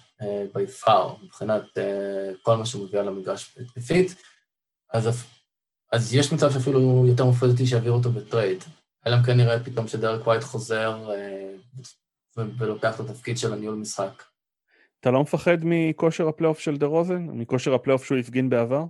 by 0.55 0.67
far, 0.67 1.15
מבחינת 1.23 1.63
כל 2.43 2.57
מה 2.57 2.67
שהוא 2.67 2.85
מביא 2.85 3.01
על 3.01 3.09
המגרש 3.09 3.57
התקפית, 3.61 4.15
אז, 4.93 5.27
אז 5.93 6.15
יש 6.15 6.33
מצב 6.33 6.53
שאפילו 6.53 7.05
יותר 7.09 7.25
מפחיד 7.25 7.51
אותי 7.51 7.67
שיעביר 7.67 7.93
אותו 7.93 8.11
בטרייד. 8.11 8.65
אלא 9.07 9.17
אם 9.17 9.23
כן 9.23 9.37
נראה 9.37 9.65
פתאום 9.65 9.89
שדרק 9.89 10.27
ווייט 10.27 10.43
חוזר 10.43 11.11
ולוקח 12.37 12.95
את 12.95 13.01
התפקיד 13.01 13.39
של 13.39 13.53
הניהול 13.53 13.75
משחק. 13.75 14.23
אתה 15.05 15.13
לא 15.13 15.23
מפחד 15.23 15.59
מכושר 15.63 16.29
הפלייאוף 16.29 16.59
של 16.59 16.77
דה 16.77 16.87
רוזן? 16.87 17.27
מכושר 17.33 17.75
הפלייאוף 17.75 18.05
שהוא 18.05 18.19
הפגין 18.19 18.51
בעבר? 18.51 18.85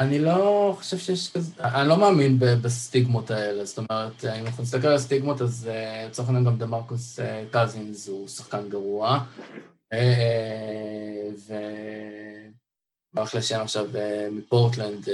אני 0.00 0.18
לא 0.18 0.74
חושב 0.78 0.98
שיש 0.98 1.32
כזה, 1.32 1.62
אני 1.64 1.88
לא 1.88 1.96
מאמין 1.96 2.38
בסטיגמות 2.38 3.30
האלה, 3.30 3.64
זאת 3.64 3.78
אומרת, 3.78 4.24
אם 4.24 4.46
אנחנו 4.46 4.62
נסתכל 4.62 4.86
על 4.86 4.94
הסטיגמות, 4.94 5.40
אז 5.40 5.68
אה, 5.72 6.06
לצורך 6.06 6.28
העניין 6.28 6.44
גם 6.44 6.56
דה 6.58 6.66
מרקוס 6.66 7.20
אה, 7.20 7.44
קזינס 7.50 8.08
הוא 8.08 8.28
שחקן 8.28 8.68
גרוע, 8.68 9.18
אה, 9.92 11.28
וברח 13.12 13.34
לי 13.34 13.43
השם 13.43 13.60
עכשיו 13.60 13.86
מפורטלנד, 14.32 15.08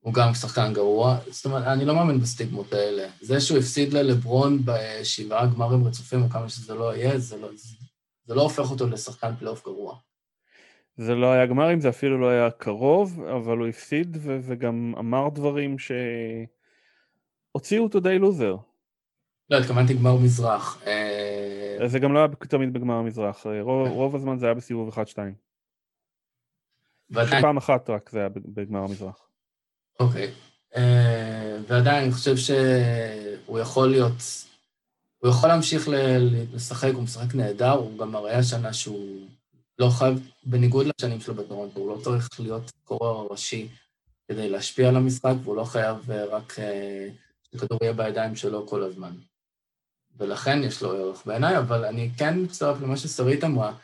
הוא 0.00 0.14
גם 0.14 0.34
שחקן 0.34 0.72
גרוע, 0.72 1.18
זאת 1.30 1.44
אומרת, 1.44 1.66
אני 1.66 1.84
לא 1.84 1.94
מאמין 1.94 2.20
בסטיגמות 2.20 2.72
האלה. 2.72 3.08
זה 3.20 3.40
שהוא 3.40 3.58
הפסיד 3.58 3.92
ללברון 3.92 4.62
בשבעה 4.64 5.46
גמרים 5.46 5.86
רצופים, 5.86 6.22
או 6.22 6.28
כמה 6.28 6.48
שזה 6.48 6.74
לא 6.74 6.96
יהיה, 6.96 7.18
זה 7.18 7.36
לא, 7.36 7.48
זה 8.24 8.34
לא 8.34 8.42
הופך 8.42 8.70
אותו 8.70 8.86
לשחקן 8.86 9.36
פלייאוף 9.36 9.64
גרוע. 9.64 9.98
זה 10.96 11.14
לא 11.14 11.32
היה 11.32 11.46
גמרים, 11.46 11.80
זה 11.80 11.88
אפילו 11.88 12.20
לא 12.20 12.28
היה 12.28 12.50
קרוב, 12.50 13.20
אבל 13.20 13.58
הוא 13.58 13.66
הפסיד 13.66 14.16
ו- 14.20 14.38
וגם 14.42 14.94
אמר 14.98 15.28
דברים 15.28 15.76
שהוציאו 17.52 17.82
אותו 17.82 18.00
די 18.00 18.18
לוזר. 18.18 18.56
לא, 19.50 19.56
התכוונתי 19.58 19.94
גמר 19.94 20.16
מזרח. 20.16 20.82
אה, 20.86 21.78
זה 21.86 21.98
גם 21.98 22.12
לא 22.12 22.18
היה 22.18 22.28
תמיד 22.28 22.72
בגמר 22.72 22.94
המזרח, 22.94 23.46
רוב, 23.60 23.88
רוב 23.88 24.16
הזמן 24.16 24.38
זה 24.38 24.46
היה 24.46 24.54
בסיבוב 24.54 24.88
1-2. 24.88 24.98
ועדיין... 27.10 27.42
פעם 27.42 27.56
אחת 27.56 27.90
רק 27.90 28.10
זה 28.10 28.18
היה 28.18 28.28
בגמר 28.28 28.78
המזרח. 28.78 29.28
אוקיי. 30.00 30.30
אה, 30.76 31.56
ועדיין 31.68 32.04
אני 32.04 32.12
חושב 32.12 32.36
שהוא 32.36 33.58
יכול 33.58 33.90
להיות 33.90 34.22
הוא 35.22 35.30
יכול 35.30 35.48
להמשיך 35.48 35.88
לשחק, 36.52 36.90
הוא 36.94 37.02
משחק 37.02 37.34
נהדר, 37.34 37.70
הוא 37.70 37.98
גם 37.98 38.12
מראה 38.12 38.38
השנה 38.38 38.72
שהוא 38.72 39.26
לא 39.78 39.88
חייב, 39.90 40.30
בניגוד 40.44 40.86
לשנים 40.86 41.20
שלו 41.20 41.34
בטורונטו, 41.34 41.80
הוא 41.80 41.96
לא 41.96 42.00
צריך 42.02 42.40
להיות 42.40 42.72
קורא 42.84 43.12
ראשי 43.30 43.68
כדי 44.28 44.48
להשפיע 44.48 44.88
על 44.88 44.96
המשחק, 44.96 45.34
והוא 45.42 45.56
לא 45.56 45.64
חייב 45.64 46.10
אה, 46.10 46.24
רק 46.24 46.58
אה, 46.58 47.08
שכדור 47.42 47.78
יהיה 47.82 47.92
בידיים 47.92 48.36
שלו 48.36 48.66
כל 48.66 48.82
הזמן. 48.82 49.12
ולכן 50.16 50.62
יש 50.62 50.82
לו 50.82 50.92
ערך 50.92 51.26
בעיניי, 51.26 51.58
אבל 51.58 51.84
אני 51.84 52.10
כן 52.18 52.38
מצטרף 52.38 52.80
למה 52.80 52.96
ששרית 52.96 53.44
אמרה, 53.44 53.74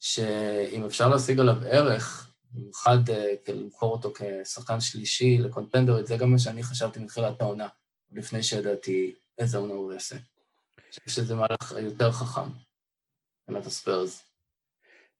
שאם 0.00 0.84
אפשר 0.84 1.08
להשיג 1.08 1.40
עליו 1.40 1.56
ערך, 1.66 2.30
במיוחד 2.52 3.10
אה, 3.10 3.34
למכור 3.48 3.92
אותו 3.92 4.12
כשחקן 4.14 4.80
שלישי 4.80 5.38
לקונטנדרית, 5.38 6.06
זה 6.06 6.16
גם 6.16 6.30
מה 6.30 6.38
שאני 6.38 6.62
חשבתי 6.62 7.00
מתחילת 7.00 7.40
העונה, 7.40 7.68
לפני 8.12 8.42
שידעתי 8.42 9.14
איזה 9.38 9.58
עונה 9.58 9.74
הוא 9.74 9.92
יעשה. 9.92 10.16
חושב 11.00 11.10
שזה 11.10 11.34
מהלך 11.34 11.72
יותר 11.82 12.12
חכם, 12.12 12.50
מבחינת 13.42 13.66
הספיירס. 13.66 14.30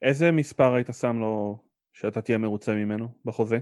איזה 0.03 0.33
מספר 0.33 0.75
היית 0.75 0.89
שם 1.01 1.17
לו 1.21 1.59
שאתה 1.93 2.23
תהיה 2.23 2.39
מרוצה 2.39 2.73
ממנו 2.73 3.09
בחוזה? 3.25 3.59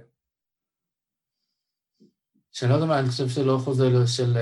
שאני 2.53 2.71
לא 2.71 2.75
יודע 2.75 2.87
מה, 2.87 2.99
אני 2.99 3.09
חושב 3.09 3.29
שלא 3.29 3.59
חוזה 3.65 3.85
של... 4.07 4.37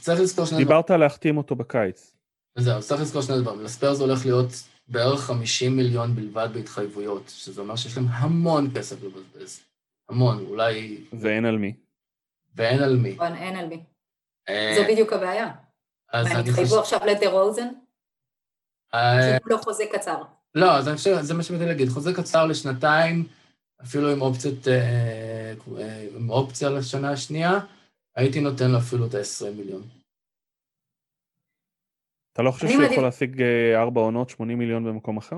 צריך 0.00 0.20
לזכור 0.20 0.44
שני 0.44 0.56
דברים. 0.56 0.68
דיברת 0.68 0.90
על 0.90 1.00
להחתים 1.00 1.36
אותו 1.36 1.56
בקיץ. 1.56 2.14
זהו, 2.58 2.82
צריך 2.82 3.00
לזכור 3.00 3.22
שני 3.22 3.40
דברים. 3.40 3.60
לספיירס 3.60 4.00
הולך 4.00 4.26
להיות 4.26 4.48
בערך 4.88 5.20
50 5.20 5.76
מיליון 5.76 6.14
בלבד 6.14 6.48
בהתחייבויות, 6.54 7.28
שזה 7.28 7.60
אומר 7.60 7.76
שיש 7.76 7.96
להם 7.96 8.06
המון 8.08 8.70
כסף 8.76 9.02
לבזבז. 9.02 9.60
המון, 10.08 10.44
אולי... 10.46 11.04
ואין 11.20 11.44
על 11.44 11.58
מי. 11.58 11.74
ואין 12.54 12.82
על 12.82 12.96
מי. 12.96 13.16
אין 13.20 13.56
על 13.56 13.66
מי. 13.66 13.84
אה, 14.48 14.72
זו 14.76 14.82
בדיוק 14.92 15.12
הבעיה. 15.12 15.63
אז 16.14 16.26
אני 16.26 16.34
חושב... 16.34 16.48
התחייבו 16.48 16.80
עכשיו 16.80 17.00
לדה 17.06 17.30
רוזן? 17.30 17.68
אה, 18.94 19.38
לא 19.46 19.56
חוזה 19.56 19.84
קצר. 19.92 20.22
לא, 20.54 20.76
אז 20.78 20.88
אני 20.88 20.96
חושב, 20.96 21.20
זה 21.20 21.34
מה 21.34 21.42
שבאתי 21.42 21.64
להגיד, 21.66 21.88
חוזה 21.88 22.10
קצר 22.16 22.46
לשנתיים, 22.46 23.26
אפילו 23.82 24.12
עם 24.12 24.20
אופציית, 24.22 24.68
אה, 24.68 25.54
אה, 25.78 26.06
עם 26.16 26.30
אופציה 26.30 26.70
לשנה 26.70 27.12
השנייה, 27.12 27.52
הייתי 28.16 28.40
נותן 28.40 28.70
לו 28.70 28.78
אפילו 28.78 29.06
את 29.06 29.14
ה-20 29.14 29.50
מיליון. 29.56 29.82
אתה 32.32 32.42
לא 32.42 32.50
חושב 32.50 32.68
שהוא 32.68 32.82
יכול 32.82 33.02
להשיג 33.02 33.42
ארבע 33.74 34.00
עונות, 34.00 34.30
80 34.30 34.58
מיליון 34.58 34.84
במקום 34.84 35.16
אחר? 35.16 35.36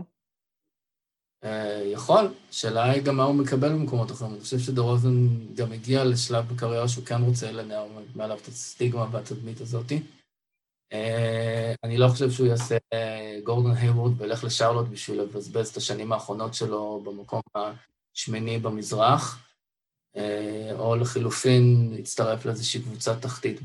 יכול, 1.92 2.24
השאלה 2.50 2.90
היא 2.90 3.02
גם 3.02 3.16
מה 3.16 3.24
הוא 3.24 3.34
מקבל 3.34 3.68
במקומות 3.68 4.10
אחרים. 4.10 4.32
אני 4.32 4.40
חושב 4.40 4.58
שדורוזן 4.58 5.28
גם 5.54 5.72
הגיע 5.72 6.04
לשלב 6.04 6.44
בקריירה 6.52 6.88
שהוא 6.88 7.04
כן 7.04 7.22
רוצה 7.22 7.52
לנער 7.52 7.86
מעליו 8.14 8.38
את 8.42 8.48
הסטיגמה 8.48 9.06
והתדמית 9.12 9.60
הזאתי. 9.60 10.02
אה, 10.92 11.74
אני 11.84 11.98
לא 11.98 12.08
חושב 12.08 12.30
שהוא 12.30 12.46
יעשה 12.46 12.76
אה, 12.92 13.38
גורדון 13.44 13.72
הייוורד 13.76 14.20
וילך 14.20 14.44
לשרלוט 14.44 14.88
בשביל 14.88 15.20
לבזבז 15.20 15.68
את 15.68 15.76
השנים 15.76 16.12
האחרונות 16.12 16.54
שלו 16.54 17.00
במקום 17.04 17.40
השמיני 17.54 18.58
במזרח, 18.58 19.46
אה, 20.16 20.70
או 20.78 20.96
לחילופין 20.96 21.94
יצטרף 21.98 22.44
לאיזושהי 22.44 22.82
קבוצה 22.82 23.20
תחתית 23.20 23.60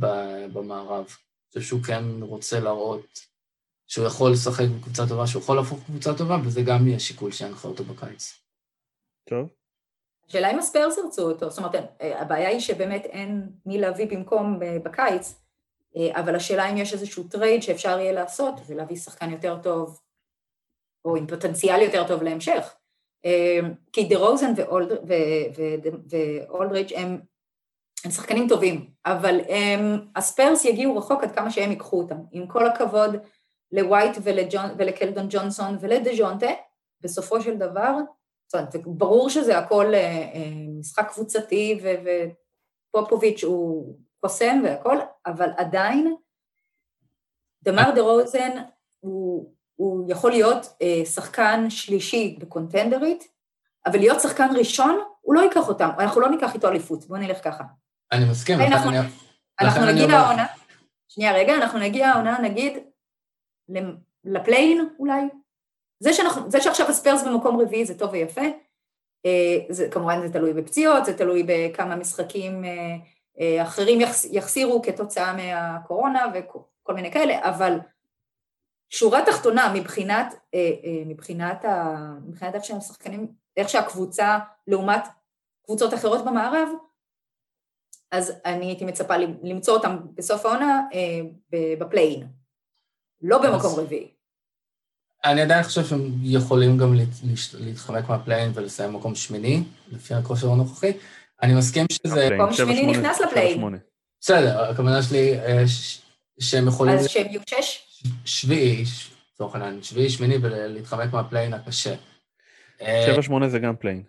במערב. 0.53 1.05
אני 1.05 1.61
חושב 1.61 1.61
שהוא 1.61 1.83
כן 1.83 2.03
רוצה 2.21 2.59
להראות 2.59 3.19
שהוא 3.87 4.05
יכול 4.05 4.31
לשחק 4.31 4.65
בקבוצה 4.77 5.07
טובה, 5.09 5.27
שהוא 5.27 5.41
יכול 5.41 5.55
להפוך 5.55 5.83
קבוצה 5.85 6.17
טובה, 6.17 6.37
וזה 6.45 6.61
גם 6.61 6.87
יהיה 6.87 6.99
שיקול 6.99 7.31
שינחה 7.31 7.67
אותו 7.67 7.83
בקיץ. 7.83 8.33
טוב. 9.29 9.49
השאלה 10.27 10.51
אם 10.51 10.59
הספרס 10.59 10.97
ירצו 10.97 11.31
אותו, 11.31 11.49
זאת 11.49 11.57
אומרת, 11.57 11.71
הבעיה 11.99 12.49
היא 12.49 12.59
שבאמת 12.59 13.05
אין 13.05 13.51
מי 13.65 13.77
להביא 13.77 14.07
במקום 14.07 14.59
בקיץ, 14.83 15.41
אבל 16.11 16.35
השאלה 16.35 16.69
אם 16.71 16.77
יש 16.77 16.93
איזשהו 16.93 17.23
טרייד 17.23 17.63
שאפשר 17.63 17.99
יהיה 17.99 18.11
לעשות 18.11 18.53
ולהביא 18.67 18.95
שחקן 18.95 19.31
יותר 19.31 19.57
טוב, 19.63 19.99
או 21.05 21.15
עם 21.15 21.27
פוטנציאל 21.27 21.81
יותר 21.81 22.07
טוב 22.07 22.23
להמשך. 22.23 22.75
אה, 23.25 23.59
כי 23.93 24.03
דה 24.03 24.17
רוזן 24.17 24.53
ואולדריץ' 26.09 26.91
הם, 26.95 27.21
הם 28.05 28.11
שחקנים 28.11 28.47
טובים, 28.49 28.89
אבל 29.05 29.39
הם, 29.49 30.07
הספרס 30.15 30.65
יגיעו 30.65 30.97
רחוק 30.97 31.23
עד 31.23 31.35
כמה 31.35 31.51
שהם 31.51 31.69
ייקחו 31.69 32.01
אותם. 32.01 32.17
עם 32.31 32.47
כל 32.47 32.67
הכבוד 32.67 33.15
לווייט 33.71 34.17
ולקלדון 34.77 35.27
ג'ונסון 35.29 35.77
ולדז'ונטה, 35.81 36.49
בסופו 37.01 37.41
של 37.41 37.57
דבר, 37.57 37.93
זאת 38.47 38.55
אומרת, 38.55 38.75
ברור 38.85 39.29
שזה 39.29 39.57
הכל 39.57 39.93
אה, 39.93 40.33
משחק 40.79 41.11
קבוצתי 41.11 41.81
ופופוביץ' 42.93 43.43
הוא 43.43 43.95
קוסם 44.21 44.61
והכל, 44.63 44.97
אבל 45.25 45.49
עדיין 45.57 46.15
דמר 47.63 47.91
דה 47.95 48.01
רוזן 48.01 48.51
הוא, 48.99 49.53
הוא 49.75 50.05
יכול 50.11 50.31
להיות 50.31 50.65
אה, 50.81 51.05
שחקן 51.05 51.69
שלישי 51.69 52.37
בקונטנדרית, 52.39 53.27
אבל 53.85 53.99
להיות 53.99 54.19
שחקן 54.19 54.47
ראשון, 54.57 54.99
הוא 55.21 55.35
לא 55.35 55.41
ייקח 55.41 55.67
אותם, 55.67 55.89
אנחנו 55.99 56.21
לא 56.21 56.29
ניקח 56.29 56.53
איתו 56.53 56.67
אליפות, 56.67 57.05
בואו 57.05 57.19
נלך 57.19 57.43
ככה. 57.43 57.63
אני 58.11 58.25
מסכים, 58.31 58.59
לכן 58.59 58.73
אנחנו, 58.73 58.89
אני... 58.89 58.99
אנחנו 59.59 59.85
נגיד 59.85 60.09
העונה, 60.09 60.45
שנייה 61.07 61.33
רגע, 61.33 61.55
אנחנו 61.55 61.79
נגיע 61.79 62.09
העונה 62.09 62.39
נגיד 62.39 62.73
לפליין 64.23 64.89
אולי, 64.99 65.21
זה, 65.99 66.13
שאנחנו, 66.13 66.51
זה 66.51 66.61
שעכשיו 66.61 66.87
הספיירס 66.89 67.23
במקום 67.23 67.61
רביעי 67.61 67.85
זה 67.85 67.99
טוב 67.99 68.11
ויפה, 68.11 68.41
אה, 69.25 69.57
זה, 69.69 69.87
כמובן 69.91 70.27
זה 70.27 70.33
תלוי 70.33 70.53
בפציעות, 70.53 71.05
זה 71.05 71.17
תלוי 71.17 71.43
בכמה 71.47 71.95
משחקים 71.95 72.63
אה, 72.65 72.95
אחרים 73.61 73.99
יחסירו 74.31 74.81
כתוצאה 74.81 75.33
מהקורונה 75.33 76.25
וכל 76.33 76.93
מיני 76.93 77.11
כאלה, 77.11 77.49
אבל 77.49 77.77
שורה 78.89 79.25
תחתונה 79.25 79.73
מבחינת, 79.75 80.33
אה, 80.53 80.59
אה, 80.59 81.03
מבחינת, 81.05 81.65
ה, 81.65 81.97
מבחינת 82.27 82.55
איך 82.55 82.63
שהם 82.63 82.81
שחקנים, 82.81 83.27
איך 83.57 83.69
שהקבוצה 83.69 84.39
לעומת 84.67 85.03
קבוצות 85.65 85.93
אחרות 85.93 86.25
במערב, 86.25 86.69
אז 88.11 88.33
אני 88.45 88.65
הייתי 88.65 88.85
מצפה 88.85 89.17
למצוא 89.43 89.73
אותם 89.73 89.97
בסוף 90.15 90.45
העונה 90.45 90.81
ב 91.79 91.84
play-in, 91.84 92.27
לא 93.21 93.37
במקום 93.37 93.79
רביעי. 93.79 94.11
אני 95.25 95.41
עדיין 95.41 95.63
חושב 95.63 95.85
שהם 95.85 96.11
יכולים 96.21 96.77
גם 96.77 96.93
להתחמק 97.59 98.09
מה 98.09 98.18
play-in 98.18 98.51
ולסיים 98.53 98.93
מקום 98.93 99.15
שמיני, 99.15 99.63
לפי 99.91 100.13
הכושר 100.13 100.51
הנוכחי. 100.51 100.91
אני 101.43 101.53
מסכים 101.53 101.85
שזה... 101.91 102.29
מקום 102.35 102.53
שמיני 102.53 102.91
נכנס 102.91 103.21
ל 103.21 103.27
play-in. 103.27 103.79
בסדר, 104.21 104.61
הכוונה 104.71 105.03
שלי 105.03 105.39
אה, 105.39 105.63
שהם 106.39 106.67
יכולים... 106.67 106.95
אז 106.95 107.09
שהם 107.09 107.27
יהיו 107.27 107.41
שש? 107.49 108.01
שביעי, 108.25 108.83
לצורך 109.33 109.55
העניין, 109.55 109.83
שביעי, 109.83 110.09
שמיני 110.09 110.35
ולהתחמק 110.41 111.13
מה 111.13 111.22
play-in 111.22 111.53
הקשה. 111.53 111.95
שבע 112.79 113.21
שמונה 113.21 113.49
זה 113.49 113.59
גם 113.59 113.75
play-in. 113.75 114.03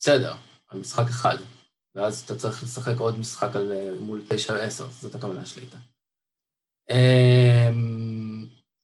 בסדר, 0.00 0.34
על 0.68 0.80
משחק 0.80 1.08
אחד, 1.08 1.36
ואז 1.94 2.20
אתה 2.20 2.36
צריך 2.36 2.62
לשחק 2.62 2.98
עוד 2.98 3.18
משחק 3.18 3.56
על, 3.56 3.72
מול 4.00 4.22
תשע 4.28 4.52
ועשר, 4.52 4.86
זאת 4.90 5.14
הכוונה 5.14 5.46
שלי 5.46 5.62
איתה. 5.62 5.76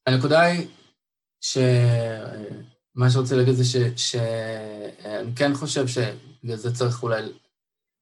הנקודה 0.07 0.41
היא 0.41 0.67
שמה 1.41 3.11
שרוצה 3.11 3.37
להגיד 3.37 3.55
זה 3.55 3.65
שאני 3.97 5.35
כן 5.37 5.55
חושב 5.55 5.87
שבגלל 5.87 6.57
זה 6.57 6.75
צריך 6.75 7.03
אולי 7.03 7.23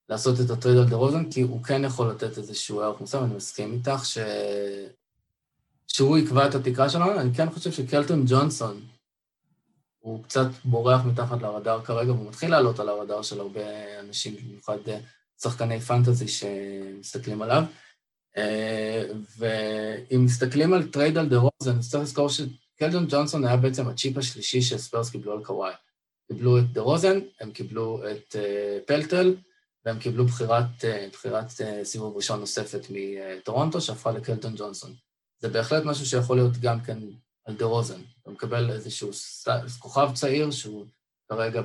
לעשות 0.09 0.41
את 0.41 0.51
ה 0.51 0.56
trade 0.56 0.79
על 0.79 0.89
דרוזן, 0.89 1.31
כי 1.31 1.41
הוא 1.41 1.65
כן 1.65 1.85
יכול 1.85 2.11
לתת 2.11 2.39
איזשהו 2.39 2.81
ערך 2.81 3.01
מוסף, 3.01 3.19
אני 3.23 3.35
מסכים 3.35 3.73
איתך, 3.73 4.05
ש... 4.05 4.19
שהוא 5.89 6.19
יקבע 6.19 6.49
את 6.49 6.55
התקרה 6.55 6.89
שלנו, 6.89 7.21
אני 7.21 7.35
כן 7.35 7.51
חושב 7.51 7.73
שקלדון 7.73 8.25
ג'ונסון 8.27 8.81
הוא 10.03 10.25
קצת 10.25 10.47
בורח 10.65 11.05
מתחת 11.05 11.43
לרדאר 11.43 11.85
כרגע, 11.85 12.13
והוא 12.13 12.29
מתחיל 12.29 12.51
לעלות 12.51 12.81
על 12.81 12.89
הרדאר 12.89 13.23
של 13.23 13.41
הרבה 13.41 13.61
אנשים, 14.01 14.37
במיוחד 14.37 14.79
אה, 14.89 14.99
שחקני 15.43 15.81
fantasy 15.81 16.29
שמסתכלים 16.29 17.43
עליו. 17.43 17.63
אה, 18.37 19.05
ואם 19.39 20.25
מסתכלים 20.25 20.73
על 20.73 20.89
trade 20.89 21.19
על 21.19 21.29
דרוזן, 21.29 21.79
אז 21.79 21.91
צריך 21.91 22.03
לזכור 22.03 22.29
שקלדון 22.29 23.07
ג'ונסון 23.09 23.45
היה 23.45 23.57
בעצם 23.57 23.89
הצ'יפ 23.89 24.17
השלישי 24.17 24.63
שהספרס 24.63 25.11
קיבלו 25.11 25.33
על 25.33 25.45
קוואי. 25.45 25.73
קיבלו 26.29 26.59
את 26.59 26.73
דרוזן, 26.73 27.19
הם 27.41 27.51
קיבלו 27.51 28.03
את 28.11 28.37
אה, 28.37 28.79
פרטל, 28.87 29.35
והם 29.85 29.99
קיבלו 29.99 30.27
בחירת, 30.27 30.85
בחירת 31.13 31.47
סיבוב 31.83 32.17
ראשון 32.17 32.41
נוספת 32.41 32.87
מטורונטו, 32.91 33.81
שהפכה 33.81 34.13
לקלדון 34.13 34.55
ג'ונסון. 34.57 34.95
זה 35.39 35.49
בהחלט 35.49 35.85
משהו 35.85 36.07
שיכול 36.07 36.37
להיות 36.37 36.57
גם 36.57 36.81
כן 36.81 36.99
על 37.45 37.57
דרוזן. 37.57 38.01
אתה 38.23 38.31
מקבל 38.31 38.71
איזשהו 38.71 39.11
כוכב 39.79 40.11
צעיר 40.15 40.51
שהוא 40.51 40.87
כרגע 41.29 41.63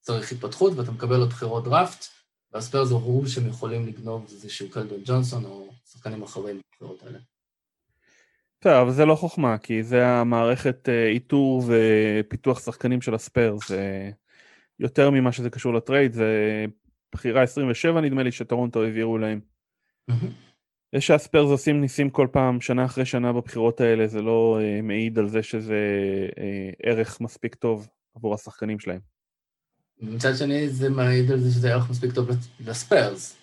צריך 0.00 0.32
התפתחות, 0.32 0.72
ואתה 0.76 0.90
מקבל 0.90 1.20
עוד 1.20 1.28
בחירות 1.28 1.64
דראפט, 1.64 2.04
והספרס 2.52 2.90
הראו 2.90 3.26
שהם 3.26 3.48
יכולים 3.48 3.86
לגנוב 3.86 4.26
איזשהו 4.32 4.70
קלדון 4.70 5.00
ג'ונסון 5.04 5.44
או 5.44 5.68
שחקנים 5.92 6.22
אחרים 6.22 6.60
בבחירות 6.60 7.02
האלה. 7.02 7.18
טוב, 8.58 8.72
אבל 8.72 8.92
זה 8.92 9.04
לא 9.04 9.14
חוכמה, 9.14 9.58
כי 9.58 9.82
זה 9.82 10.06
המערכת 10.06 10.88
אה, 10.88 11.06
איתור 11.06 11.64
ופיתוח 11.66 12.60
שחקנים 12.64 13.02
של 13.02 13.14
הספרס. 13.14 13.70
יותר 14.78 15.10
ממה 15.10 15.32
שזה 15.32 15.50
קשור 15.50 15.74
ל 15.74 15.79
trade, 15.79 16.12
זה 16.12 16.64
בחירה 17.12 17.42
27 17.42 18.00
נדמה 18.00 18.22
לי 18.22 18.32
שטורונטו 18.32 18.82
העבירו 18.82 19.18
להם. 19.18 19.40
זה 20.94 21.00
שהספיירס 21.00 21.50
עושים 21.50 21.80
ניסים 21.80 22.10
כל 22.10 22.28
פעם, 22.32 22.60
שנה 22.60 22.84
אחרי 22.84 23.04
שנה 23.04 23.32
בבחירות 23.32 23.80
האלה, 23.80 24.06
זה 24.06 24.22
לא 24.22 24.58
אה, 24.60 24.82
מעיד 24.82 25.18
על 25.18 25.28
זה 25.28 25.42
שזה 25.42 25.80
אה, 26.38 26.70
ערך 26.82 27.20
מספיק 27.20 27.54
טוב 27.54 27.88
עבור 28.14 28.34
השחקנים 28.34 28.78
שלהם. 28.78 29.00
מצד 30.00 30.36
שני 30.36 30.68
זה 30.68 30.90
מעיד 30.90 31.30
על 31.30 31.40
זה 31.40 31.50
שזה 31.50 31.72
ערך 31.72 31.90
מספיק 31.90 32.12
טוב 32.14 32.28
לספיירס. 32.60 33.36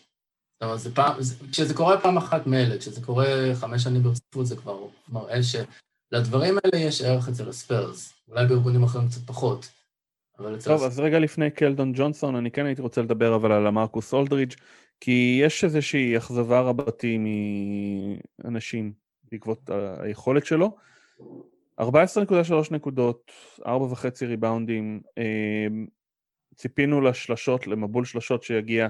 זאת 0.54 0.64
אומרת, 0.64 0.80
זה 0.80 0.96
פעם, 0.96 1.22
זה, 1.22 1.36
כשזה 1.52 1.74
קורה 1.74 2.02
פעם 2.02 2.18
אחת 2.18 2.48
מילד, 2.48 2.80
כשזה 2.80 3.02
קורה 3.02 3.28
חמש 3.56 3.84
שנים 3.84 4.04
ברציפות, 4.04 4.48
זה 4.48 4.56
כבר 4.56 4.88
מראה 5.10 5.40
שלדברים 5.44 6.56
האלה 6.64 6.86
יש 6.86 7.02
ערך 7.02 7.30
אצל 7.30 7.50
הספיירס. 7.50 8.14
אולי 8.28 8.48
בארגונים 8.48 8.84
אחרים 8.84 9.08
קצת 9.08 9.22
פחות. 9.22 9.70
טוב, 10.64 10.84
אז 10.84 11.00
רגע 11.00 11.20
לפני 11.20 11.52
קלדון 11.52 11.92
ג'ונסון, 11.96 12.36
אני 12.36 12.52
כן 12.52 12.66
הייתי 12.66 12.82
רוצה 12.82 13.02
לדבר 13.02 13.36
אבל 13.36 13.52
על 13.52 13.68
המרקוס 13.68 14.14
אולדרידג', 14.14 14.54
כי 15.00 15.40
יש 15.44 15.64
איזושהי 15.64 16.18
אכזבה 16.18 16.62
רבתי 16.62 17.18
מאנשים 18.44 18.94
בעקבות 19.32 19.70
היכולת 20.00 20.46
שלו. 20.46 20.78
14.3 21.82 21.86
נקודות, 22.72 23.32
4.5 23.62 23.66
ריבאונדים, 24.22 25.02
אמ, 25.18 25.88
ציפינו 26.56 27.02
לשלשות, 27.02 27.68
למבול 27.68 28.06
שלשות 28.06 28.44
שיגיע, 28.44 28.88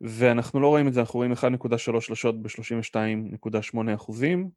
ואנחנו 0.00 0.60
לא 0.60 0.68
רואים 0.68 0.88
את 0.88 0.92
זה, 0.92 1.00
אנחנו 1.00 1.18
רואים 1.18 1.32
1.3 1.32 2.00
שלשות 2.00 2.42
ב-32.8 2.42 3.94
אחוזים. 3.94 4.50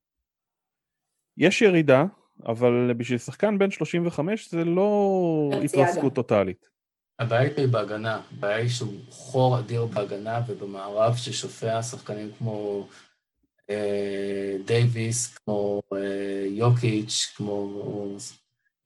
יש 1.37 1.61
ירידה, 1.61 2.05
אבל 2.45 2.93
בשביל 2.97 3.17
שחקן 3.17 3.57
בן 3.57 3.71
35 3.71 4.49
זה 4.49 4.65
לא 4.65 5.51
התרסקות 5.63 6.15
טוטאלית. 6.15 6.73
הבעיה 7.19 7.49
היא 7.57 7.67
בהגנה, 7.67 8.21
הבעיה 8.31 8.57
היא 8.57 8.69
שהוא 8.69 8.93
חור 9.09 9.59
אדיר 9.59 9.85
בהגנה 9.85 10.41
ובמערב 10.47 11.15
ששופע 11.15 11.83
שחקנים 11.83 12.31
כמו 12.37 12.87
אה, 13.69 14.55
דייוויס, 14.65 15.37
כמו 15.37 15.81
אה, 15.93 16.45
יוקיץ', 16.47 17.33
כמו 17.35 17.69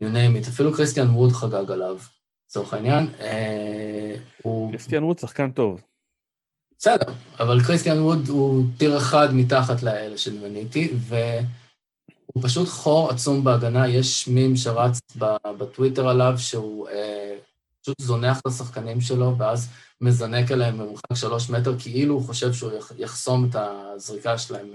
you 0.03 0.05
name 0.05 0.45
it, 0.45 0.49
אפילו 0.49 0.73
קריסטיאן 0.73 1.09
ווד 1.09 1.31
חגג 1.31 1.71
עליו, 1.71 1.97
לצורך 2.49 2.73
העניין. 2.73 3.07
אה, 3.19 4.15
הוא... 4.41 4.71
קריסטיאן 4.71 5.03
ווד 5.03 5.19
שחקן 5.19 5.51
טוב. 5.51 5.81
בסדר, 6.79 7.13
אבל 7.39 7.63
קריסטיאן 7.63 7.99
ווד 7.99 8.27
הוא 8.27 8.65
tier 8.77 8.97
אחד 8.97 9.27
מתחת 9.33 9.83
לאלה 9.83 10.17
שמניתי, 10.17 10.93
והוא 12.29 12.43
פשוט 12.43 12.67
חור 12.67 13.09
עצום 13.09 13.43
בהגנה, 13.43 13.87
יש 13.87 14.27
מים 14.27 14.55
שרץ 14.55 14.99
בטוויטר 15.57 16.07
עליו 16.07 16.33
שהוא... 16.37 16.89
אה, 16.89 17.35
פשוט 17.87 18.01
זונח 18.01 18.39
את 18.39 18.45
השחקנים 18.45 19.01
שלו, 19.01 19.37
ואז 19.37 19.69
מזנק 20.01 20.51
אליהם 20.51 20.77
במרחק 20.77 21.13
שלוש 21.15 21.49
מטר, 21.49 21.73
כאילו 21.79 22.13
הוא 22.13 22.23
חושב 22.23 22.53
שהוא 22.53 22.71
יחסום 22.97 23.49
את 23.49 23.55
הזריקה 23.59 24.37
שלהם 24.37 24.67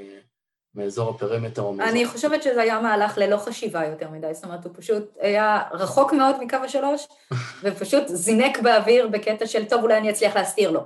מאזור 0.74 1.10
ה 1.10 1.15
perimeter 1.15 1.62
או 1.62 1.72
מאזור... 1.72 1.92
אני 1.92 2.06
חושבת 2.06 2.42
שזה 2.42 2.62
היה 2.62 2.80
מהלך 2.80 3.18
ללא 3.18 3.36
חשיבה 3.36 3.84
יותר 3.86 4.10
מדי, 4.10 4.34
זאת 4.34 4.44
אומרת, 4.44 4.64
הוא 4.64 4.72
פשוט 4.76 5.02
היה 5.20 5.62
רחוק 5.72 6.12
מאוד 6.12 6.44
מקו 6.44 6.56
השלוש, 6.56 7.06
ופשוט 7.62 8.08
זינק 8.08 8.58
באוויר 8.58 9.08
בקטע 9.08 9.46
של, 9.46 9.64
טוב, 9.64 9.82
אולי 9.82 9.98
אני 9.98 10.10
אצליח 10.10 10.36
להסתיר 10.36 10.70
לו. 10.70 10.80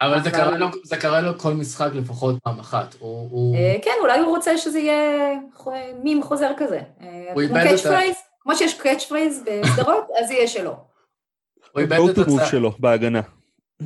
אבל 0.00 0.22
זה 0.22 0.30
קרה, 0.30 0.58
לו, 0.58 0.66
זה 0.84 0.96
קרה 0.96 1.20
לו 1.20 1.38
כל 1.38 1.54
משחק 1.54 1.90
לפחות 1.94 2.36
פעם 2.42 2.58
אחת. 2.58 2.94
הוא, 2.98 3.28
הוא... 3.30 3.56
אה, 3.56 3.76
כן, 3.82 3.94
אולי 4.02 4.18
הוא 4.18 4.36
רוצה 4.36 4.58
שזה 4.58 4.78
יהיה 4.78 5.34
מים 6.02 6.22
חוזר 6.22 6.50
כזה. 6.56 6.80
אה, 7.00 7.32
כמו 7.34 7.54
catchphrase, 7.54 8.16
כמו 8.40 8.56
שיש 8.56 8.74
catchphrase 8.74 9.44
בסדרות, 9.46 10.04
אז 10.20 10.30
יהיה 10.30 10.48
שלו. 10.48 10.76
הוא 11.72 11.80
איבד 11.80 11.98
את 12.10 12.18
הצד 12.18 12.46
שלו 12.46 12.70
בהגנה. 12.78 13.20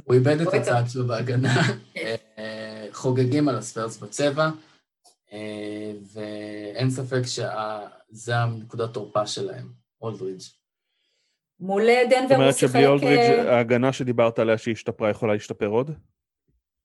הוא 0.05 0.15
איבד 0.15 0.41
את 0.41 0.55
הצד 0.55 0.83
שלו 0.89 1.07
בהגנה. 1.07 1.63
אה, 1.97 2.87
חוגגים 2.93 3.49
על 3.49 3.57
הספרס 3.57 3.99
בצבע, 3.99 4.51
אה, 5.33 5.93
ואין 6.13 6.91
ספק 6.91 7.23
שזה 7.23 8.37
הנקודת 8.37 8.93
תורפה 8.95 9.27
שלהם, 9.27 9.69
אולדרידג'. 10.01 10.62
מול 11.63 11.83
דנבר 12.11 12.17
הוא 12.19 12.29
שיחק... 12.29 12.29
זאת 12.29 12.37
אומרת 12.37 12.57
שבלי 12.57 12.87
אולדרידג' 12.87 13.47
ההגנה 13.47 13.93
שדיברת 13.93 14.39
עליה 14.39 14.59
שהשתפרה 14.59 15.11
יכולה 15.11 15.33
להשתפר 15.33 15.67
עוד? 15.67 15.91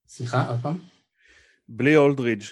סליחה, 0.07 0.49
עוד 0.49 0.59
פעם? 0.61 0.77
בלי 1.69 1.97
אולדרידג', 1.97 2.43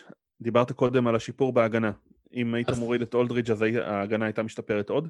דיברת 0.41 0.71
קודם 0.71 1.07
על 1.07 1.15
השיפור 1.15 1.53
בהגנה. 1.53 1.91
אם 2.33 2.53
היית 2.53 2.69
מוריד 2.69 3.01
את 3.01 3.13
אולדרידג' 3.13 3.51
אז 3.51 3.61
ההגנה 3.61 4.25
הייתה 4.25 4.43
משתפרת 4.43 4.89
עוד? 4.89 5.07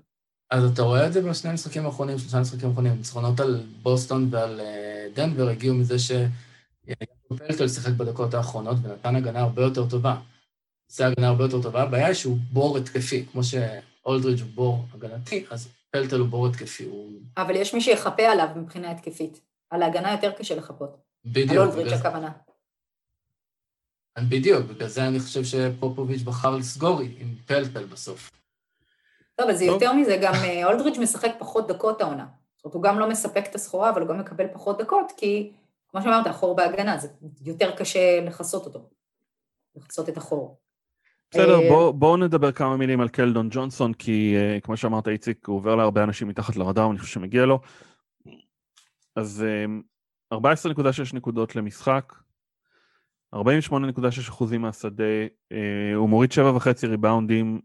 אז 0.52 0.72
אתה 0.72 0.82
רואה 0.82 1.08
את 1.08 1.14
זה 1.14 1.22
בשני 1.22 1.52
המשחקים 1.52 1.86
האחרונים, 1.86 2.18
שלושה 2.18 2.40
משחקים 2.40 2.70
האחרונים, 2.70 2.94
ניצחונות 2.94 3.40
על 3.40 3.64
בוסטון 3.82 4.28
ועל 4.32 4.60
אה, 4.60 5.08
דנבר 5.14 5.50
הגיעו 5.50 5.76
מזה 5.76 5.96
שפלטל 6.00 7.68
שיחק 7.68 7.92
בדקות 7.92 8.34
האחרונות 8.34 8.78
ונתן 8.84 9.16
הגנה 9.16 9.40
הרבה 9.40 9.62
יותר 9.62 9.90
טובה. 9.90 10.16
זה 10.88 11.08
הגנה 11.08 11.28
הרבה 11.28 11.44
יותר 11.44 11.62
טובה, 11.62 11.84
הבעיה 11.84 12.06
היא 12.06 12.14
שהוא 12.14 12.38
בור 12.52 12.78
התקפי, 12.78 13.26
כמו 13.32 13.42
שאולדרידג' 13.44 14.42
הוא 14.42 14.50
בור 14.56 14.86
הגנתי, 14.94 15.46
אז 15.50 15.68
פלטל 15.96 16.20
הוא 16.20 16.28
בור 16.28 16.48
התקפי. 16.48 16.84
הוא... 16.84 17.22
אבל 17.38 17.56
יש 17.56 17.74
מי 17.74 17.82
שיחפה 17.82 18.24
עליו 18.24 18.48
מבחינה 18.56 18.92
התקפית. 18.92 19.42
על 19.70 19.82
ההגנה 19.82 20.12
יותר 20.12 20.32
קשה 20.32 20.56
לחפות. 20.56 20.98
בדיוק. 21.26 21.52
על 21.52 21.58
אולדרידג' 21.58 21.94
הכוונה. 21.94 22.32
בדיוק, 24.30 24.66
בגלל 24.66 24.88
זה 24.88 25.08
אני 25.08 25.20
חושב 25.20 25.44
שפופוביץ' 25.44 26.22
בחר 26.22 26.56
לסגור 26.56 27.02
עם 27.02 27.36
פלטל 27.46 27.86
בסוף. 27.86 28.32
טוב, 29.36 29.50
אז 29.50 29.62
יותר 29.62 29.94
מזה, 29.94 30.18
גם 30.22 30.34
אה, 30.34 30.66
אולדריץ' 30.66 30.98
משחק 30.98 31.32
פחות 31.40 31.68
דקות 31.68 32.02
העונה. 32.02 32.28
זאת 32.56 32.66
אומרת, 32.66 32.76
הוא 32.76 32.84
גם 32.84 33.00
לא 33.00 33.10
מספק 33.10 33.44
את 33.50 33.56
הסחורה, 33.56 33.90
אבל 33.90 34.02
הוא 34.02 34.10
גם 34.10 34.20
מקבל 34.20 34.48
פחות 34.54 34.82
דקות, 34.82 35.12
כי, 35.18 35.54
כמו 35.88 36.02
שאמרת, 36.02 36.28
החור 36.28 36.56
בהגנה, 36.56 36.98
זה 36.98 37.08
יותר 37.42 37.76
קשה 37.76 38.22
לכסות 38.22 38.66
אותו, 38.66 38.90
לכסות 39.76 40.10
את 40.10 40.18
החור. 40.18 40.60
בסדר, 41.36 41.60
אה, 41.60 41.70
בואו 41.70 41.94
בוא 41.94 42.18
נדבר 42.18 42.52
כמה 42.52 42.78
מילים 42.78 43.02
על 43.02 43.10
קלדון 43.10 43.48
ג'ונסון, 43.52 43.94
כי 43.94 44.36
uh, 44.36 44.62
כמו 44.62 44.78
שאמרת, 44.78 45.08
איציק, 45.08 45.48
הוא 45.48 45.56
עובר 45.56 45.76
להרבה 45.76 46.04
אנשים 46.04 46.28
מתחת 46.28 46.56
לרדאר, 46.56 46.92
אני 46.92 47.00
חושב 47.00 47.14
שמגיע 47.14 47.46
לו. 47.46 47.60
אז 49.16 49.46
uh, 50.34 50.38
14.6 50.38 50.40
נקודות 51.14 51.56
למשחק, 51.56 52.14
48.6 53.36 53.40
אחוזים 54.20 54.62
מהשדה, 54.62 55.04
uh, 55.54 55.56
הוא 55.96 56.10
מוריד 56.10 56.32
7.5 56.32 56.88
ריבאונדים, 56.88 57.62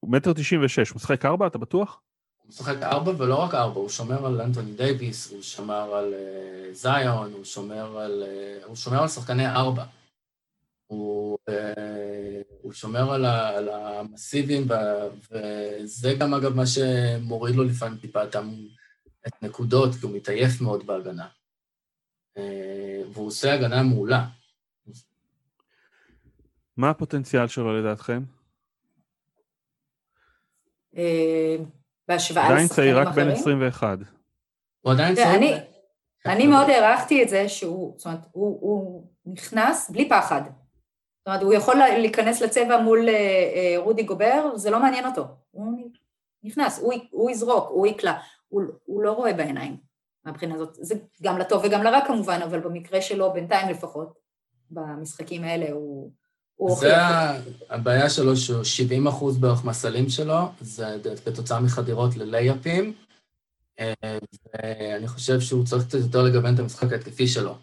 הוא 0.00 0.10
מטר 0.12 0.32
תשעים 0.32 0.64
ושש, 0.64 0.90
הוא 0.90 0.96
משחק 0.96 1.24
ארבע, 1.24 1.46
אתה 1.46 1.58
בטוח? 1.58 2.00
הוא 2.38 2.48
משחק 2.48 2.82
ארבע 2.82 3.12
ולא 3.18 3.34
רק 3.34 3.54
ארבע, 3.54 3.80
הוא 3.80 3.88
שומר 3.88 4.26
על 4.26 4.40
אנטוני 4.40 4.72
דייוויס, 4.72 5.32
הוא 5.32 5.42
שומר 5.42 5.94
על 5.94 6.14
uh, 6.14 6.74
זיון, 6.74 7.32
הוא 7.32 7.44
שומר 7.44 7.98
על, 7.98 8.24
uh, 8.62 8.66
הוא 8.66 8.76
שומר 8.76 9.02
על 9.02 9.08
שחקני 9.08 9.48
ארבע. 9.48 9.84
הוא, 10.90 11.38
uh, 11.50 11.52
הוא 12.62 12.72
שומר 12.72 13.12
על, 13.12 13.24
ה, 13.24 13.48
על 13.48 13.68
המסיביים, 13.68 14.66
וזה 15.30 16.14
גם 16.18 16.34
אגב 16.34 16.54
מה 16.54 16.66
שמוריד 16.66 17.54
לו 17.54 17.64
לפעמים 17.64 17.98
טיפה 17.98 18.24
את 18.24 18.36
את 19.26 19.42
נקודות, 19.42 19.94
כי 19.94 20.06
הוא 20.06 20.16
מתעייף 20.16 20.60
מאוד 20.60 20.86
בהגנה. 20.86 21.26
והוא 23.12 23.26
עושה 23.26 23.54
הגנה 23.54 23.82
מעולה. 23.82 24.26
מה 26.76 26.90
הפוטנציאל 26.90 27.46
שלו 27.46 27.78
לדעתכם? 27.78 28.22
בהשוואה 32.08 32.18
לשחקנים 32.18 32.36
אחרים? 32.38 32.52
עדיין 32.52 32.68
צעיר, 32.68 32.98
רק 32.98 33.14
בן 33.14 33.30
21. 33.30 33.98
הוא 34.80 34.92
עדיין 34.92 35.14
צעיר. 35.14 35.58
אני 36.26 36.46
מאוד 36.46 36.70
הערכתי 36.70 37.22
את 37.22 37.28
זה 37.28 37.48
שהוא, 37.48 37.94
זאת 37.96 38.06
אומרת, 38.06 38.20
הוא, 38.32 38.58
הוא 38.60 39.06
נכנס 39.26 39.90
בלי 39.90 40.08
פחד. 40.08 40.42
זאת 41.20 41.26
אומרת, 41.26 41.42
הוא 41.42 41.54
יכול 41.54 41.74
להיכנס 41.74 42.40
לצבע 42.40 42.80
מול 42.82 43.08
אה, 43.08 43.14
אה, 43.14 43.74
רודי 43.78 44.02
גובר, 44.02 44.56
זה 44.56 44.70
לא 44.70 44.80
מעניין 44.80 45.06
אותו. 45.06 45.24
הוא 45.50 45.90
נכנס, 46.42 46.78
הוא, 46.78 46.92
הוא 47.10 47.30
יזרוק, 47.30 47.68
הוא 47.68 47.86
יקלע. 47.86 48.12
הוא, 48.48 48.62
הוא 48.84 49.02
לא 49.02 49.12
רואה 49.12 49.32
בעיניים 49.32 49.76
מהבחינה 50.24 50.54
הזאת. 50.54 50.74
זה 50.80 50.94
גם 51.22 51.38
לטוב 51.38 51.64
וגם 51.64 51.82
לרע 51.82 52.00
כמובן, 52.06 52.40
אבל 52.44 52.60
במקרה 52.60 53.02
שלו, 53.02 53.32
בינתיים 53.32 53.68
לפחות, 53.68 54.18
במשחקים 54.70 55.44
האלה 55.44 55.72
הוא... 55.72 56.10
זה 56.80 56.94
הבעיה 57.70 58.10
שלו, 58.10 58.36
שהוא 58.36 58.64
70 58.64 59.06
אחוז 59.06 59.38
בערך 59.38 59.64
מהסלים 59.64 60.08
שלו, 60.08 60.38
זה 60.60 60.96
כתוצאה 61.24 61.60
מחדירות 61.60 62.16
ללייפים, 62.16 62.94
ואני 63.80 65.08
חושב 65.08 65.40
שהוא 65.40 65.64
צריך 65.64 65.86
קצת 65.86 65.98
יותר 65.98 66.22
לגוון 66.22 66.54
את 66.54 66.58
המשחק 66.58 66.92
ההתקפי 66.92 67.28
שלו. 67.28 67.54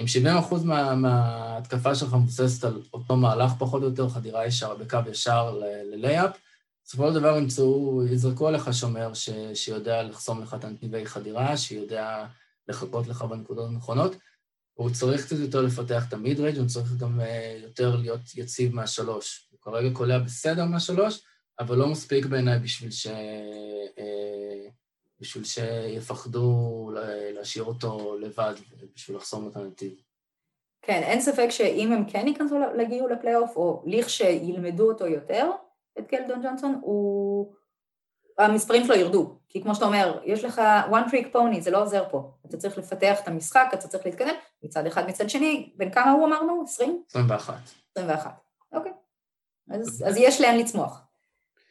אם 0.00 0.06
70 0.06 0.36
אחוז 0.36 0.64
מה, 0.64 0.94
מההתקפה 0.94 1.94
שלך 1.94 2.14
מבוססת 2.14 2.64
על 2.64 2.82
אותו 2.92 3.16
מהלך 3.16 3.52
פחות 3.58 3.82
או 3.82 3.88
יותר, 3.88 4.08
חדירה 4.08 4.46
ישר 4.46 4.74
בקו 4.74 4.98
ישר 5.10 5.58
ללייפ, 5.92 6.30
בסופו 6.84 7.08
של 7.08 7.14
דבר 7.14 7.36
ימצאו, 7.36 8.02
יזרקו 8.06 8.48
עליך 8.48 8.74
שומר 8.74 9.14
ש, 9.14 9.30
שיודע 9.54 10.02
לחסום 10.02 10.42
לך 10.42 10.54
את 10.54 10.64
הנתיבי 10.64 11.06
חדירה, 11.06 11.56
שיודע 11.56 12.26
לחכות 12.68 13.06
לך 13.06 13.22
בנקודות 13.22 13.68
הנכונות. 13.68 14.16
הוא 14.74 14.90
צריך 14.90 15.24
קצת 15.24 15.36
יותר 15.36 15.62
לפתח 15.62 16.08
את 16.08 16.12
המיד 16.12 16.40
רייג', 16.40 16.58
הוא 16.58 16.66
צריך 16.66 16.92
גם 16.92 17.20
אה, 17.20 17.58
יותר 17.62 17.96
להיות 17.96 18.20
יציב 18.34 18.74
מהשלוש. 18.74 19.48
הוא 19.50 19.58
כרגע 19.62 19.94
קולע 19.94 20.18
בסדר 20.18 20.64
מהשלוש, 20.64 21.20
אבל 21.60 21.76
לא 21.76 21.88
מספיק 21.88 22.26
בעיניי 22.26 22.58
בשביל, 22.58 22.90
ש... 22.90 23.06
בשביל 25.20 25.44
שיפחדו 25.44 26.90
להשאיר 27.34 27.64
אותו 27.64 28.16
לבד, 28.20 28.54
בשביל 28.94 29.16
לחסום 29.16 29.48
את 29.48 29.56
הנתיב. 29.56 30.00
כן, 30.82 31.02
אין 31.02 31.20
ספק 31.20 31.46
שאם 31.50 31.92
הם 31.92 32.04
כן 32.08 32.28
ייכנסו, 32.28 32.58
להגיעו 32.74 33.08
לפלייאוף, 33.08 33.56
או 33.56 33.82
לכשילמדו 33.86 34.90
אותו 34.90 35.06
יותר, 35.06 35.50
את 35.98 36.06
קלדון 36.06 36.42
ג'ונסון, 36.42 36.80
הוא... 36.82 37.54
המספרים 38.38 38.84
שלו 38.84 38.94
ירדו. 38.94 39.38
כי 39.48 39.62
כמו 39.62 39.74
שאתה 39.74 39.86
אומר, 39.86 40.20
יש 40.24 40.44
לך 40.44 40.62
one 40.90 41.10
trick 41.10 41.34
pony, 41.34 41.60
זה 41.60 41.70
לא 41.70 41.82
עוזר 41.82 42.04
פה. 42.10 42.30
אתה 42.46 42.56
צריך 42.56 42.78
לפתח 42.78 43.20
את 43.22 43.28
המשחק, 43.28 43.70
אתה 43.74 43.88
צריך 43.88 44.06
להתקדם, 44.06 44.34
מצד 44.62 44.86
אחד, 44.86 45.08
מצד 45.08 45.30
שני, 45.30 45.72
בין 45.76 45.90
כמה 45.90 46.10
הוא 46.10 46.26
אמרנו? 46.26 46.64
20? 46.64 47.02
21. 47.10 47.54
21, 47.92 48.30
אוקיי. 48.72 48.92
אז, 49.70 50.04
אז 50.08 50.16
יש 50.16 50.40
לאן 50.40 50.58
לצמוח, 50.58 51.02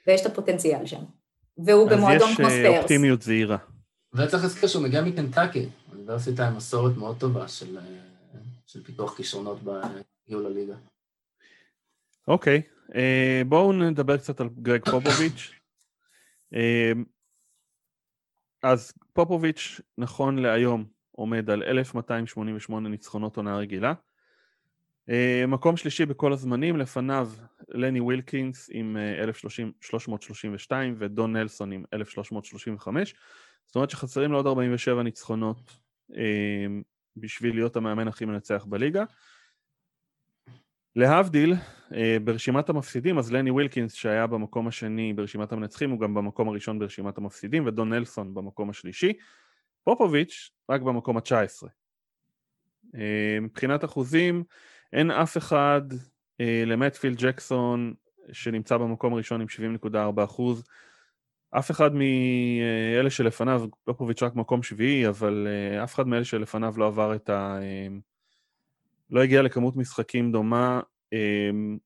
ויש 0.08 0.22
את 0.22 0.26
הפוטנציאל 0.26 0.86
שם. 0.86 1.04
והוא 1.58 1.90
במועדון 1.90 2.36
כמו 2.36 2.46
ספיירס. 2.50 2.66
אז 2.66 2.74
יש 2.74 2.80
אופטימיות 2.82 3.22
זהירה. 3.22 3.58
וצריך 4.14 4.44
להזכיר 4.44 4.70
שהוא 4.70 4.84
מגיע 4.84 5.02
מקנטקי, 5.02 5.70
אוניברסיטה 5.92 6.48
עם 6.48 6.56
מסורת 6.58 6.98
מאוד 6.98 7.20
טובה 7.20 7.48
של, 7.48 7.78
של 8.66 8.84
פיתוח 8.84 9.18
כישרונות 9.18 9.60
בגיול 9.64 10.46
הליגה. 10.46 10.76
אוקיי, 12.28 12.62
בואו 13.46 13.74
נדבר 13.74 14.18
קצת 14.18 14.42
על 14.42 14.50
גרג 14.62 14.86
פופוביץ'. 14.86 15.52
אז 18.64 18.94
פופוביץ', 19.14 19.82
נכון 19.98 20.40
להיום, 20.40 20.86
עומד 21.12 21.50
על 21.50 21.64
1,288 21.64 22.90
ניצחונות 22.90 23.38
עונה 23.38 23.58
רגילה. 23.58 23.94
Uh, 25.10 25.48
מקום 25.48 25.78
שלישי 25.78 26.06
בכל 26.06 26.34
הזמנים, 26.34 26.78
לפניו 26.78 27.30
לני 27.70 28.00
ווילקינס 28.00 28.70
עם 28.72 28.98
1,332 29.20 30.92
אה, 30.92 30.96
ודון 31.00 31.36
נלסון 31.36 31.72
עם 31.72 31.84
1,335. 31.94 33.16
זאת 33.66 33.76
אומרת 33.76 33.90
שחסרים 33.90 34.32
לו 34.32 34.38
עוד 34.38 34.48
47 34.48 35.04
ניצחונות 35.04 35.78
uh, 36.12 36.16
בשביל 37.18 37.56
להיות 37.56 37.76
המאמן 37.76 38.08
הכי 38.08 38.26
מנצח 38.26 38.66
בליגה. 38.70 39.04
להבדיל, 40.96 41.54
אה, 41.94 42.18
ברשימת 42.24 42.70
המפסידים, 42.70 43.18
אז 43.18 43.32
לני 43.32 43.52
ווילקינס 43.52 43.94
שהיה 43.94 44.28
במקום 44.28 44.68
השני 44.68 45.14
ברשימת 45.14 45.52
המנצחים 45.52 45.92
הוא 45.92 46.00
גם 46.00 46.14
במקום 46.14 46.50
הראשון 46.50 46.80
ברשימת 46.80 47.18
המפסידים 47.18 47.66
ודון 47.66 47.94
נלסון 47.94 48.34
במקום 48.34 48.70
השלישי. 48.70 49.14
פופוביץ' 49.84 50.52
רק 50.70 50.82
במקום 50.82 51.18
ה-19. 51.18 51.68
אה, 52.96 53.38
מבחינת 53.42 53.86
אחוזים, 53.86 54.44
אין 54.94 55.12
אף 55.12 55.38
אחד 55.38 55.82
אה, 56.42 56.64
למט 56.66 56.96
פיל 56.96 57.16
ג'קסון 57.18 57.94
שנמצא 58.32 58.78
במקום 58.78 59.14
הראשון 59.14 59.42
עם 59.42 59.48
70.4 59.86 60.24
אחוז. 60.24 60.64
אף 61.52 61.72
אחד 61.72 61.92
מאלה 61.94 63.10
שלפניו, 63.10 63.66
פופוביץ' 63.84 64.24
רק 64.24 64.36
מקום 64.36 64.64
שביעי, 64.64 65.08
אבל 65.08 65.48
אף 65.84 65.96
אחד 65.96 66.08
מאלה 66.08 66.26
שלפניו 66.26 66.74
לא 66.78 66.88
עבר 66.88 67.16
את 67.16 67.30
ה... 67.30 67.60
לא 69.10 69.24
הגיע 69.24 69.42
לכמות 69.42 69.76
משחקים 69.76 70.32
דומה, 70.32 70.82
אמ, 71.14 71.78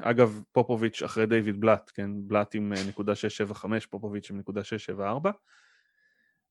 אגב 0.00 0.42
פופוביץ' 0.52 1.02
אחרי 1.02 1.26
דיוויד 1.26 1.60
בלאט, 1.60 1.90
כן, 1.94 2.10
בלאט 2.16 2.54
עם 2.54 2.72
אה, 2.72 2.78
נקודה 2.88 3.14
675, 3.14 3.86
פופוביץ' 3.86 4.30
עם 4.30 4.38
נקודה 4.38 4.64
674, 4.64 5.30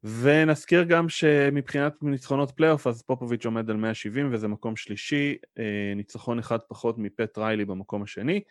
ונזכיר 0.06 0.84
גם 0.84 1.10
שמבחינת 1.10 1.94
ניצחונות 2.02 2.52
פלייאוף 2.52 2.88
אז 2.88 3.02
פופוביץ' 3.02 3.46
עומד 3.46 3.70
על 3.70 3.78
170 3.78 4.34
וזה 4.34 4.48
מקום 4.48 4.76
שלישי, 4.76 5.38
אה, 5.60 5.94
ניצחון 5.96 6.40
אחד 6.40 6.58
פחות 6.68 6.98
מפט 6.98 7.38
ריילי 7.38 7.66
במקום 7.66 8.04
השני, 8.04 8.42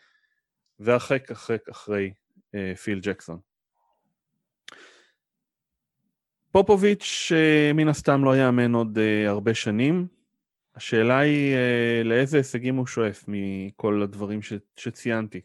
והרחק 0.79 1.31
הרחק 1.31 1.69
אחרי 1.69 2.13
אה, 2.55 2.73
פיל 2.77 3.01
ג'קסון. 3.03 3.39
פופוביץ' 6.51 7.33
מן 7.75 7.89
הסתם 7.89 8.25
לא 8.25 8.37
יאמן 8.37 8.75
עוד 8.75 8.99
הרבה 9.27 9.55
שנים, 9.55 10.07
השאלה 10.75 11.19
היא 11.19 11.55
אה, 11.55 12.03
לאיזה 12.05 12.37
הישגים 12.37 12.77
הוא 12.77 12.87
שואף 12.87 13.25
מכל 13.29 14.03
הדברים 14.03 14.43
ש, 14.43 14.53
שציינתי. 14.77 15.41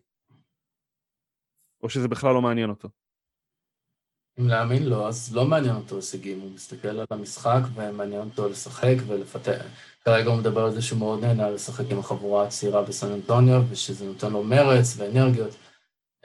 או 1.83 1.89
שזה 1.89 2.07
בכלל 2.07 2.33
לא 2.33 2.41
מעניין 2.41 2.69
אותו. 2.69 2.89
אם 4.39 4.47
להאמין 4.47 4.83
לו, 4.83 5.07
אז 5.07 5.35
לא 5.35 5.45
מעניין 5.45 5.75
אותו 5.75 5.95
הישגים, 5.95 6.39
הוא 6.39 6.51
מסתכל 6.51 6.87
על 6.87 7.05
המשחק 7.11 7.61
ומעניין 7.73 8.21
אותו 8.21 8.49
לשחק 8.49 8.95
ולפתח. 9.07 9.65
כרגע 10.05 10.29
הוא 10.29 10.37
מדבר 10.37 10.65
על 10.65 10.71
זה 10.71 10.81
שהוא 10.81 10.99
מאוד 10.99 11.21
נהנה 11.21 11.49
לשחק 11.49 11.91
עם 11.91 11.99
החבורה 11.99 12.43
הצעירה 12.43 12.81
בסן 12.81 13.11
אנטוניו, 13.11 13.63
ושזה 13.69 14.05
נותן 14.05 14.31
לו 14.31 14.43
מרץ 14.43 14.95
ואנרגיות. 14.97 15.55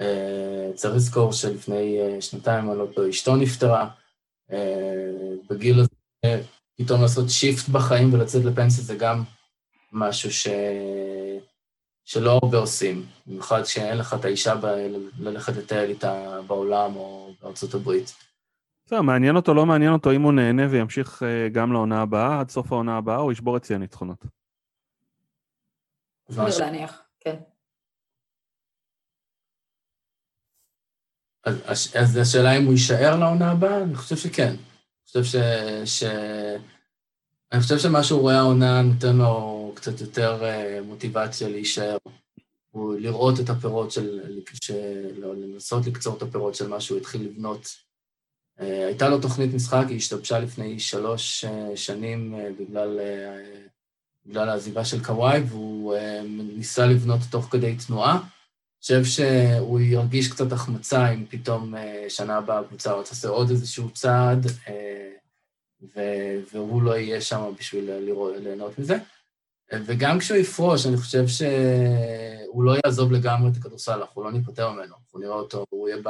אה, 0.00 0.70
צריך 0.74 0.94
לזכור 0.94 1.32
שלפני 1.32 2.00
אה, 2.00 2.20
שנתיים, 2.20 2.68
לא 2.68 2.86
טועה, 2.94 3.08
אשתו 3.08 3.36
נפטרה. 3.36 3.88
בגיל 5.50 5.80
הזה 5.80 6.42
פתאום 6.76 7.02
לעשות 7.02 7.30
שיפט 7.30 7.68
בחיים 7.68 8.14
ולצאת 8.14 8.44
לפנסיה 8.44 8.84
זה 8.84 8.94
גם 8.94 9.22
משהו 9.92 10.32
ש... 10.32 10.48
שלא 12.04 12.38
הרבה 12.42 12.58
עושים, 12.58 13.06
במיוחד 13.26 13.62
כשאין 13.62 13.98
לך 13.98 14.14
את 14.14 14.24
האישה 14.24 14.54
ב... 14.54 14.66
ללכת 15.18 15.56
לטייל 15.56 15.90
איתה 15.90 16.40
בעולם 16.46 16.96
או 16.96 17.34
בארצות 17.42 17.74
הברית. 17.74 18.14
בסדר, 18.86 19.02
מעניין 19.02 19.36
אותו, 19.36 19.54
לא 19.54 19.66
מעניין 19.66 19.92
אותו 19.92 20.12
אם 20.12 20.22
הוא 20.22 20.32
נהנה 20.32 20.62
וימשיך 20.70 21.22
אה, 21.22 21.48
גם 21.48 21.72
לעונה 21.72 22.02
הבאה, 22.02 22.40
עד 22.40 22.50
סוף 22.50 22.72
העונה 22.72 22.96
הבאה, 22.96 23.18
או 23.18 23.32
ישבור 23.32 23.56
את 23.56 23.64
שיא 23.64 23.76
הניצחונות. 23.76 24.24
סביר 26.30 26.58
להניח, 26.58 27.02
כן. 27.20 27.36
אז, 31.44 31.96
אז 32.00 32.16
השאלה 32.16 32.56
אם 32.56 32.64
הוא 32.64 32.72
יישאר 32.72 33.16
לעונה 33.20 33.50
הבאה? 33.50 33.82
אני 33.82 33.94
חושב 33.94 34.16
שכן. 34.16 34.54
חושב 35.06 35.24
ש... 35.24 35.36
ש... 35.84 36.04
אני 37.54 37.62
חושב 37.62 37.78
שמה 37.78 38.02
שהוא 38.02 38.20
רואה 38.20 38.38
העונה 38.38 38.82
נותן 38.82 39.16
לו 39.16 39.72
קצת 39.74 40.00
יותר 40.00 40.44
אה, 40.44 40.78
מוטיבציה 40.86 41.48
להישאר. 41.48 41.96
הוא 42.70 42.94
לראות 42.94 43.40
את 43.40 43.50
הפירות 43.50 43.90
של... 43.90 44.20
של... 44.62 44.74
לא, 45.18 45.34
לנסות 45.36 45.86
לקצור 45.86 46.16
את 46.16 46.22
הפירות 46.22 46.54
של 46.54 46.68
מה 46.68 46.80
שהוא 46.80 46.98
התחיל 46.98 47.22
לבנות. 47.22 47.68
אה, 48.60 48.86
הייתה 48.86 49.08
לו 49.08 49.20
תוכנית 49.20 49.54
משחק, 49.54 49.84
היא 49.88 49.96
השתבשה 49.96 50.38
לפני 50.38 50.80
שלוש 50.80 51.44
אה, 51.44 51.76
שנים 51.76 52.34
בגלל, 52.60 53.00
בגלל 54.26 54.48
העזיבה 54.48 54.84
של 54.84 55.04
קוואי, 55.04 55.40
והוא 55.40 55.94
ניסה 56.56 56.86
לבנות 56.86 57.20
תוך 57.30 57.48
כדי 57.50 57.76
תנועה. 57.86 58.20
חושב 58.80 59.04
שהוא 59.04 59.80
ירגיש 59.80 60.28
קצת 60.28 60.52
החמצה 60.52 61.10
אם 61.10 61.24
פתאום 61.28 61.74
שנה 62.08 62.36
הבאה 62.36 62.58
הקבוצה 62.58 62.92
רוצה 62.92 63.10
לעשות 63.14 63.30
עוד 63.30 63.50
איזשהו 63.50 63.90
צעד, 63.90 64.46
אה, 65.96 66.38
והוא 66.52 66.82
לא 66.82 66.96
יהיה 66.96 67.20
שם 67.20 67.52
בשביל 67.58 67.90
לראות, 67.90 68.34
ליהנות 68.36 68.78
מזה. 68.78 68.96
וגם 69.72 70.18
כשהוא 70.18 70.38
יפרוש, 70.38 70.86
אני 70.86 70.96
חושב 70.96 71.26
שהוא 71.26 72.64
לא 72.64 72.74
יעזוב 72.84 73.12
לגמרי 73.12 73.50
את 73.50 73.56
הכדורסל, 73.56 73.92
אנחנו 74.00 74.24
לא 74.24 74.32
ניפטר 74.32 74.70
ממנו, 74.70 74.94
אנחנו 74.96 75.18
נראה 75.18 75.34
אותו, 75.34 75.66
הוא 75.70 75.88
יהיה 75.88 76.02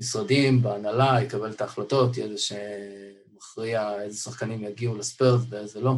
במשרדים, 0.00 0.62
בהנהלה, 0.62 1.22
יקבל 1.22 1.50
את 1.50 1.60
ההחלטות, 1.60 2.16
יהיה 2.16 2.28
זה 2.28 2.38
שמכריע 2.38 4.02
איזה 4.02 4.18
שחקנים 4.18 4.64
יגיעו 4.64 4.96
לספרס 4.96 5.42
ואיזה 5.48 5.80
לא. 5.80 5.94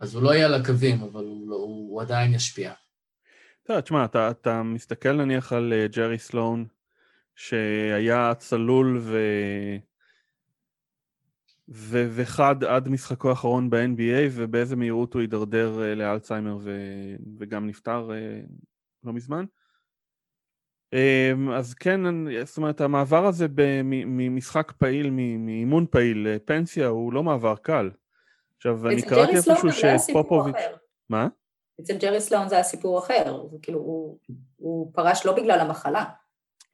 אז 0.00 0.14
הוא 0.14 0.22
לא 0.22 0.34
יהיה 0.34 0.46
על 0.46 0.54
הקווים, 0.54 1.02
אבל 1.02 1.24
הוא, 1.24 1.48
לא, 1.50 1.56
הוא 1.56 2.02
עדיין 2.02 2.34
ישפיע. 2.34 2.72
תשמע, 3.82 4.04
אתה, 4.04 4.30
אתה 4.30 4.62
מסתכל 4.62 5.12
נניח 5.12 5.52
על 5.52 5.72
uh, 5.72 5.96
ג'רי 5.96 6.18
סלון, 6.18 6.66
שהיה 7.34 8.32
צלול 8.38 8.98
ו... 9.02 9.18
וחד 11.68 12.64
עד 12.64 12.88
משחקו 12.88 13.28
האחרון 13.28 13.70
ב-NBA, 13.70 14.30
ובאיזה 14.32 14.76
מהירות 14.76 15.14
הוא 15.14 15.20
הידרדר 15.20 15.78
uh, 15.78 15.94
לאלצהיימר 15.94 16.58
ו... 16.60 16.70
וגם 17.38 17.66
נפטר 17.66 18.10
uh, 18.10 18.52
לא 19.04 19.12
מזמן. 19.12 19.44
Um, 20.94 21.52
אז 21.54 21.74
כן, 21.74 22.00
זאת 22.44 22.56
אומרת, 22.56 22.80
המעבר 22.80 23.26
הזה 23.26 23.46
ממשחק 23.84 24.72
פעיל, 24.78 25.10
מאימון 25.10 25.86
פעיל 25.90 26.28
לפנסיה, 26.28 26.86
הוא 26.86 27.12
לא 27.12 27.22
מעבר 27.22 27.56
קל. 27.56 27.90
עכשיו, 28.56 28.88
אני 28.88 29.02
קראתי 29.02 29.36
איפשהו 29.36 29.68
שפופוביץ'... 29.72 30.56
מה? 31.10 31.28
אצל 31.80 31.98
ג'רי 31.98 32.20
סלון 32.20 32.48
זה 32.48 32.54
היה 32.54 32.64
סיפור 32.64 32.98
אחר, 32.98 33.42
כאילו, 33.62 33.78
הוא, 33.78 34.18
הוא 34.56 34.92
פרש 34.94 35.26
לא 35.26 35.36
בגלל 35.36 35.60
המחלה. 35.60 36.04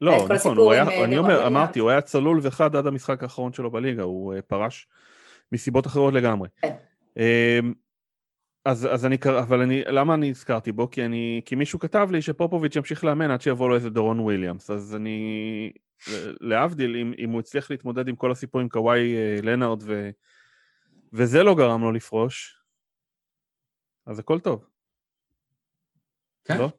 לא, 0.01 0.27
נכון, 0.35 0.57
הוא 0.57 0.71
היה, 0.71 0.87
אה, 0.87 1.03
אני 1.03 1.17
אומר, 1.17 1.47
אמרתי, 1.47 1.79
הוא 1.79 1.89
היה 1.89 2.01
צלול 2.01 2.39
וחד 2.43 2.75
עד 2.75 2.87
המשחק 2.87 3.23
האחרון 3.23 3.53
שלו 3.53 3.71
בליגה, 3.71 4.03
הוא 4.03 4.33
uh, 4.33 4.41
פרש 4.41 4.87
מסיבות 5.51 5.87
אחרות 5.87 6.13
לגמרי. 6.13 6.49
כן. 6.61 6.75
Um, 7.15 7.73
אז, 8.65 8.87
אז 8.91 9.05
אני, 9.05 9.17
אבל 9.39 9.61
אני, 9.61 9.83
למה 9.87 10.13
אני 10.13 10.29
הזכרתי 10.29 10.71
בו? 10.71 10.89
כי 10.89 11.05
אני, 11.05 11.41
כי 11.45 11.55
מישהו 11.55 11.79
כתב 11.79 12.07
לי 12.11 12.21
שפופוביץ' 12.21 12.75
ימשיך 12.75 13.03
לאמן 13.03 13.31
עד 13.31 13.41
שיבוא 13.41 13.69
לו 13.69 13.75
איזה 13.75 13.89
דורון 13.89 14.19
וויליאמס, 14.19 14.69
אז 14.69 14.95
אני, 14.95 15.71
להבדיל, 16.41 16.95
אם, 16.95 17.13
אם 17.17 17.29
הוא 17.29 17.39
הצליח 17.39 17.71
להתמודד 17.71 18.07
עם 18.07 18.15
כל 18.15 18.31
הסיפור 18.31 18.61
עם 18.61 18.69
קוואי 18.69 19.15
אה, 19.15 19.39
לנארד 19.43 19.83
ו, 19.85 20.09
וזה 21.13 21.43
לא 21.43 21.55
גרם 21.55 21.81
לו 21.81 21.91
לפרוש, 21.91 22.63
אז 24.05 24.19
הכל 24.19 24.39
טוב. 24.39 24.65
כן, 26.45 26.57
לא? 26.57 26.69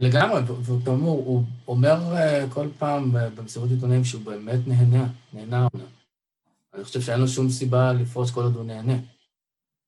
לגמרי, 0.00 0.40
וכאמור, 0.62 1.24
הוא 1.24 1.44
אומר 1.68 2.16
אה, 2.16 2.44
כל 2.50 2.68
פעם 2.78 3.16
אה, 3.16 3.30
במסיבות 3.30 3.70
עיתונאים 3.70 4.04
שהוא 4.04 4.22
באמת 4.22 4.60
נהנה, 4.66 5.06
נהנה 5.32 5.66
עונה. 5.72 5.84
אני 6.74 6.84
חושב 6.84 7.00
שאין 7.00 7.20
לו 7.20 7.28
שום 7.28 7.50
סיבה 7.50 7.92
לפרוש 7.92 8.30
כל 8.30 8.42
עוד 8.42 8.56
הוא 8.56 8.64
נהנה. 8.64 8.96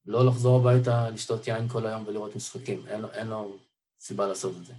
לא 0.07 0.27
לחזור 0.27 0.61
הביתה, 0.61 1.11
לשתות 1.11 1.49
יין 1.49 1.69
כל 1.69 1.87
היום 1.87 2.05
ולראות 2.07 2.37
משחקים, 2.37 2.83
אין 2.89 3.01
לו, 3.01 3.09
אין 3.13 3.27
לו 3.27 3.57
סיבה 4.01 4.27
לעשות 4.27 4.57
את 4.57 4.65
זה. 4.67 4.73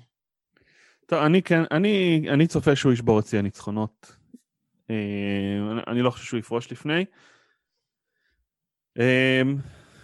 טוב, 1.06 1.24
אני 1.24 1.42
כן, 1.42 1.64
אני, 1.72 2.26
אני 2.30 2.48
צופה 2.48 2.76
שהוא 2.76 2.94
ישבור 2.94 3.22
שיא 3.22 3.40
הניצחונות. 3.40 4.16
אה, 4.90 4.96
אני 5.88 6.02
לא 6.02 6.10
חושב 6.10 6.26
שהוא 6.26 6.40
יפרוש 6.40 6.72
לפני. 6.72 7.06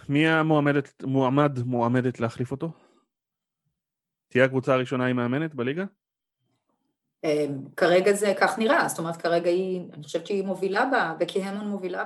מי 0.08 0.28
המועמדת, 0.28 1.02
מועמד, 1.06 1.58
מועמדת 1.64 2.20
להחליף 2.20 2.50
אותו? 2.50 2.85
תהיה 4.36 4.44
הקבוצה 4.44 4.74
הראשונה 4.74 5.04
היא 5.04 5.14
מאמנת 5.14 5.54
בליגה? 5.54 5.84
אמ, 7.24 7.28
כרגע 7.76 8.12
זה 8.12 8.32
כך 8.40 8.58
נראה, 8.58 8.88
זאת 8.88 8.98
אומרת 8.98 9.16
כרגע 9.16 9.50
היא, 9.50 9.80
אני 9.94 10.02
חושבת 10.02 10.26
שהיא 10.26 10.44
מובילה 10.44 10.86
בה, 10.90 11.14
בקי 11.18 11.42
המון 11.42 11.68
מובילה 11.68 12.04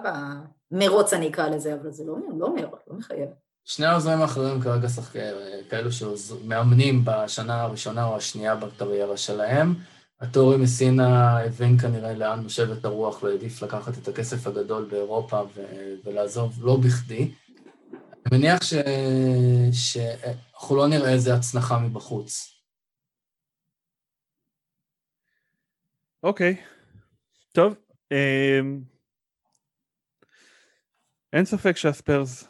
במרוץ 0.70 1.12
אני 1.12 1.28
אקרא 1.28 1.49
לזה, 1.49 1.74
אבל 1.74 1.91
זה 1.91 2.05
לא, 2.07 2.16
לא 2.39 2.55
מרוץ, 2.55 2.81
לא 2.91 2.97
מחייב. 2.97 3.28
שני 3.64 3.87
העוזרים 3.87 4.20
האחרים 4.20 4.61
כרגע 4.61 4.89
שחקי, 4.89 5.18
כאלו 5.70 5.91
שמאמנים 5.93 7.03
בשנה 7.05 7.62
הראשונה 7.62 8.07
או 8.07 8.16
השנייה 8.16 8.55
בקריירה 8.55 9.16
שלהם. 9.16 9.74
הטורי 10.20 10.57
מסינה 10.57 11.39
הבין 11.39 11.78
כנראה 11.78 12.14
לאן 12.14 12.41
נושבת 12.41 12.85
הרוח 12.85 13.22
והעדיף 13.22 13.62
לקחת 13.62 13.99
את 13.99 14.09
הכסף 14.09 14.47
הגדול 14.47 14.89
באירופה 14.91 15.41
ו- 15.57 15.95
ולעזוב 16.05 16.66
לא 16.66 16.76
בכדי. 16.76 17.31
אני 18.27 18.39
מניח 18.39 18.59
שאנחנו 19.73 20.77
לא 20.77 20.89
נראה 20.89 21.12
איזה 21.12 21.35
הצנחה 21.35 21.79
מבחוץ. 21.79 22.61
אוקיי, 26.23 26.57
טוב. 27.53 27.75
אמ, 28.12 28.81
אין 31.33 31.45
ספק 31.45 31.77
שהספרס 31.77 32.49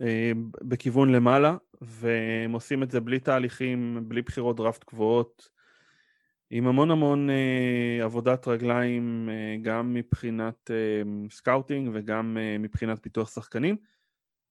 אמ, 0.00 0.50
בכיוון 0.62 1.12
למעלה, 1.12 1.56
והם 1.80 2.52
עושים 2.52 2.82
את 2.82 2.90
זה 2.90 3.00
בלי 3.00 3.20
תהליכים, 3.20 4.04
בלי 4.08 4.22
בחירות 4.22 4.56
דראפט 4.56 4.84
קבועות, 4.84 5.48
עם 6.50 6.66
המון 6.66 6.90
המון 6.90 7.30
אה, 7.30 8.04
עבודת 8.04 8.48
רגליים, 8.48 9.28
אה, 9.32 9.56
גם 9.62 9.94
מבחינת 9.94 10.70
אה, 10.70 11.02
scouting 11.30 11.90
וגם 11.94 12.36
אה, 12.40 12.58
מבחינת 12.58 13.02
פיתוח 13.02 13.34
שחקנים. 13.34 13.76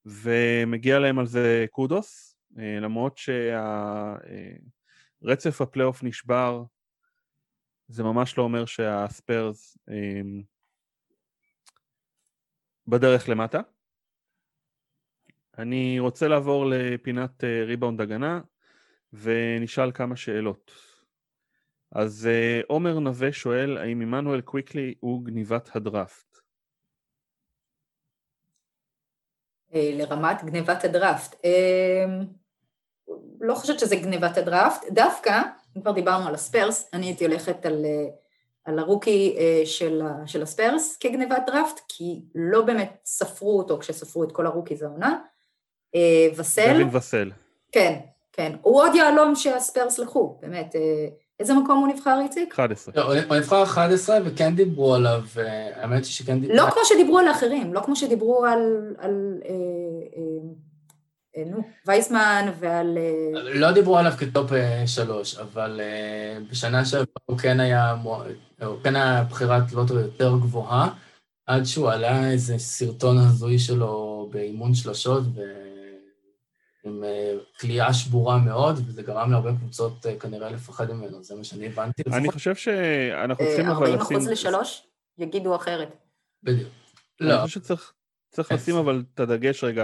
ומגיע 0.05 0.99
להם 0.99 1.19
על 1.19 1.25
זה 1.25 1.65
kudos, 1.71 2.37
אה, 2.59 2.79
למרות 2.81 3.17
שהרצף 3.17 4.21
הפלייאוף 5.61 6.03
נשבר, 6.03 6.63
זה 7.87 8.03
ממש 8.03 8.37
לא 8.37 8.43
אומר 8.43 8.65
שהספרס 8.65 9.77
אה, 9.89 10.21
בדרך 12.87 13.29
למטה. 13.29 13.59
אני 15.57 15.99
רוצה 15.99 16.27
לעבור 16.27 16.65
לפינת 16.69 17.43
ריבאונד 17.43 17.99
אה, 17.99 18.05
הגנה 18.05 18.41
ונשאל 19.13 19.91
כמה 19.91 20.15
שאלות. 20.15 20.71
אז 21.91 22.29
עומר 22.67 22.99
נווה 22.99 23.31
שואל 23.31 23.77
האם 23.77 24.01
עמנואל 24.01 24.41
קוויקלי 24.41 24.95
הוא 24.99 25.25
גניבת 25.25 25.75
הדראפט? 25.75 26.35
אה, 26.35 26.41
לרמת 29.73 30.43
גניבת 30.43 30.83
הדראפט. 30.83 31.35
אה, 31.45 32.05
לא 33.41 33.55
חושבת 33.55 33.79
שזה 33.79 33.95
גניבת 33.95 34.37
הדראפט, 34.37 34.85
דווקא, 34.91 35.41
אם 35.77 35.81
כבר 35.81 35.91
דיברנו 35.91 36.27
על 36.27 36.33
הספרס, 36.35 36.89
אני 36.93 37.05
הייתי 37.05 37.25
הולכת 37.25 37.65
על, 37.65 37.85
אה, 37.85 38.07
על 38.63 38.79
הרוקי 38.79 39.37
של, 39.65 40.01
של 40.25 40.43
הספרס 40.43 40.97
כגניבת 40.97 41.41
דראפט, 41.47 41.79
כי 41.87 42.21
לא 42.35 42.61
באמת 42.61 42.97
ספרו 43.05 43.57
אותו 43.57 43.79
כשספרו 43.79 44.23
את 44.23 44.31
כל 44.31 44.45
הרוקי 44.45 44.75
זה 44.75 44.85
העונה. 44.85 45.19
וסל. 46.37 46.73
דווין 46.73 46.89
וסל. 46.95 47.31
כן, 47.71 47.99
כן. 48.33 48.55
הוא 48.61 48.81
עוד 48.81 48.95
יהלום 48.95 49.35
שהספרס 49.35 49.99
לקחו, 49.99 50.37
באמת. 50.41 50.75
איזה 51.39 51.53
מקום 51.53 51.79
הוא 51.79 51.87
נבחר, 51.87 52.19
איציק? 52.23 52.53
11. 52.53 52.93
לא, 52.97 53.13
הוא 53.27 53.35
נבחר 53.35 53.63
11 53.63 54.17
וכן 54.25 54.55
דיברו 54.55 54.95
עליו, 54.95 55.21
אה, 55.37 55.81
האמת 55.81 56.03
היא 56.03 56.11
שכן 56.11 56.39
דיברו... 56.39 56.55
לא 56.55 56.69
כמו 56.71 56.81
שדיברו 56.85 57.19
על 57.19 57.27
האחרים, 57.27 57.73
לא 57.73 57.81
כמו 57.85 57.95
שדיברו 57.95 58.45
על, 58.45 58.95
על 58.97 59.41
אה, 59.45 59.51
אה, 61.37 61.43
נו, 61.45 61.57
וייסמן 61.87 62.51
ועל... 62.59 62.97
לא 63.33 63.71
דיברו 63.71 63.97
עליו 63.97 64.11
כטופ 64.17 64.51
שלוש, 64.85 65.37
אבל 65.37 65.81
בשנה 66.51 66.85
שעברה 66.85 67.05
הוא 67.25 67.37
כן 67.37 67.59
היה, 67.59 67.95
הוא 68.61 68.77
כן 68.83 68.95
היה 68.95 69.23
בחירת 69.23 69.73
לוטו 69.73 69.99
יותר 69.99 70.37
גבוהה, 70.37 70.89
עד 71.47 71.63
שהוא 71.63 71.89
עלה 71.89 72.31
איזה 72.31 72.57
סרטון 72.57 73.17
הזוי 73.17 73.59
שלו 73.59 74.29
באימון 74.31 74.73
שלשות, 74.73 75.23
ו... 75.35 75.41
עם 76.85 77.03
כליאה 77.59 77.87
אה, 77.87 77.93
שבורה 77.93 78.37
מאוד, 78.37 78.75
וזה 78.87 79.01
גרם 79.01 79.31
להרבה 79.31 79.51
קבוצות 79.51 80.05
אה, 80.05 80.19
כנראה 80.19 80.49
לפחד 80.49 80.91
ממנו, 80.91 81.23
זה 81.23 81.35
מה 81.35 81.43
שאני 81.43 81.67
הבנתי. 81.67 82.03
אני 82.13 82.31
חושב 82.31 82.55
שאנחנו 82.55 83.45
צריכים 83.45 83.65
אבל 83.65 83.83
לשים... 83.83 83.95
40 83.95 84.01
אחוז 84.01 84.27
לשלוש? 84.27 84.87
יגידו 85.17 85.55
אחרת. 85.55 85.95
בדיוק. 86.43 86.69
לא. 87.19 87.33
אני 87.33 87.47
חושב 87.47 87.59
שצריך 87.59 88.51
לשים 88.51 88.75
אבל 88.75 89.03
את 89.13 89.19
הדגש 89.19 89.63
רגע. 89.63 89.83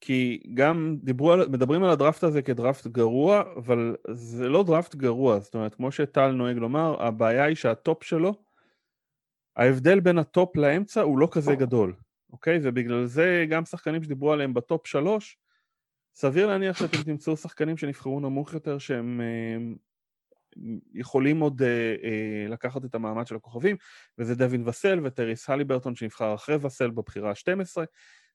כי 0.00 0.42
גם 0.54 0.96
דיברו 1.02 1.32
על, 1.32 1.48
מדברים 1.48 1.84
על 1.84 1.90
הדראפט 1.90 2.24
הזה 2.24 2.42
כדראפט 2.42 2.86
גרוע, 2.86 3.42
אבל 3.56 3.96
זה 4.10 4.48
לא 4.48 4.62
דראפט 4.62 4.94
גרוע, 4.94 5.40
זאת 5.40 5.54
אומרת, 5.54 5.74
כמו 5.74 5.92
שטל 5.92 6.30
נוהג 6.30 6.56
לומר, 6.56 7.02
הבעיה 7.02 7.44
היא 7.44 7.56
שה 7.56 7.80
top 7.80 8.04
שלו, 8.04 8.34
ההבדל 9.56 10.00
בין 10.00 10.18
ה 10.18 10.28
top 10.28 10.56
לאמצע 10.56 11.00
הוא 11.00 11.18
לא 11.18 11.28
כזה 11.30 11.54
גדול, 11.54 11.94
אוקיי? 12.32 12.58
ובגלל 12.62 13.06
זה 13.06 13.46
גם 13.48 13.64
שחקנים 13.64 14.02
שדיברו 14.02 14.32
עליהם 14.32 14.54
ב 14.54 14.62
top 14.62 14.86
שלוש, 14.86 15.38
סביר 16.14 16.46
להניח 16.46 16.78
שאתם 16.78 17.02
תמצאו 17.02 17.36
שחקנים 17.36 17.76
שנבחרו 17.76 18.20
נמוך 18.20 18.52
יותר 18.52 18.78
שהם 18.78 19.20
אה, 19.20 19.56
יכולים 20.94 21.40
עוד 21.40 21.62
אה, 21.62 21.68
אה, 22.04 22.48
לקחת 22.48 22.84
את 22.84 22.94
המעמד 22.94 23.26
של 23.26 23.36
הכוכבים, 23.36 23.76
וזה 24.18 24.34
דווין 24.34 24.68
וסל 24.68 25.00
וטריס 25.04 25.50
הליברטון 25.50 25.96
שנבחר 25.96 26.34
אחרי 26.34 26.56
וסל 26.56 26.90
בבחירה 26.90 27.30
ה-12. 27.30 27.84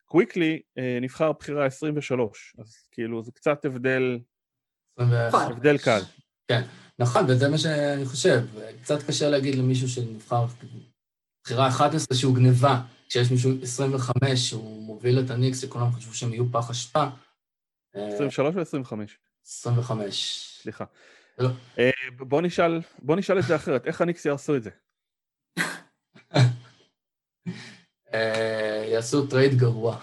קוויקלי 0.05 0.61
נבחר 1.01 1.31
בחירה 1.31 1.65
23, 1.65 2.55
אז 2.59 2.87
כאילו 2.91 3.23
זה 3.23 3.31
קצת 3.31 3.65
הבדל, 3.65 4.19
21. 4.97 5.51
הבדל 5.51 5.77
קל. 5.77 6.01
כן, 6.47 6.61
נכון, 6.99 7.25
וזה 7.27 7.49
מה 7.49 7.57
שאני 7.57 8.05
חושב. 8.05 8.39
קצת 8.81 9.03
קשה 9.07 9.29
להגיד 9.29 9.55
למישהו 9.55 9.89
שנבחר 9.89 10.45
בחירה 11.43 11.67
11 11.67 12.17
שהוא 12.17 12.35
גניבה, 12.35 12.81
כשיש 13.09 13.31
מישהו 13.31 13.51
25 13.61 14.49
שהוא 14.49 14.83
מוביל 14.83 15.19
את 15.19 15.29
הניקס, 15.29 15.61
שכולם 15.61 15.91
חשבו 15.91 16.13
שהם 16.13 16.33
יהיו 16.33 16.51
פח 16.51 16.69
אשפה. 16.69 17.07
23 17.95 18.55
או 18.55 18.61
25? 18.61 19.17
25. 19.45 20.59
סליחה. 20.61 20.85
לא. 21.39 21.49
אה, 21.79 21.89
בוא 22.17 22.41
נשאל, 22.41 22.81
בוא 22.99 23.15
נשאל 23.15 23.39
את 23.39 23.43
זה 23.43 23.55
אחרת, 23.55 23.87
איך 23.87 24.01
הניקס 24.01 24.25
יעשו 24.25 24.55
את 24.55 24.63
זה? 24.63 24.69
אה, 28.13 28.85
יעשו 28.87 29.27
trade 29.27 29.53
גרוע. 29.55 29.97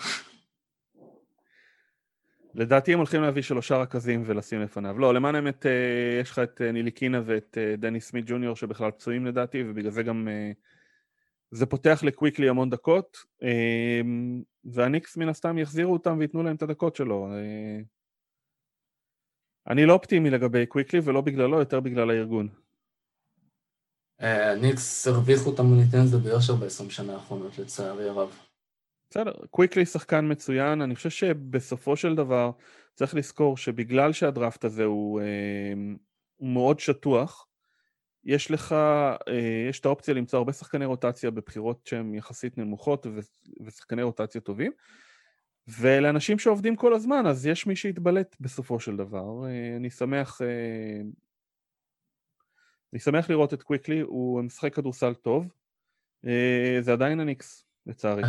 לדעתי 2.55 2.93
הם 2.93 2.99
הולכים 2.99 3.22
להביא 3.22 3.43
שלושה 3.43 3.76
רכזים 3.76 4.22
ולשים 4.26 4.61
לפניו. 4.61 4.99
לא, 4.99 5.14
למען 5.14 5.34
האמת, 5.34 5.66
אה, 5.66 6.20
יש 6.20 6.30
לך 6.30 6.38
את 6.38 6.61
אה, 6.61 6.72
ניליקינה 6.72 7.22
ואת 7.26 7.59
דניס 7.78 8.00
סמית' 8.00 8.24
ג'וניור 8.28 8.57
שבכלל 8.57 8.90
פצועים 8.90 9.26
לדעתי, 9.26 9.62
ובגלל 9.66 9.90
זה 9.90 10.03
גם... 10.03 10.28
זה 11.55 11.66
פותח 11.66 12.00
לקוויקלי 12.03 12.48
המון 12.48 12.70
דקות, 12.70 13.16
והניקס 14.64 15.16
מן 15.16 15.28
הסתם 15.28 15.59
יחזירו 15.59 15.92
אותם 15.92 16.16
וייתנו 16.18 16.42
להם 16.42 16.57
את 16.57 16.62
הדקות 16.62 16.96
שלו. 16.96 17.28
אני 19.68 19.86
לא 19.86 19.92
אופטימי 19.92 20.30
לגבי 20.30 20.66
קוויקלי 20.66 21.00
ולא 21.05 21.20
בגללו, 21.20 21.59
יותר 21.59 21.80
בגלל 21.80 22.11
הארגון. 22.11 22.48
הניקס 24.18 25.07
הרוויחו 25.07 25.55
את 25.55 25.59
המוניטין 25.59 26.00
הזה 26.00 26.18
ביושר 26.18 26.55
ב-20 26.55 26.90
שנה 26.90 27.14
האחרונות, 27.14 27.59
לצערי 27.59 28.09
הרב. 28.09 28.36
בסדר, 29.11 29.32
קוויקלי 29.50 29.86
שחקן 29.86 30.30
מצוין, 30.30 30.82
אני 30.82 30.94
חושב 30.94 31.11
שבסופו 31.11 31.96
של 31.96 32.14
דבר 32.14 32.50
צריך 32.94 33.14
לזכור 33.14 33.57
שבגלל 33.57 34.12
שהדראפט 34.12 34.64
הזה 34.64 34.84
הוא, 34.84 35.20
אה, 35.20 35.72
הוא 36.36 36.48
מאוד 36.48 36.80
שטוח, 36.80 37.46
יש 38.24 38.50
לך, 38.50 38.72
אה, 38.72 39.66
יש 39.70 39.80
את 39.80 39.86
האופציה 39.86 40.14
למצוא 40.14 40.38
הרבה 40.38 40.52
שחקני 40.52 40.84
רוטציה 40.84 41.30
בבחירות 41.30 41.86
שהן 41.86 42.14
יחסית 42.14 42.58
נמוכות 42.58 43.06
ושחקני 43.60 44.02
רוטציה 44.02 44.40
טובים, 44.40 44.72
ולאנשים 45.68 46.38
שעובדים 46.38 46.76
כל 46.76 46.94
הזמן, 46.94 47.26
אז 47.26 47.46
יש 47.46 47.66
מי 47.66 47.76
שיתבלט 47.76 48.36
בסופו 48.40 48.80
של 48.80 48.96
דבר. 48.96 49.46
אה, 49.46 49.76
אני 49.76 49.90
שמח, 49.90 50.40
אני 52.92 53.00
שמח 53.00 53.30
לראות 53.30 53.54
את 53.54 53.62
קוויקלי, 53.62 54.00
הוא 54.00 54.42
משחק 54.42 54.74
כדורסל 54.74 55.14
טוב, 55.14 55.48
זה 56.80 56.92
עדיין 56.92 57.20
הניקס. 57.20 57.64
לצערי. 57.86 58.22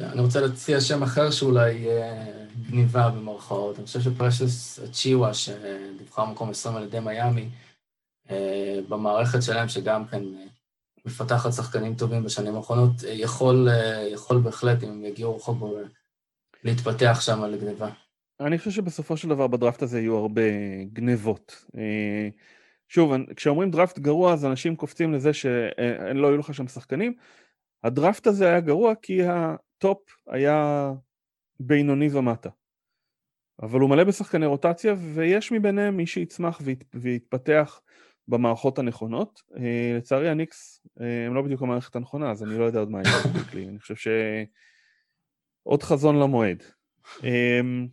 אני 0.00 0.20
רוצה 0.20 0.40
להציע 0.40 0.80
שם 0.80 1.02
אחר 1.02 1.30
שאולי 1.30 1.86
גניבה 2.70 3.10
במרכאות. 3.10 3.78
אני 3.78 3.86
חושב 3.86 4.00
שפרשס 4.00 4.80
צ'יווה, 4.92 5.34
שנבחר 5.34 6.24
מקום 6.24 6.50
20 6.50 6.76
על 6.76 6.82
ידי 6.82 7.00
מיאמי, 7.00 7.42
אה, 7.42 7.67
במערכת 8.88 9.42
שלהם, 9.42 9.68
שגם 9.68 10.04
כן 10.04 10.22
אה, 10.24 10.44
מפתחת 11.04 11.52
שחקנים 11.52 11.94
טובים 11.94 12.24
בשנים 12.24 12.56
האחרונות, 12.56 13.04
אה, 13.04 13.10
יכול, 13.10 13.68
יכול 14.12 14.40
בהחלט, 14.40 14.82
אם 14.82 14.88
הם 14.88 15.04
יגיעו 15.04 15.36
רחוק, 15.36 15.58
להתפתח 16.64 17.18
שם 17.20 17.44
לגניבה. 17.44 17.90
אני 18.40 18.58
חושב 18.58 18.70
שבסופו 18.70 19.16
של 19.16 19.28
דבר 19.28 19.46
בדראפט 19.46 19.82
הזה 19.82 20.00
יהיו 20.00 20.16
הרבה 20.16 20.42
גניבות. 20.92 21.64
שוב, 22.88 23.12
כשאומרים 23.36 23.70
דראפט 23.70 23.98
גרוע, 23.98 24.32
אז 24.32 24.44
אנשים 24.44 24.76
קופצים 24.76 25.12
לזה 25.12 25.32
שלא 25.32 26.26
יהיו 26.26 26.36
לך 26.36 26.54
שם 26.54 26.68
שחקנים. 26.68 27.14
הדראפט 27.84 28.26
הזה 28.26 28.48
היה 28.48 28.60
גרוע 28.60 28.94
כי 29.02 29.20
ה 29.22 29.41
top 29.41 29.98
היה 30.28 30.90
בינוני 31.60 32.08
ומטה. 32.12 32.48
אבל 33.62 33.80
הוא 33.80 33.90
מלא 33.90 34.04
בשחקני 34.04 34.46
רוטציה, 34.46 34.94
ויש 35.14 35.52
מביניהם 35.52 35.96
מי 35.96 36.06
שיצמח 36.06 36.60
והת, 36.64 36.84
ויתפתח 36.94 37.80
במערכות 38.28 38.78
הנכונות. 38.78 39.42
אה, 39.56 39.96
לצערי 39.96 40.28
הניקס 40.28 40.86
אה, 41.00 41.26
הם 41.26 41.34
לא 41.34 41.42
בדיוק 41.42 41.62
המערכת 41.62 41.96
הנכונה, 41.96 42.30
אז 42.30 42.42
אני 42.42 42.58
לא 42.58 42.64
יודע 42.64 42.78
עוד 42.78 42.90
מה 42.90 43.00
יהיה 43.04 43.16
לי. 43.54 43.68
אני 43.68 43.78
חושב 43.78 43.96
ש... 43.96 44.08
עוד 45.68 45.82
חזון 45.82 46.18
למועד. 46.18 46.62
אמ, 47.24 47.86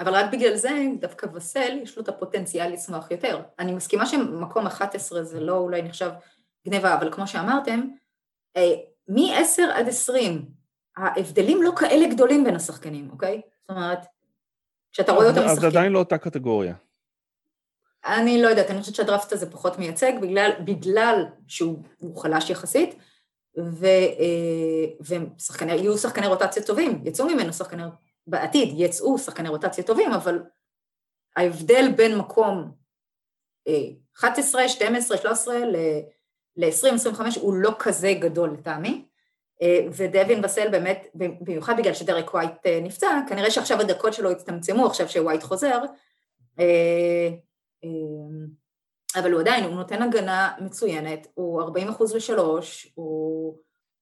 אבל 0.00 0.14
רק 0.14 0.32
בגלל 0.32 0.56
זה, 0.56 0.70
דווקא 1.00 1.26
וסל, 1.34 1.78
יש 1.82 1.96
לו 1.96 2.02
את 2.02 2.08
הפוטנציאל 2.08 2.72
לצמוח 2.72 3.10
יותר. 3.10 3.42
אני 3.58 3.72
מסכימה 3.72 4.06
שמקום 4.06 4.66
11 4.66 5.24
זה 5.24 5.40
לא 5.40 5.58
אולי 5.58 5.82
נחשב 5.82 6.10
גניבה, 6.66 6.94
אבל 6.94 7.12
כמו 7.12 7.26
שאמרתם, 7.26 7.80
אה, 8.56 8.72
מ-10 9.08 9.62
עד 9.74 9.88
20, 9.88 10.44
ההבדלים 10.96 11.62
לא 11.62 11.72
כאלה 11.76 12.14
גדולים 12.14 12.44
בין 12.44 12.56
השחקנים, 12.56 13.10
אוקיי? 13.10 13.40
זאת 13.60 13.70
אומרת, 13.70 13.98
כשאתה 14.92 15.12
רואה 15.12 15.28
אותם 15.28 15.40
משחקים... 15.40 15.58
אז 15.58 15.64
עדיין 15.64 15.92
לא 15.92 15.98
אותה 15.98 16.18
קטגוריה. 16.18 16.74
אני 18.06 18.42
לא 18.42 18.48
יודעת, 18.48 18.70
אני 18.70 18.80
חושבת 18.80 18.94
שהדראפט 18.94 19.32
הזה 19.32 19.50
פחות 19.50 19.78
מייצג, 19.78 20.12
בגלל, 20.22 20.50
בגלל 20.64 21.24
שהוא 21.48 21.82
חלש 22.16 22.50
יחסית, 22.50 22.94
ו, 23.58 23.86
אה, 23.86 24.84
ויהיו 25.00 25.98
שחקני 25.98 26.26
רוטציה 26.26 26.62
טובים, 26.62 27.02
יצאו 27.04 27.26
ממנו 27.26 27.52
שחקני, 27.52 27.82
בעתיד 28.26 28.74
יצאו 28.76 29.18
שחקני 29.18 29.48
רוטציה 29.48 29.84
טובים, 29.84 30.12
אבל 30.12 30.42
ההבדל 31.36 31.92
בין 31.96 32.18
מקום 32.18 32.72
11, 34.18 34.68
12, 34.68 35.16
13 35.16 35.58
ל... 35.58 35.76
ל-20-25 36.56 37.20
הוא 37.40 37.54
לא 37.54 37.70
כזה 37.78 38.12
גדול 38.18 38.50
לטעמי, 38.50 39.04
אה, 39.62 39.80
ודווין 39.92 40.42
בסל 40.42 40.68
באמת, 40.68 41.06
במיוחד 41.14 41.76
בגלל 41.76 41.94
שדרק 41.94 42.34
ווייט 42.34 42.66
אה, 42.66 42.80
נפצע, 42.82 43.20
כנראה 43.28 43.50
שעכשיו 43.50 43.80
הדקות 43.80 44.12
שלו 44.14 44.30
הצטמצמו, 44.30 44.86
עכשיו 44.86 45.08
שווייט 45.08 45.42
חוזר, 45.42 45.78
אבל 49.16 49.32
הוא 49.32 49.40
עדיין, 49.40 49.64
הוא 49.64 49.74
נותן 49.74 50.02
הגנה 50.02 50.52
מצוינת, 50.60 51.26
הוא 51.34 51.62
40 51.62 51.88
אחוז 51.88 52.14
לשלוש, 52.14 52.92
הוא... 52.94 53.56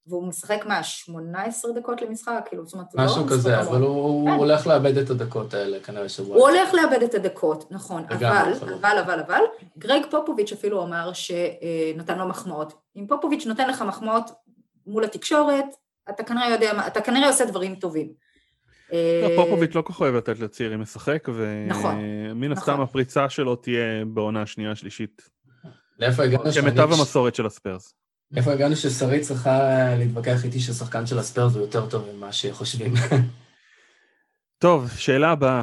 והוא 0.07 0.29
משחק 0.29 0.67
מה, 0.67 0.83
18 0.83 1.73
דקות 1.73 2.03
למשחק? 2.03 2.45
כאילו, 2.49 2.67
זאת 2.67 2.75
אומרת, 2.75 2.87
לא 2.95 3.05
משהו 3.05 3.27
כזה, 3.27 3.61
אבל 3.61 3.81
הוא, 3.81 3.89
הוא 3.89 4.31
כן. 4.31 4.37
הולך 4.37 4.67
לאבד 4.67 4.97
את 4.97 5.11
הדקות 5.11 5.55
האלה, 5.55 5.81
כנראה 5.81 6.09
שבוע. 6.09 6.37
הוא 6.37 6.49
הולך 6.49 6.75
לאבד 6.75 7.03
את 7.03 7.15
הדקות, 7.15 7.73
נכון, 7.73 8.05
אבל, 8.09 8.53
אבל, 8.81 8.99
אבל, 8.99 9.21
אבל, 9.21 9.41
גרג 9.79 10.03
פופוביץ' 10.11 10.53
אפילו 10.53 10.83
אמר 10.83 11.13
שנתן 11.13 12.19
לו 12.19 12.29
מחמאות. 12.29 12.73
אם 12.97 13.07
פופוביץ' 13.09 13.47
נותן 13.47 13.69
לך 13.69 13.83
מחמאות 13.83 14.31
מול 14.87 15.05
התקשורת, 15.05 15.67
אתה 16.11 16.23
כנראה 16.23 16.51
יודע, 16.51 16.87
אתה 16.87 17.01
כנראה 17.01 17.29
עושה 17.29 17.45
דברים 17.45 17.75
טובים. 17.75 18.13
לא, 18.93 19.29
אה, 19.29 19.37
פופוביץ' 19.37 19.75
לא 19.75 19.83
כל 19.83 19.93
כך 19.93 20.01
אוהב 20.01 20.15
לתת 20.15 20.39
לצעירים 20.39 20.81
לשחק, 20.81 21.29
ומן 21.35 21.69
נכון, 21.69 22.53
הסתם 22.53 22.73
נכון. 22.73 22.85
הפריצה 22.85 23.29
שלו 23.29 23.57
תהיה 23.57 24.05
בעונה 24.05 24.43
השנייה, 24.43 24.71
השלישית. 24.71 25.31
לאיפה 25.99 26.23
הגענו? 26.23 26.45
כמיטב 26.53 26.93
המסורת 26.93 27.35
של 27.35 27.47
הספרס. 27.47 27.95
איפה 28.37 28.53
הגענו 28.53 28.77
ששרית 28.77 29.23
צריכה 29.23 29.59
להתווכח 29.99 30.45
איתי 30.45 30.61
ששחקן 30.61 31.07
של 31.07 31.19
הספרס 31.19 31.55
הוא 31.55 31.63
יותר 31.63 31.87
טוב 31.87 32.09
ממה 32.13 32.33
שחושבים. 32.33 32.95
טוב, 34.59 34.91
שאלה 34.97 35.31
הבאה. 35.31 35.63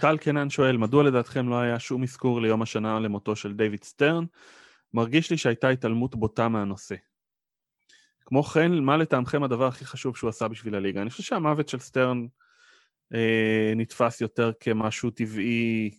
טל 0.00 0.16
קנן 0.16 0.50
שואל, 0.50 0.76
מדוע 0.76 1.02
לדעתכם 1.02 1.48
לא 1.48 1.60
היה 1.60 1.78
שום 1.78 2.02
אזכור 2.02 2.40
ליום 2.40 2.62
השנה 2.62 3.00
למותו 3.00 3.36
של 3.36 3.52
דיוויד 3.52 3.84
סטרן? 3.84 4.24
מרגיש 4.94 5.30
לי 5.30 5.36
שהייתה 5.36 5.68
התעלמות 5.68 6.16
בוטה 6.16 6.48
מהנושא. 6.48 6.94
כמו 8.26 8.42
כן, 8.42 8.72
מה 8.72 8.96
לטעמכם 8.96 9.42
הדבר 9.42 9.66
הכי 9.66 9.84
חשוב 9.84 10.16
שהוא 10.16 10.30
עשה 10.30 10.48
בשביל 10.48 10.74
הליגה? 10.74 11.02
אני 11.02 11.10
חושב 11.10 11.22
שהמוות 11.22 11.68
של 11.68 11.78
סטרן 11.78 12.26
אה, 13.14 13.72
נתפס 13.76 14.20
יותר 14.20 14.52
כמשהו 14.60 15.10
טבעי 15.10 15.90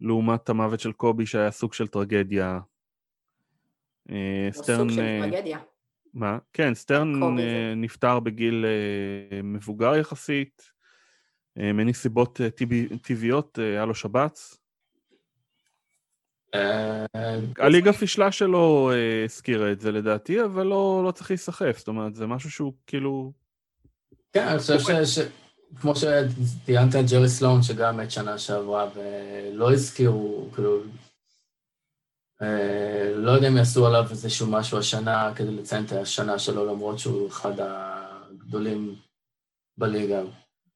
לעומת 0.00 0.48
המוות 0.48 0.80
של 0.80 0.92
קובי 0.92 1.26
שהיה 1.26 1.50
סוג 1.50 1.72
של 1.72 1.86
טרגדיה 1.86 2.58
אה, 4.10 4.48
סטרן... 4.52 4.78
סוג 4.78 4.90
של 4.90 5.00
אה, 5.00 5.18
טרגדיה. 5.30 5.58
מה? 6.14 6.38
כן, 6.52 6.74
סטרן 6.74 7.38
אה, 7.38 7.74
נפטר 7.76 8.20
בגיל 8.20 8.64
מבוגר 9.42 9.96
יחסית, 9.96 10.80
מנסיבות 11.56 12.40
טבעיות, 13.02 13.58
היה 13.58 13.84
לו 13.84 13.94
שבץ. 13.94 14.56
הליגה 17.58 17.92
פישלה 17.92 18.32
שלא 18.32 18.90
הזכירה 19.24 19.72
את 19.72 19.80
זה 19.80 19.92
לדעתי, 19.92 20.44
אבל 20.44 20.66
לא, 20.66 21.02
לא 21.06 21.10
צריך 21.10 21.30
להיסחף, 21.30 21.78
זאת 21.78 21.88
אומרת, 21.88 22.14
זה 22.14 22.26
משהו 22.26 22.50
שהוא 22.50 22.72
כאילו... 22.86 23.32
כן, 24.32 24.48
אני 24.48 24.58
חושב. 24.58 25.28
כמו 25.80 25.92
שציינת 25.96 26.96
את 26.96 27.10
ג'רי 27.10 27.28
סלון, 27.28 27.62
שגם 27.62 27.96
מת 27.96 28.10
שנה 28.10 28.38
שעברה, 28.38 28.88
ולא 28.94 29.72
הזכירו, 29.72 30.48
כאילו, 30.54 30.82
אה, 32.42 33.12
לא 33.14 33.30
יודע 33.30 33.48
אם 33.48 33.56
יעשו 33.56 33.86
עליו 33.86 34.06
איזשהו 34.10 34.46
משהו 34.46 34.78
השנה 34.78 35.32
כדי 35.36 35.50
לציין 35.50 35.84
את 35.84 35.92
השנה 35.92 36.38
שלו, 36.38 36.66
למרות 36.66 36.98
שהוא 36.98 37.28
אחד 37.28 37.52
הגדולים 37.58 38.96
בליגה. 39.78 40.20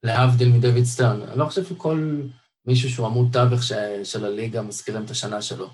להבדיל 0.03 0.49
מדויד 0.53 0.84
סטרן. 0.84 1.22
אני 1.22 1.38
לא 1.38 1.45
חושב 1.45 1.64
שכל 1.64 2.20
מישהו 2.66 2.90
שהוא 2.90 3.07
עמוד 3.07 3.26
תווך 3.32 3.62
של 4.05 4.24
הליגה 4.24 4.62
מזכירים 4.62 5.05
את 5.05 5.11
השנה 5.11 5.42
שלו. 5.42 5.68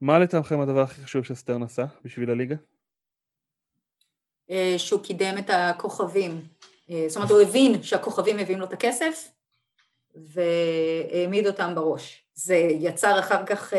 מה 0.00 0.18
לטעמכם 0.18 0.60
הדבר 0.60 0.80
הכי 0.80 1.04
חשוב 1.04 1.24
שסטרן 1.24 1.62
עשה 1.62 1.84
בשביל 2.04 2.30
הליגה? 2.30 2.56
אה, 4.50 4.74
שהוא 4.78 5.02
קידם 5.02 5.34
את 5.38 5.50
הכוכבים. 5.50 6.46
אה, 6.90 7.04
זאת 7.08 7.16
אומרת, 7.16 7.30
הוא 7.30 7.40
הבין 7.40 7.82
שהכוכבים 7.82 8.36
מביאים 8.36 8.60
לו 8.60 8.66
את 8.66 8.72
הכסף, 8.72 9.28
והעמיד 10.14 11.46
אותם 11.46 11.74
בראש. 11.74 12.24
זה 12.34 12.54
יצר 12.54 13.18
אחר 13.18 13.46
כך 13.46 13.72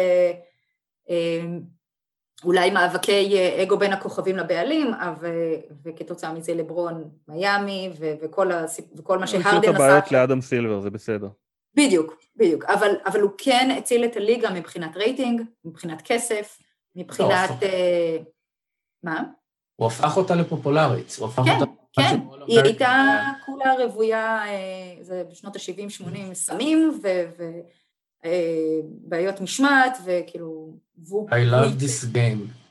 אמ, 1.09 1.61
אולי 2.43 2.71
מאבקי 2.71 3.37
אה, 3.37 3.63
אגו 3.63 3.77
בין 3.77 3.93
הכוכבים 3.93 4.37
לבעלים, 4.37 4.91
וכתוצאה 5.83 6.33
מזה 6.33 6.53
לברון 6.53 7.09
מיאמי, 7.27 7.89
וכל, 7.99 8.51
הסיפ... 8.51 8.85
וכל 8.95 9.19
מה 9.19 9.27
שהרדן 9.27 9.47
עשה. 9.47 9.57
יש 9.57 9.65
לו 9.65 9.73
הבעיות 9.73 10.11
לאדם 10.11 10.41
סילבר, 10.41 10.79
זה 10.79 10.89
בסדר. 10.89 11.27
בדיוק, 11.75 12.15
בדיוק, 12.35 12.65
אבל, 12.65 12.91
אבל 13.05 13.21
הוא 13.21 13.31
כן 13.37 13.75
הציל 13.77 14.05
את 14.05 14.15
הליגה 14.15 14.49
מבחינת 14.49 14.97
רייטינג, 14.97 15.41
מבחינת 15.65 16.01
כסף, 16.01 16.59
מבחינת... 16.95 17.63
אה, 17.63 18.17
מה? 19.03 19.23
הוא 19.75 19.87
הפך 19.87 20.17
אותה 20.17 20.35
לפופולרית, 20.35 21.15
הוא 21.19 21.27
הפך 21.27 21.43
כן, 21.45 21.59
אותה... 21.59 21.71
כן, 21.93 22.19
היא 22.47 22.59
הייתה. 22.59 23.19
כולה 23.45 23.73
רוויה, 23.73 24.45
אה, 24.45 24.95
זה 25.01 25.23
בשנות 25.31 25.55
ה-70-80 25.55 26.33
סמים 26.33 26.99
ובעיות 29.03 29.41
משמעת, 29.41 29.97
וכאילו... 30.05 30.77
I 31.29 31.51
love 31.51 31.81
this 31.81 32.15
game. 32.15 32.63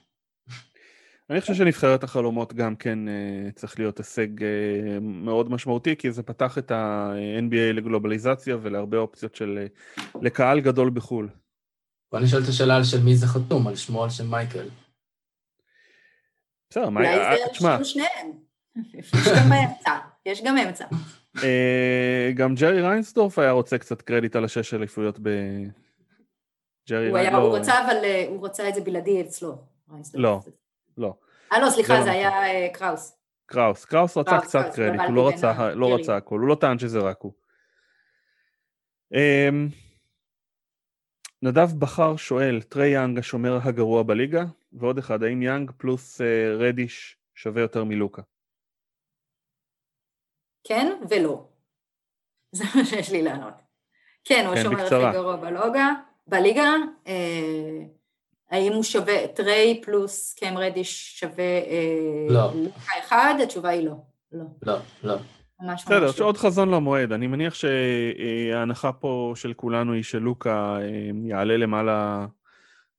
אני 1.31 1.41
חושב 1.41 1.55
שנבחרת 1.55 2.05
החלומות 2.05 2.53
גם 2.53 2.77
כן 2.77 3.09
אה, 3.09 3.51
צריך 3.55 3.79
להיות 3.79 3.99
הישג 3.99 4.43
אה, 4.43 4.99
מאוד 5.01 5.51
משמעותי, 5.51 5.97
כי 5.97 6.13
זה 6.13 6.23
פתח 6.23 6.59
את 6.59 6.71
ה-NBA 6.71 7.73
לגלובליזציה 7.75 8.57
ולהרבה 8.63 8.99
אופציות 8.99 9.35
של... 9.35 9.59
אה, 9.59 9.67
לקהל 10.23 10.61
גדול 10.61 10.91
בחו"ל. 10.91 11.29
בוא 12.13 12.21
נשאל 12.21 12.43
את 12.43 12.49
השאלה 12.49 12.77
על 12.77 12.85
של 12.85 13.01
מי 13.01 13.17
זה 13.17 13.27
חתום, 13.27 13.67
על 13.67 13.77
שמו 13.77 14.05
על 14.05 14.11
של 14.11 14.27
מייקל. 14.27 14.69
בסדר, 16.71 16.91
מה... 16.91 17.01
אולי 17.01 17.19
אה, 17.19 17.37
זה 17.37 17.45
על 17.45 17.51
תשמע, 17.51 17.77
שם 17.79 17.85
שניהם. 17.85 18.33
יש 18.95 19.13
גם 19.15 19.53
אמצע, 19.53 19.99
יש 20.27 20.43
גם 20.45 20.59
אמצע. 20.59 20.85
אה, 21.43 22.31
גם 22.35 22.55
ג'רי 22.55 22.83
ריינסדורף 22.83 23.39
היה 23.39 23.51
רוצה 23.51 23.79
קצת 23.79 24.03
קרדיט 24.03 24.37
על 24.37 24.45
השש 24.45 24.75
אליפויות 24.75 25.19
ב... 25.23 25.29
ג'רי 26.89 27.13
לא, 27.13 27.37
הוא 27.37 27.57
רצה, 27.57 27.87
אבל 27.87 27.97
אה, 28.05 28.25
הוא 28.29 28.47
רצה 28.47 28.69
את 28.69 28.75
זה 28.75 28.81
בלעדי 28.81 29.21
אצלו. 29.21 29.59
לא, 30.15 30.41
לא. 30.99 31.15
אה, 31.53 31.61
לא, 31.61 31.71
סליחה, 31.71 31.95
לא 31.95 32.01
זה 32.01 32.11
נכון. 32.11 32.19
היה 32.21 32.31
אה, 32.31 32.69
קראוס. 32.73 33.19
קראוס, 33.47 33.85
קראוס 33.85 34.17
רצה 34.17 34.41
קצת 34.41 34.75
קרדיט, 34.75 35.01
הוא 35.07 35.15
לא 35.15 35.29
רצה, 35.29 35.75
לא. 35.75 35.95
רצה 35.95 36.17
הכל, 36.17 36.41
הוא 36.41 36.49
לא 36.49 36.55
טען 36.55 36.79
שזה 36.79 36.99
רק 36.99 37.21
הוא. 37.21 37.33
אמ, 39.15 39.69
נדב 41.43 41.69
בכר 41.79 42.17
שואל, 42.17 42.63
טריי 42.63 42.89
יאנג 42.89 43.19
השומר 43.19 43.59
הגרוע 43.63 44.03
בליגה, 44.03 44.45
ועוד 44.73 44.99
אחד, 44.99 45.23
האם 45.23 45.43
יאנג 45.43 45.71
פלוס 45.77 46.21
רדיש 46.59 47.17
שווה 47.35 47.63
יותר 47.63 47.85
מלוקה? 47.85 48.23
כן 50.65 50.93
ולא. 51.09 51.49
זה 52.53 52.65
מה 52.75 52.85
שיש 52.85 53.13
לי 53.13 53.23
לענות. 53.23 53.55
כן, 54.25 54.45
הוא 54.47 54.55
כן, 54.55 54.61
השומר 54.61 54.83
בקצרה. 54.83 55.09
הכי 55.09 55.19
גרוע 55.19 55.37
בלוגה, 55.37 55.91
בליגה. 56.27 56.75
אה, 57.07 57.83
האם 58.51 58.73
הוא 58.73 58.83
שווה, 58.83 59.29
טריי 59.29 59.81
פלוס 59.85 60.35
קם 60.41 60.55
רדיש 60.59 61.21
שווה 61.21 61.45
אה, 61.45 62.27
לא. 62.29 62.51
לוקה 62.55 62.93
אחד? 62.99 63.35
התשובה 63.43 63.69
היא 63.69 63.87
לא. 63.87 63.95
לא, 64.33 64.45
לא, 64.63 64.77
לא. 65.03 65.17
בסדר, 65.75 66.05
יש 66.05 66.21
לא. 66.21 66.27
עוד 66.27 66.37
חזון 66.37 66.71
למועד, 66.71 67.13
אני 67.13 67.27
מניח 67.27 67.55
שההנחה 67.55 68.93
פה 68.93 69.33
של 69.37 69.53
כולנו 69.53 69.93
היא 69.93 70.03
שלוקה 70.03 70.79
אה, 70.81 71.11
יעלה 71.25 71.57
למעלה 71.57 72.27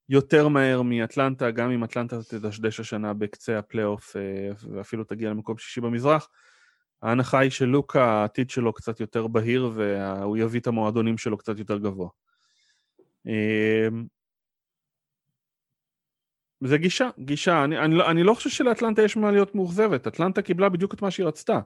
יותר 0.10 0.48
מהר 0.48 0.82
מאטלנטה, 0.82 1.52
גם 1.52 1.72
אם 1.72 1.84
אטלנטה 1.84 2.24
תדשדש 2.30 2.80
השנה 2.80 3.14
בקצה 3.14 3.60
הפלייאוף 3.60 4.16
אה, 4.16 4.22
ואפילו 4.74 5.04
תגיע 5.04 5.30
למקום 5.30 5.58
שישי 5.58 5.82
במזרח. 5.82 6.30
ההנחה 7.04 7.40
היא 7.40 7.52
שלוקה, 7.52 8.04
העתיד 8.04 8.50
שלו 8.50 8.74
קצת 8.74 9.00
יותר 9.00 9.28
בהיר 9.28 9.72
והוא 9.76 10.38
יביא 10.38 10.60
את 10.60 10.68
המועדונים 10.68 11.18
שלו 11.18 11.38
קצת 11.38 11.60
יותר 11.60 11.78
גבוה. 11.78 12.10
אה, 13.28 13.88
זה 16.64 16.78
גישה, 16.78 17.10
גישה. 17.20 17.64
אני, 17.64 17.80
אני, 17.80 17.96
לא, 17.96 18.12
אני 18.12 18.24
לא 18.24 18.34
חושב 18.34 18.50
שלאטלנטה 18.50 19.02
יש 19.02 19.18
מה 19.18 19.32
להיות 19.32 19.56
מאוכזבת. 19.56 20.08
אטלנטה 20.08 20.42
קיבלה 20.42 20.70
בדיוק 20.70 20.94
את 20.94 21.02
מה 21.02 21.12
שהיא 21.12 21.26
רצתה. 21.26 21.60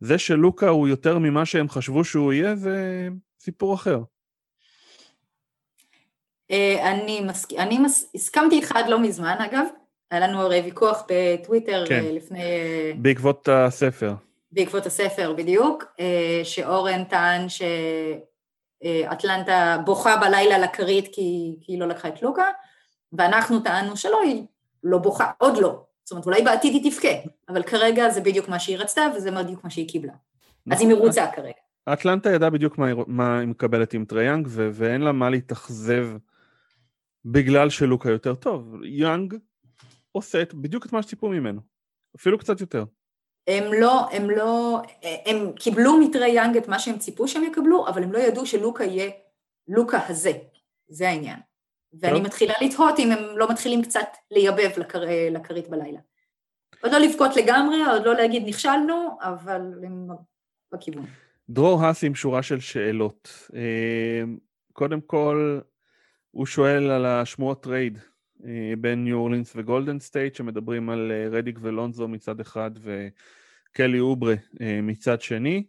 זה 0.00 0.18
שלוקה 0.18 0.68
הוא 0.68 0.88
יותר 0.88 1.18
ממה 1.18 1.46
שהם 1.46 1.68
חשבו 1.68 2.04
שהוא 2.04 2.32
יהיה, 2.32 2.56
זה 2.56 3.08
סיפור 3.40 3.74
אחר. 3.74 4.00
אה, 6.50 6.92
אני 6.92 7.20
מסכ... 7.20 7.52
אני 7.52 7.78
מס... 7.78 8.10
הסכמתי 8.14 8.56
איתך 8.56 8.76
עד 8.76 8.88
לא 8.88 9.00
מזמן, 9.02 9.36
אגב. 9.38 9.64
היה 10.10 10.28
לנו 10.28 10.40
הרי 10.40 10.60
ויכוח 10.60 11.02
בטוויטר 11.08 11.84
כן. 11.88 12.04
אה, 12.04 12.12
לפני... 12.12 12.42
אה, 12.42 12.92
בעקבות 12.98 13.48
הספר. 13.48 14.14
בעקבות 14.58 14.86
הספר 14.86 15.32
בדיוק, 15.36 15.84
אה, 16.00 16.40
שאורן 16.44 17.04
טען 17.04 17.46
שאטלנטה 18.84 19.78
בוכה 19.84 20.16
בלילה 20.16 20.58
לכרית 20.58 21.04
כי, 21.04 21.56
כי 21.60 21.72
היא 21.72 21.80
לא 21.80 21.88
לקחה 21.88 22.08
את 22.08 22.22
לוקה, 22.22 22.44
ואנחנו 23.12 23.60
טענו 23.60 23.96
שלא, 23.96 24.20
היא 24.24 24.44
לא 24.84 24.98
בוכה, 24.98 25.30
עוד 25.38 25.56
לא. 25.56 25.84
זאת 26.04 26.12
אומרת, 26.12 26.26
אולי 26.26 26.42
בעתיד 26.42 26.72
היא 26.72 26.90
תבכה, 26.90 27.08
אבל 27.48 27.62
כרגע 27.62 28.10
זה 28.10 28.20
בדיוק 28.20 28.48
מה 28.48 28.58
שהיא 28.58 28.78
רצתה 28.78 29.02
וזה 29.16 29.30
בדיוק 29.30 29.64
מה 29.64 29.70
שהיא 29.70 29.88
קיבלה. 29.88 30.12
אז 30.70 30.80
היא 30.80 30.88
מרוצה 30.88 31.26
כרגע. 31.36 31.52
אטלנטה 31.92 32.30
ידעה 32.30 32.50
בדיוק 32.50 32.78
מה, 32.78 32.86
מה 33.06 33.38
היא 33.38 33.48
מקבלת 33.48 33.94
עם 33.94 34.04
טריי 34.04 34.23
יאנג, 34.23 34.46
ו- 34.50 34.68
ואין 34.72 35.00
לה 35.00 35.12
מה 35.12 35.30
להתאכזב 35.30 36.08
בגלל 37.24 37.70
שלוקה 37.70 38.10
יותר 38.10 38.34
טוב. 38.34 38.74
יאנג 38.84 39.34
עושה 40.12 40.42
את, 40.42 40.54
בדיוק 40.54 40.86
את 40.86 40.92
מה 40.92 41.02
שציפו 41.02 41.28
ממנו. 41.28 41.60
אפילו 42.16 42.38
קצת 42.38 42.60
יותר. 42.60 42.84
הם 43.48 43.72
לא, 43.72 44.08
הם 44.12 44.30
לא, 44.30 44.82
הם 45.26 45.52
קיבלו 45.52 46.00
מטריי 46.00 46.30
יאנג 46.30 46.56
את 46.56 46.68
מה 46.68 46.78
שהם 46.78 46.98
ציפו 46.98 47.28
שהם 47.28 47.44
יקבלו, 47.44 47.88
אבל 47.88 48.02
הם 48.02 48.12
לא 48.12 48.18
ידעו 48.18 48.46
שלוקה 48.46 48.84
יהיה 48.84 49.10
לוקה 49.68 49.98
הזה. 50.08 50.32
זה 50.88 51.08
העניין. 51.08 51.36
ואני. 52.00 52.20
מתחילה 52.20 52.54
לתהות 52.60 52.98
אם 52.98 53.12
הם 53.12 53.38
לא 53.38 53.50
מתחילים 53.50 53.82
קצת 53.82 54.08
לייבב 54.30 54.70
לכר, 54.76 55.02
לכרית 55.30 55.68
בלילה. 55.68 56.00
עוד 56.82 56.92
לא 56.92 56.98
לבכות 56.98 57.36
לגמרי, 57.36 57.84
עוד 57.84 58.04
לא 58.04 58.14
להגיד 58.14 58.42
נכשלנו, 58.48 59.18
אבל 59.20 59.60
הם 59.84 60.08
בכיוון. 60.72 61.06
דרור 61.50 61.84
האס 61.84 62.04
עם 62.04 62.14
שורה 62.14 62.42
של 62.42 62.60
שאלות. 62.60 63.48
אה, 63.54 64.22
קודם 64.72 65.00
כל, 65.00 65.60
הוא 66.30 66.46
שואל 66.46 66.90
על 66.90 67.06
השמועות 67.06 67.62
trade 67.62 67.98
בין 68.78 69.04
ניו 69.04 69.16
אורלינס 69.16 69.52
וגולדן 69.56 69.98
סטייט, 69.98 70.34
שמדברים 70.34 70.90
על 70.90 71.12
אה, 71.12 71.38
רדיק 71.38 71.58
ולונזו 71.62 72.08
מצד 72.08 72.40
אחד 72.40 72.70
וקלי 72.80 74.00
אוברה 74.00 74.34
אה, 74.60 74.80
מצד 74.82 75.20
שני. 75.20 75.66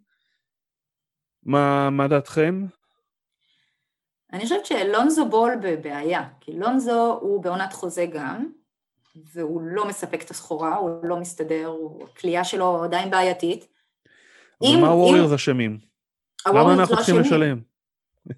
מה, 1.44 1.90
מה 1.90 2.08
דעתכם? 2.08 2.66
אני 4.34 4.44
חושבת 4.44 4.66
שלונזו 4.66 5.26
בול 5.30 5.52
בבעיה, 5.64 6.30
כי 6.42 6.54
לונזו 6.54 7.18
הוא 7.22 7.44
בעונת 7.44 7.74
חוזה 7.74 8.06
גם, 8.06 8.52
והוא 9.34 9.62
לא 9.62 9.88
מספק 9.88 10.22
את 10.24 10.32
הסחורה, 10.32 10.76
הוא 10.76 10.90
לא 11.04 11.18
מסתדר, 11.18 11.72
הכלייה 12.04 12.44
שלו 12.44 12.84
עדיין 12.84 13.10
בעייתית. 13.10 13.68
אבל 14.62 14.70
אם- 14.70 14.82
מה 14.82 14.88
הווריורס 14.88 15.32
אשמים? 15.34 15.78
למה 16.48 16.60
הווריורס 16.60 16.80
אנחנו 16.80 16.96
לא 16.96 17.02
צריכים. 17.02 17.20
לשלם? 17.22 17.60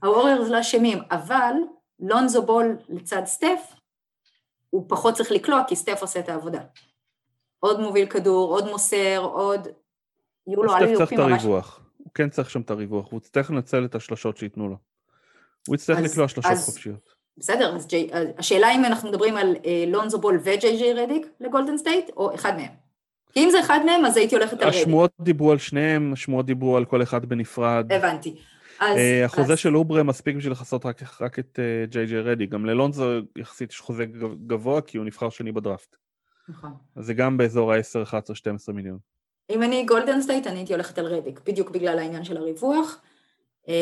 הווריורס 0.03 0.49
לא 0.49 0.59
אשמים, 0.59 0.97
אבל 1.11 1.53
לונזו 1.99 2.45
בול 2.45 2.77
לצד 2.89 3.21
סטף, 3.25 3.73
הוא 4.71 4.85
פחות 4.87 5.13
צריך 5.13 5.31
לקלוע 5.31 5.63
כי 5.67 5.75
סטף 5.75 5.97
עושה 6.01 6.19
את 6.19 6.29
העבודה. 6.29 6.59
עוד 7.59 7.79
מוביל 7.79 8.05
כדור, 8.05 8.53
עוד 8.53 8.69
מוסר, 8.71 9.17
עוד... 9.33 9.67
יהיו 10.47 10.63
לו 10.63 10.69
סטף 10.69 10.81
עלו 10.81 10.97
צריך 10.97 11.13
את 11.13 11.19
ממש... 11.19 11.43
הריווח. 11.43 11.79
הוא 11.97 12.11
כן 12.13 12.29
צריך 12.29 12.49
שם 12.49 12.61
את 12.61 12.71
הריווח, 12.71 13.11
הוא 13.11 13.17
יצטרך 13.17 13.51
לנצל 13.51 13.85
את 13.85 13.95
השלשות 13.95 14.37
שייתנו 14.37 14.69
לו. 14.69 14.75
הוא 15.67 15.75
יצטרך 15.75 15.99
לקלוע 15.99 16.27
שלשות 16.27 16.51
אז- 16.51 16.65
חופשיות. 16.65 17.21
בסדר, 17.37 17.75
אז 17.75 17.87
ג'יי, 17.87 18.09
השאלה 18.37 18.75
אם 18.75 18.85
אנחנו 18.85 19.09
מדברים 19.09 19.37
על 19.37 19.55
אה, 19.65 19.83
לונזו 19.87 20.17
בול 20.17 20.39
וג'יי 20.43 20.77
ג'יי 20.77 20.93
רדיק 20.93 21.27
לגולדן 21.39 21.77
סטייט, 21.77 22.09
או 22.17 22.35
אחד 22.35 22.57
מהם. 22.57 22.71
כי 23.33 23.39
אם 23.39 23.49
זה 23.51 23.59
אחד 23.59 23.79
מהם, 23.85 24.05
אז 24.05 24.17
הייתי 24.17 24.35
הולכת 24.35 24.61
על 24.61 24.67
רדיק. 24.67 24.81
השמועות 24.81 25.11
דיברו 25.21 25.51
על 25.51 25.57
שניהם, 25.57 26.13
השמועות 26.13 26.45
דיברו 26.45 26.77
על 26.77 26.85
כל 26.85 27.03
אחד 27.03 27.25
בנפרד. 27.25 27.91
הבנתי. 27.91 28.35
אז... 28.81 28.97
אה, 28.97 29.25
החוזה 29.25 29.53
אז- 29.53 29.59
של 29.59 29.75
אוברה 29.75 30.03
מספיק 30.03 30.35
בשביל 30.35 30.51
לכסות 30.51 30.85
רק, 30.85 31.01
רק 31.21 31.39
את 31.39 31.59
אה, 31.59 31.85
ג'יי 31.85 32.05
ג'יי 32.05 32.19
רדיק. 32.19 32.45
גם 32.45 32.65
ללונזו 32.65 33.05
יחסית 33.35 33.71
יש 33.71 33.79
חוזה 33.79 34.05
גבוה 34.47 34.81
כי 34.81 34.97
הוא 34.97 35.05
נבחר 35.05 35.29
שני 35.29 35.51
בדראפט. 35.51 35.95
נכון. 36.49 36.73
אז 36.95 37.05
זה 37.05 37.13
גם 37.13 37.37
באזור 37.37 37.73
ה-10, 37.73 38.03
11, 38.03 38.35
12 38.35 38.75
מיליון. 38.75 38.97
אם 39.49 39.63
אני 39.63 39.85
גולדן 39.85 40.21
סטייט, 40.21 40.47
אני 40.47 40.59
הייתי 40.59 40.73
הולכת 40.73 40.97
על 40.97 41.05
רדיק, 41.05 41.41
בדיוק 41.45 41.69
בגלל 41.69 41.99
העניין 41.99 42.23
של 42.23 42.37
הריווח. 42.37 43.01
אמ, 43.67 43.73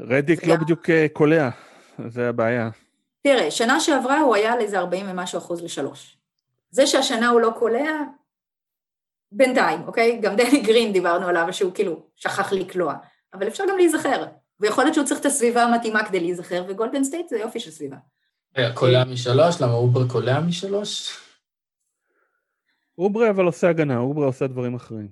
רדיק 0.00 0.46
לא 0.46 0.56
בדיוק 0.56 0.90
אה, 0.90 1.06
קולע, 1.12 1.48
זה 2.08 2.28
הבעיה. 2.28 2.70
תראה, 3.22 3.50
שנה 3.50 3.80
שעברה 3.80 4.20
הוא 4.20 4.34
היה 4.34 4.52
על 4.52 4.60
איזה 4.60 4.78
40 4.78 5.06
ומשהו 5.08 5.38
אחוז 5.38 5.62
לשלוש. 5.62 6.18
זה 6.70 6.86
שהשנה 6.86 7.28
הוא 7.28 7.40
לא 7.40 7.50
קולע, 7.58 8.00
בינתיים, 9.32 9.80
אוקיי? 9.86 10.18
גם 10.22 10.36
דני 10.36 10.60
גרין 10.60 10.92
דיברנו 10.92 11.26
עליו, 11.26 11.46
שהוא 11.50 11.72
כאילו 11.74 12.02
שכח 12.16 12.52
לקלוע. 12.52 12.94
אבל 13.34 13.48
אפשר 13.48 13.64
גם 13.70 13.76
להיזכר. 13.76 14.24
ויכול 14.60 14.84
להיות 14.84 14.94
שהוא 14.94 15.06
צריך 15.06 15.20
את 15.20 15.26
הסביבה 15.26 15.62
המתאימה 15.62 16.04
כדי 16.08 16.20
להיזכר, 16.20 16.64
וגולדן 16.68 17.04
סטייט 17.04 17.28
זה 17.28 17.38
יופי 17.38 17.60
של 17.60 17.70
סביבה. 17.70 17.96
קולע 18.74 19.04
משלוש? 19.04 19.62
למה 19.62 19.72
אוברה 19.72 20.08
קולע 20.08 20.40
משלוש? 20.40 21.18
אוברה 22.98 23.30
אבל 23.30 23.44
עושה 23.44 23.68
הגנה, 23.68 23.98
אוברה 23.98 24.26
עושה 24.26 24.46
דברים 24.46 24.74
אחרים. 24.74 25.08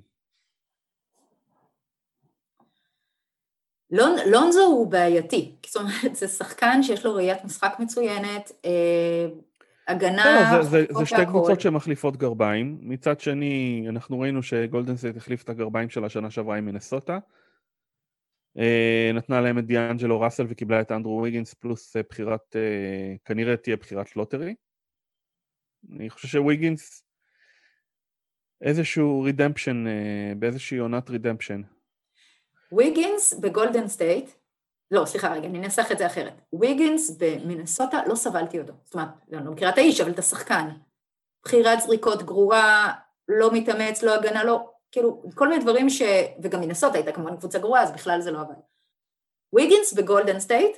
לונ, 3.90 4.16
לונזו 4.26 4.62
הוא 4.62 4.90
בעייתי, 4.90 5.56
זאת 5.66 5.76
אומרת, 5.76 6.16
זה 6.16 6.28
שחקן 6.28 6.82
שיש 6.82 7.06
לו 7.06 7.14
ראיית 7.14 7.44
משחק 7.44 7.76
מצוינת, 7.78 8.52
אה, 8.64 9.26
הגנה, 9.88 10.52
לא, 10.56 10.62
זה, 10.62 10.70
זה, 10.70 10.84
זה 10.88 10.94
חוק 10.94 11.04
שתי 11.04 11.14
והכל. 11.14 11.30
קבוצות 11.30 11.60
שמחליפות 11.60 12.16
גרביים. 12.16 12.78
מצד 12.82 13.20
שני, 13.20 13.86
אנחנו 13.88 14.20
ראינו 14.20 14.42
שגולדן 14.42 14.96
סטייט 14.96 15.16
החליף 15.16 15.42
את 15.42 15.48
הגרביים 15.48 15.90
שלה 15.90 16.08
שנה 16.08 16.30
שעברה 16.30 16.56
עם 16.56 16.64
מינסוטה. 16.64 17.18
אה, 18.60 19.10
נתנה 19.14 19.40
להם 19.40 19.58
את 19.58 19.66
דיאנג'לו 19.66 20.20
ראסל 20.20 20.46
וקיבלה 20.48 20.80
את 20.80 20.92
אנדרו 20.92 21.22
ויגינס 21.22 21.54
פלוס 21.54 21.96
אה, 21.96 22.02
בחירת, 22.10 22.56
אה, 22.56 23.14
כנראה 23.24 23.56
תהיה 23.56 23.76
בחירת 23.76 24.16
lottery. 24.16 24.54
אני 25.92 26.10
חושב 26.10 26.28
שוויגינס 26.28 27.04
איזשהו 28.62 29.22
redemption, 29.22 29.84
באיזושהי 30.38 30.78
עונת 30.78 31.10
redemption. 31.10 31.62
ויגינס 32.72 33.34
בגולדן 33.34 33.88
סטייט, 33.88 34.30
לא 34.90 35.04
סליחה 35.04 35.32
רגע, 35.32 35.46
אני 35.46 35.58
אנסח 35.58 35.92
את 35.92 35.98
זה 35.98 36.06
אחרת. 36.06 36.40
ויגינס 36.60 37.10
במינסוטה 37.18 38.06
לא 38.06 38.14
סבלתי 38.14 38.60
אותו. 38.60 38.72
זאת 38.84 38.94
אומרת, 38.94 39.08
אני 39.32 39.44
לא 39.44 39.52
מכירה 39.52 39.70
את 39.70 39.78
האיש, 39.78 40.00
אבל 40.00 40.10
את 40.10 40.18
השחקן. 40.18 40.68
בחירת 41.44 41.80
זריקות 41.80 42.22
גרועה, 42.22 42.92
לא 43.28 43.50
מתאמץ, 43.52 44.02
לא 44.02 44.14
הגנה, 44.14 44.44
לא, 44.44 44.70
כאילו, 44.92 45.22
כל 45.34 45.48
מיני 45.48 45.62
דברים 45.62 45.90
ש... 45.90 46.02
וגם 46.42 46.60
מינסוטה 46.60 46.94
הייתה 46.94 47.12
כמובן 47.12 47.36
קבוצה 47.36 47.58
גרועה, 47.58 47.82
אז 47.82 47.92
בכלל 47.92 48.20
זה 48.20 48.30
לא 48.30 48.40
עבד. 48.40 48.54
ויגינס 49.52 49.92
בגולדן 49.92 50.40
סטייט, 50.40 50.76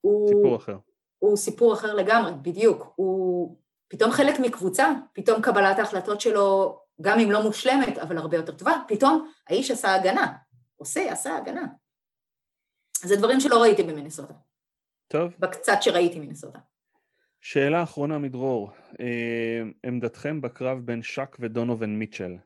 הוא... 0.00 0.28
סיפור 0.28 0.56
אחר. 0.56 0.76
הוא 1.18 1.36
סיפור 1.36 1.74
אחר 1.74 1.94
לגמרי, 1.94 2.32
בדיוק. 2.42 2.92
הוא 2.96 3.56
פתאום 3.88 4.10
חלק 4.10 4.40
מקבוצה, 4.40 4.92
פתאום 5.12 5.42
קבלת 5.42 5.78
ההחלטות 5.78 6.20
שלו, 6.20 6.78
גם 7.00 7.18
אם 7.18 7.30
לא 7.30 7.42
מושלמת, 7.42 7.98
אבל 7.98 8.18
הרבה 8.18 8.36
יותר 8.36 8.52
טובה, 8.52 8.72
פתאום 8.88 9.30
האיש 9.48 9.70
עשה 9.70 9.94
הגנה. 9.94 10.36
עושה, 10.76 11.12
עשה 11.12 11.36
הגנה. 11.36 11.66
זה 13.04 13.16
דברים 13.16 13.40
שלא 13.40 13.62
ראיתי 13.62 13.82
במינסוטה. 13.82 14.34
טוב. 15.08 15.32
בקצת 15.38 15.78
שראיתי 15.80 16.18
ממינסוטה. 16.18 16.58
שאלה 17.40 17.82
אחרונה 17.82 18.18
מדרור, 18.18 18.70
אה, 19.00 19.62
עמדתכם 19.86 20.40
בקרב 20.40 20.78
בין 20.78 21.02
שק 21.02 21.36
ודונובן 21.40 21.90
מיטשל? 21.90 22.36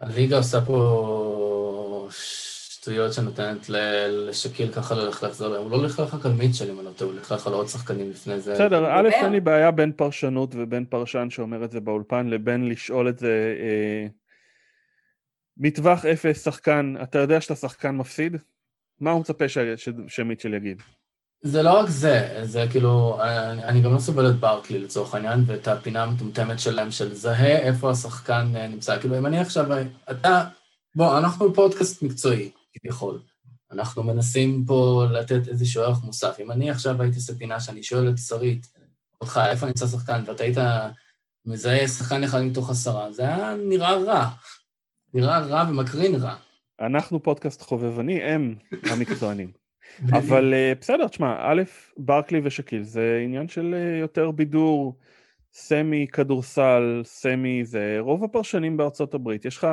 הליגה 0.00 0.36
עושה 0.36 0.60
פה 0.60 2.08
שטויות 2.10 3.12
שנותנת 3.12 3.70
לשקיל 4.08 4.72
ככה 4.72 4.94
ללכת 4.94 5.22
לחזור 5.22 5.48
להם. 5.48 5.62
הוא 5.62 5.70
לא 5.70 5.76
הולך 5.76 6.00
רק 6.00 6.26
על 6.26 6.32
מיטשל 6.32 6.70
אם 6.70 6.78
אני 6.78 6.86
לא 6.86 6.90
טועה, 6.90 7.10
הוא 7.10 7.18
הולך 7.18 7.46
על 7.46 7.52
עוד 7.52 7.68
שחקנים 7.68 8.10
לפני 8.10 8.40
זה. 8.40 8.52
בסדר, 8.52 8.86
א', 8.86 9.08
אין 9.08 9.32
לי 9.32 9.40
בעיה 9.40 9.70
בין 9.70 9.92
פרשנות 9.92 10.54
ובין 10.54 10.84
פרשן 10.84 11.30
שאומר 11.30 11.64
את 11.64 11.70
זה 11.70 11.80
באולפן 11.80 12.26
לבין 12.26 12.68
לשאול 12.68 13.08
את 13.08 13.18
זה 13.18 13.56
אה, 13.60 14.06
מטווח 15.56 16.04
אפס 16.04 16.44
שחקן, 16.44 16.94
אתה 17.02 17.18
יודע 17.18 17.40
שאתה 17.40 17.54
שחקן 17.54 17.96
מפסיד? 17.96 18.36
מה 19.00 19.10
הוא 19.10 19.20
מצפה 19.20 19.44
שמיטשל 20.06 20.54
יגיד? 20.54 20.82
זה 21.42 21.62
לא 21.62 21.78
רק 21.78 21.88
זה, 21.88 22.40
זה 22.42 22.64
כאילו, 22.70 23.18
אני, 23.22 23.64
אני 23.64 23.80
גם 23.80 23.94
לא 23.94 23.98
סובל 23.98 24.30
את 24.30 24.34
ברקלי 24.34 24.78
לצורך 24.78 25.14
העניין, 25.14 25.44
ואת 25.46 25.68
הפינה 25.68 26.02
המטומטמת 26.02 26.60
שלהם 26.60 26.90
של 26.90 27.14
זהה 27.14 27.58
איפה 27.58 27.90
השחקן 27.90 28.52
אה, 28.56 28.68
נמצא. 28.68 29.00
כאילו, 29.00 29.18
אם 29.18 29.26
אני 29.26 29.38
עכשיו, 29.38 29.66
אתה, 30.10 30.44
בוא, 30.94 31.18
אנחנו 31.18 31.54
פודקאסט 31.54 32.02
מקצועי, 32.02 32.50
כביכול. 32.72 33.20
אנחנו 33.72 34.02
מנסים 34.02 34.64
פה 34.66 35.04
לתת 35.10 35.48
איזשהו 35.48 35.82
ערך 35.82 36.04
מוסף. 36.04 36.36
אם 36.40 36.50
אני 36.50 36.70
עכשיו 36.70 37.02
הייתי 37.02 37.16
עושה 37.16 37.34
פינה 37.34 37.60
שאני 37.60 37.82
שואל 37.82 38.08
את 38.08 38.18
שרית, 38.18 38.66
אותך, 39.20 39.40
איפה 39.50 39.66
נמצא 39.66 39.86
שחקן, 39.86 40.22
ואתה 40.26 40.44
היית 40.44 40.58
מזהה 41.46 41.88
שחקן 41.88 42.24
אחד 42.24 42.42
מתוך 42.42 42.70
עשרה, 42.70 43.12
זה 43.12 43.22
היה 43.22 43.54
נראה 43.68 43.94
רע. 43.96 44.30
נראה 45.14 45.38
רע 45.38 45.64
ומקרין 45.70 46.14
רע. 46.14 46.34
אנחנו 46.80 47.22
פודקאסט 47.22 47.62
חובבני, 47.62 48.22
הם 48.22 48.54
המקצוענים. 48.90 49.65
אבל 50.12 50.54
אה, 50.54 50.72
בסדר, 50.80 51.08
תשמע, 51.08 51.36
א', 51.40 51.62
ברקלי 51.96 52.40
ושקיל 52.44 52.82
זה 52.82 53.20
עניין 53.24 53.48
של 53.48 53.74
אה, 53.74 53.98
יותר 53.98 54.30
בידור, 54.30 54.98
סמי 55.52 56.06
כדורסל, 56.12 57.02
סמי 57.04 57.64
זה, 57.64 57.96
רוב 58.00 58.24
הפרשנים 58.24 58.76
בארצות 58.76 59.14
הברית, 59.14 59.44
יש 59.44 59.56
לך 59.56 59.66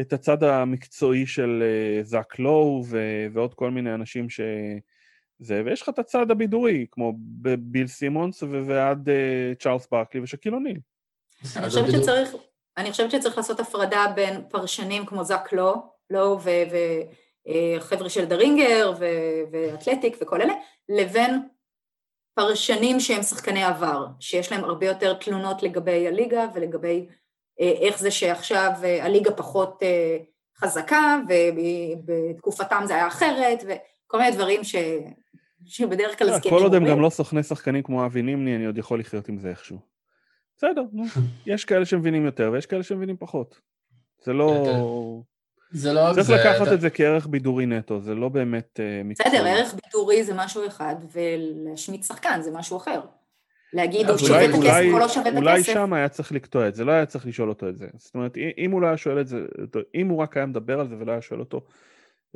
את 0.00 0.12
הצד 0.12 0.42
המקצועי 0.42 1.26
של 1.26 1.62
אה, 1.62 2.02
זאק 2.02 2.38
לואו 2.38 2.84
ועוד 3.32 3.54
כל 3.54 3.70
מיני 3.70 3.94
אנשים 3.94 4.30
ש... 4.30 4.40
זה, 5.38 5.62
ויש 5.64 5.82
לך 5.82 5.88
את 5.88 5.98
הצד 5.98 6.30
הבידורי, 6.30 6.86
כמו 6.90 7.12
ביל 7.58 7.86
סימונס 7.86 8.42
ועד 8.42 9.08
צ'ארלס 9.58 9.88
ברקלי 9.90 10.20
ושקיל 10.20 10.54
אוניל. 10.54 10.78
אני 11.56 11.68
חושבת 11.68 11.90
שצריך, 11.90 12.34
אני 12.76 12.90
חושבת 12.90 13.10
שצריך 13.10 13.36
לעשות 13.36 13.60
הפרדה 13.60 14.12
בין 14.14 14.42
פרשנים 14.48 15.06
כמו 15.06 15.24
זאק 15.24 15.52
לואו, 15.52 15.92
לואו 16.10 16.40
חבר'ה 17.78 18.08
של 18.08 18.24
The 18.24 18.47
Ringer 18.47 18.92
ו 19.50 19.57
Athletic 19.57 20.16
וכל 20.20 20.42
אלה, 20.42 20.54
לבין 20.88 21.42
פרשנים 22.34 23.00
שהם 23.00 23.22
שחקני 23.22 23.64
עבר, 23.64 24.06
שיש 24.20 24.52
להם 24.52 24.64
הרבה 24.64 24.86
יותר 24.86 25.14
תלונות 25.14 25.62
לגבי 25.62 26.08
הליגה 26.08 26.46
ולגבי 26.54 27.06
אה, 27.60 27.72
איך 27.80 27.98
זה 27.98 28.10
שעכשיו 28.10 28.70
אה, 28.84 29.04
הליגה 29.04 29.30
פחות 29.30 29.82
אה, 29.82 30.16
חזקה 30.56 31.18
ובתקופתם 31.28 32.82
זה 32.86 32.94
היה 32.94 33.06
אחרת 33.06 33.58
וכל 33.62 34.18
מיני 34.18 34.30
דברים 34.30 34.64
ש... 34.64 34.74
שבדרך 35.66 36.18
כלל 36.18 36.36
זקנים... 36.36 36.54
כל 36.54 36.62
עוד 36.62 36.74
הם 36.74 36.84
גם 36.84 37.00
לא 37.00 37.10
סוכני 37.10 37.42
שחקנים 37.42 37.82
כמו 37.82 38.06
אבי 38.06 38.22
נימני, 38.22 38.56
אני 38.56 38.66
עוד 38.66 38.78
יכול 38.78 39.00
לחיות 39.00 39.28
עם 39.28 39.38
זה 39.38 39.48
איכשהו. 39.48 39.78
בסדר, 40.56 40.82
נו. 40.92 41.04
יש 41.54 41.64
כאלה 41.64 41.84
שמבינים 41.84 42.24
יותר 42.24 42.50
ויש 42.52 42.66
כאלה 42.66 42.82
שמבינים 42.82 43.16
פחות. 43.16 43.60
זה 44.24 44.32
לא... 44.32 45.22
זה 45.74 45.92
לא 45.92 46.00
רק 46.00 46.14
זה. 46.14 46.22
צריך 46.22 46.46
לקחת 46.46 46.72
את 46.72 46.80
זה 46.80 46.90
כערך 46.90 47.26
בידורי 47.26 47.66
נטו, 47.66 48.00
זה 48.00 48.14
לא 48.14 48.28
באמת 48.28 48.80
uh, 48.80 49.04
מקצועי. 49.04 49.30
בסדר, 49.30 49.46
ערך 49.46 49.74
בידורי 49.74 50.24
זה 50.24 50.32
משהו 50.36 50.66
אחד, 50.66 50.94
ולהשמיץ 51.12 52.08
שחקן 52.08 52.40
זה 52.42 52.50
משהו 52.50 52.76
אחר. 52.76 53.00
להגיד 53.72 54.10
הוא 54.10 54.18
שווה 54.18 54.44
את 54.44 54.50
הכסף 54.54 54.84
או 54.92 54.98
לא 54.98 55.08
שווה 55.08 55.22
את 55.22 55.26
הכסף. 55.26 55.36
אולי 55.36 55.64
שם 55.64 55.92
היה 55.92 56.08
צריך 56.08 56.32
לקטוע 56.32 56.68
את 56.68 56.74
זה, 56.74 56.84
לא 56.84 56.92
היה 56.92 57.06
צריך 57.06 57.26
לשאול 57.26 57.48
אותו 57.48 57.68
את 57.68 57.76
זה. 57.76 57.86
זאת 57.96 58.14
אומרת, 58.14 58.36
אם 58.58 58.70
הוא 58.70 58.82
לא 58.82 58.86
היה 58.86 58.96
שואל 58.96 59.20
את 59.20 59.26
זה, 59.26 59.38
אם 59.94 60.08
הוא 60.08 60.18
רק 60.18 60.36
היה 60.36 60.46
מדבר 60.46 60.80
על 60.80 60.88
זה 60.88 60.94
ולא 60.98 61.12
היה 61.12 61.22
שואל 61.22 61.40
אותו 61.40 61.60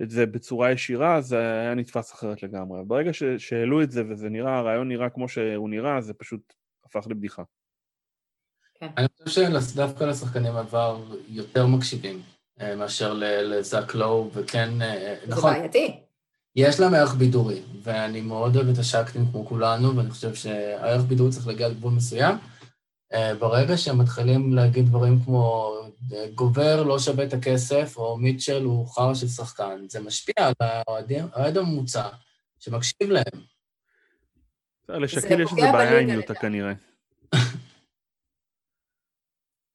את 0.03 0.11
זה 0.11 0.27
בצורה 0.27 0.73
ישירה, 0.73 1.21
זה 1.21 1.39
היה 1.39 1.75
נתפס 1.75 2.15
אחרת 2.15 2.43
לגמרי. 2.43 2.81
ברגע 2.87 3.11
שהעלו 3.39 3.83
את 3.83 3.91
זה 3.91 4.03
וזה 4.09 4.29
נראה, 4.29 4.59
הרעיון 4.59 4.89
נראה 4.89 5.11
כמו 5.11 5.29
שהוא 5.29 5.71
נראה, 5.71 6.01
זה 6.01 6.15
פשוט 6.15 6.55
הפך 6.85 7.07
לבדיחה. 7.11 7.43
כן. 8.75 8.89
אני 8.97 9.07
חושב 9.25 9.43
שדווקא 9.61 10.05
לשחקנים 10.05 10.57
עבר 10.57 11.05
יותר 11.29 11.67
מקשיבים. 11.67 12.23
אה, 12.61 12.77
מאשר 12.77 13.13
לזאק 13.23 13.95
לואו, 13.95 14.31
וכן, 14.35 14.83
אה, 14.83 15.15
נכון. 15.27 15.53
זה 15.53 15.59
בעייתי. 15.59 15.97
יש 16.57 16.81
להם 16.81 16.95
ערך 16.95 17.15
בידורי, 17.15 17.63
ואני 17.83 18.21
מאוד 18.21 18.57
אוהב 18.57 18.69
את 18.69 18.79
השקטים 18.79 19.27
כמו 19.31 19.47
כולנו, 19.47 19.97
ואני 19.97 20.11
חושב 20.11 20.35
שהערך 20.35 21.03
בידורי 21.03 21.31
צריך 21.31 21.47
להגיע 21.47 21.69
לגבול 21.69 21.93
מסוים. 21.93 22.37
אה, 23.13 23.35
ברגע 23.35 23.77
שהם 23.77 23.99
מתחילים 23.99 24.53
להגיד 24.53 24.87
דברים 24.87 25.21
כמו 25.25 25.75
גובר 26.35 26.83
לא 26.83 26.99
שווה 26.99 27.25
את 27.25 27.33
הכסף, 27.33 27.95
או 27.97 28.19
מיטשל 28.19 28.65
הוא 28.65 28.89
חרא 28.89 29.15
של 29.15 29.29
שחקן, 29.29 29.87
זה 29.89 30.01
משפיע 30.01 30.35
על 30.47 30.55
האוהד 30.61 31.59
הממוצע 31.59 32.09
שמקשיב 32.59 33.11
להם. 33.11 33.43
לשקיל 34.89 35.41
יש 35.41 35.53
איזה 35.57 35.73
בעיה 35.73 36.01
עם 36.01 36.09
יוטה 36.09 36.35
כנראה. 36.35 36.73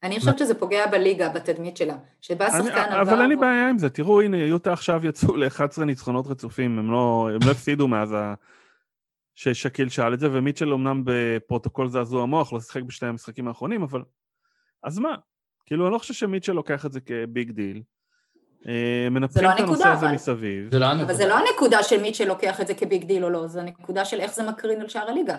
אני 0.04 0.20
חושבת 0.20 0.40
שזה 0.40 0.54
פוגע 0.54 0.88
בליגה, 0.88 1.30
בתדמית 1.30 1.78
שלה. 1.78 1.96
שבא 2.22 2.50
שחקן 2.50 2.92
עבר... 2.92 3.02
אבל 3.02 3.22
אין 3.22 3.30
לי 3.30 3.36
בעיה 3.36 3.70
עם 3.70 3.78
זה, 3.78 3.90
תראו, 3.90 4.22
הנה, 4.22 4.38
יוטה 4.38 4.74
עכשיו 4.74 5.06
יצאו 5.06 5.36
ל-11 5.36 5.84
ניצחונות 5.84 6.28
רצופים, 6.28 6.80
הם 6.80 6.92
לא, 6.92 7.30
לא 7.46 7.52
הפסידו 7.52 7.88
מאז 7.88 8.14
ה... 8.14 8.34
ששקיל 9.36 9.90
שאל 9.90 10.14
את 10.14 10.20
זה, 10.20 10.28
ומיטשל 10.32 10.74
אמנם 10.74 11.02
בפרוטוקול 11.06 11.90
זעזוע 11.90 12.24
המוח, 12.24 12.54
לא 12.54 12.60
שיחק 12.60 12.82
בשני 12.82 13.08
המשחקים 13.08 13.48
האחרונים, 13.48 13.84
אבל... 13.84 14.02
אז 14.84 15.00
מה? 15.00 15.16
כאילו, 15.66 15.86
אני 15.86 15.94
לא 15.94 15.98
חושב 15.98 16.14
שמיטשל 16.14 16.54
לוקח 16.54 16.86
את 16.86 16.92
זה 16.92 17.00
כ 17.00 17.21
big 17.21 17.52
deal. 17.52 17.82
אה, 18.68 19.08
מנפחים 19.12 19.44
לא 19.44 19.54
את 19.54 19.60
הנושא 19.60 19.88
הזה 19.88 20.08
מסביב. 20.08 20.72
זה 20.72 20.80
לא 20.80 20.86
הנקודה. 20.86 21.06
אבל 21.06 21.14
זה 21.14 21.28
לא 21.28 21.38
הנקודה 21.38 21.84
של 21.84 22.02
מיטשל 22.02 22.28
לוקח 22.28 22.62
את 22.62 22.68
זה 22.68 22.74
כ 22.74 22.86
big 22.86 23.04
deal 23.04 23.26
או 23.26 23.30
לא, 23.30 23.48
זה 23.48 23.62
הנקודה 23.62 24.06
של 24.06 24.20
איך 24.20 24.34
זה 24.34 24.44
מקרין 24.44 24.82
על 24.82 24.88
שער 24.88 25.10
הליגה. 25.10 25.38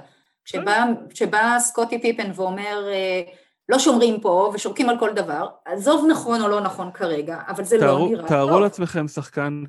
כשבא 1.11 1.59
סקוטי 1.59 2.01
פיפן 2.03 2.31
ואומר... 2.35 2.89
אה, 2.89 3.23
לא 3.69 3.79
שומרים 3.79 4.21
פה 4.21 4.51
ושורקים 4.55 4.89
על 4.89 4.99
כל 4.99 5.13
דבר, 5.13 5.49
עזוב 5.65 6.07
נכון 6.11 6.43
או 6.43 6.49
לא 6.49 6.61
נכון 6.61 6.91
כרגע, 6.93 7.41
אבל 7.49 7.65
זה 7.65 7.77
לא 7.77 7.83
תארו, 7.83 8.05
לא 8.05 8.11
נראה 8.11 8.29
תארו 8.29 8.51
טוב. 8.51 8.61
לעצמכם 8.61 9.09
שחקן, 9.09 9.63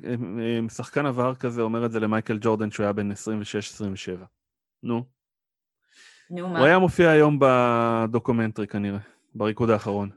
שחקן 0.68 1.06
עבר 1.06 1.34
כזה 1.34 1.62
אומר 1.62 1.86
את 1.86 1.92
זה 1.92 2.00
למייקל 2.00 2.38
ג'ורדן 2.40 2.70
שהוא 2.70 2.84
היה 2.84 2.92
בן 2.92 3.10
26-27. 3.10 3.14
נו. 4.82 5.02
נו 6.30 6.48
מה? 6.48 6.58
הוא 6.58 6.66
היה 6.66 6.78
מופיע 6.78 7.10
היום 7.10 7.38
בדוקומנטרי 7.40 8.66
כנראה, 8.66 8.98
בריקוד 9.34 9.70
האחרון. 9.70 10.10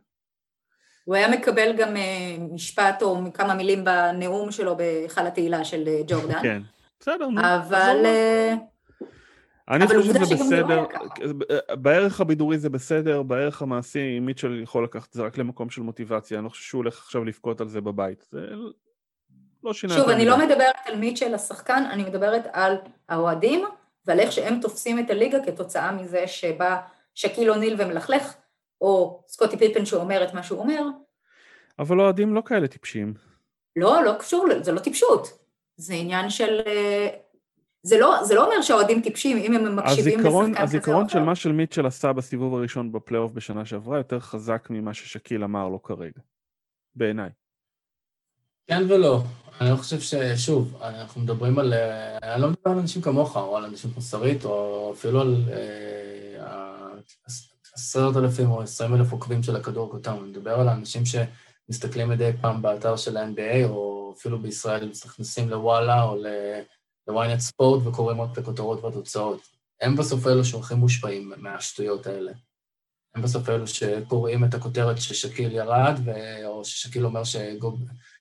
הוא 1.04 1.16
היה 1.16 1.30
מקבל 1.30 1.76
גם 1.78 1.96
uh, 1.96 2.54
משפט 2.54 3.02
או 3.02 3.22
כמה 3.34 3.54
מילים 3.54 3.84
בנאום 3.84 4.52
שלו 4.52 4.78
בהיכל 4.78 5.28
התהילה 5.28 5.64
של 5.64 5.84
ג'ורדן. 6.08 6.42
כן, 6.42 6.62
בסדר, 7.00 7.28
נו. 7.28 7.42
אבל... 7.42 8.06
אני 9.70 9.88
חושב 9.88 10.04
שזה 10.04 10.20
לא 10.20 10.26
בסדר, 10.26 10.86
לא 11.20 11.58
בערך 11.76 12.22
הבידורי 12.22 12.58
זה 12.58 12.70
בסדר, 12.70 13.24
בערך 13.24 13.62
המעשי 13.62 14.20
מיטשל 14.20 14.62
יכול 14.64 14.84
לקחת 14.84 15.10
את 15.10 15.14
זה 15.14 15.24
רק 15.24 15.38
למקום 15.38 15.70
של 15.70 15.82
מוטיבציה, 15.82 16.38
אני 16.38 16.46
לא 16.46 16.50
חושב 16.50 16.64
שהוא 16.64 16.80
הולך 16.80 17.00
עכשיו 17.00 17.26
לבכות 17.26 17.62
על 17.62 17.68
זה 17.68 17.82
בבית, 17.82 18.28
זה 18.32 18.48
לא 19.64 19.74
שינה 19.74 19.94
שוב, 19.94 20.10
אני 20.10 20.26
לא 20.26 20.38
מדברת 20.38 20.76
על 20.86 20.96
מיטשל 20.96 21.34
השחקן, 21.34 21.84
אני 21.92 22.04
מדברת 22.04 22.48
על 22.52 22.76
האוהדים 23.10 23.66
ועל 24.06 24.20
איך 24.20 24.32
שהם 24.32 24.60
תופסים 24.62 25.00
את 25.00 25.10
הליגה 25.10 25.38
כתוצאה 25.46 25.92
מזה 25.92 26.28
שבא 26.28 26.78
שקיל 27.16 27.52
אוניל 27.52 27.76
ומלכלך, 27.78 28.34
או 28.82 29.24
סקוטי 29.28 29.58
פיפן 29.58 29.86
שאומר 29.86 30.24
את 30.24 30.34
מה 30.34 30.44
שהוא 30.44 30.60
אומר. 30.60 30.82
אבל 31.80 32.00
אוהדים 32.00 32.34
לא 32.34 32.42
כאלה 32.46 32.68
טיפשים. 32.68 33.14
לא, 33.76 34.04
לא 34.04 34.14
קשור, 34.20 34.48
זה 34.62 34.72
לא 34.72 34.80
טיפשות. 34.80 35.40
זה 35.78 35.94
עניין 35.94 36.30
של... 36.30 36.60
זה 37.84 38.00
לא, 38.00 38.24
זה 38.24 38.36
לא 38.36 38.46
אומר 38.46 38.62
שהאוהדים 38.62 39.02
טיפשים 39.02 39.38
אם 39.38 39.54
הם 39.54 39.76
מקשיבים 39.76 40.20
לשחקן 40.20 40.30
כזה 40.30 40.38
או 40.38 40.54
אחר. 40.54 40.64
הזיכרון 40.64 41.10
של 41.10 41.20
מה 41.20 41.36
של 41.36 41.52
מיטשל 41.52 41.86
עשה 41.86 42.14
בסיבוב 42.14 42.54
הראשון 42.54 42.92
בפלייאוף 42.92 43.32
בשנה 43.32 43.66
שעברה 43.66 43.98
יותר 43.98 44.20
חזק 44.20 44.68
ממה 44.70 44.94
ששקיל 44.94 45.44
אמר 45.44 45.70
לו 45.70 45.84
כרגע, 45.84 46.22
בעיניי. 46.96 47.30
כן 48.68 48.84
ולא. 48.90 49.22
אני 49.62 49.70
לא 49.70 49.76
חושב 49.76 50.00
ששוב, 50.00 50.82
אנחנו 50.84 51.22
מדברים 51.22 51.60
על... 51.60 51.74
אה, 51.74 52.18
אני 52.18 52.42
לא 52.42 52.50
מדבר 52.50 52.72
על 52.72 52.78
אנשים 52.78 53.02
כמוך, 53.02 53.38
או 53.38 53.58
על 53.58 53.66
אנשים 53.66 53.92
כמו 53.92 54.02
שרית, 54.02 54.46
או 54.46 54.92
אפילו 54.94 55.22
על 55.22 55.36
אה, 55.52 56.20
עשרת 57.74 58.18
אלפים 58.18 58.52
או 58.52 58.62
עשרים 58.62 58.96
אלף 58.96 59.12
עוקבים 59.12 59.44
של 59.44 59.56
הכדור 59.56 59.92
כותב. 59.92 60.12
אני 60.12 60.30
מדבר 60.30 60.60
על 60.60 60.68
האנשים 60.68 61.04
שמסתכלים 61.06 62.10
מדי 62.10 62.32
פעם 62.42 62.62
באתר 62.62 62.96
של 62.96 63.18
ה-NBA, 63.18 63.70
או 63.70 64.14
אפילו 64.18 64.40
בישראל 64.40 64.90
נכנסים 65.06 65.50
לוואלה 65.50 66.04
או 66.04 66.16
ל-ynet 67.10 67.40
ספורט 67.40 67.86
וקוראים 67.86 68.22
רק 68.22 68.30
את 68.34 68.38
הכותרות 68.38 68.84
והתוצאות. 68.84 69.42
הם 69.82 69.96
בסוף 69.96 70.28
אלו 70.28 70.46
שהולכים 70.46 70.78
מושפעים 70.78 71.34
מהשטויות 71.38 72.08
האלה. 72.08 72.32
הם 73.16 73.22
בסוף 73.22 73.50
אלו 73.50 73.68
שקוראים 73.68 74.44
את 74.44 74.54
הכותרת 74.54 74.98
ששקיל 74.98 75.52
ירד, 75.52 76.00
או 76.46 76.66
ששקיל 76.66 77.06
אומר 77.06 77.24
שגוב... 77.24 77.80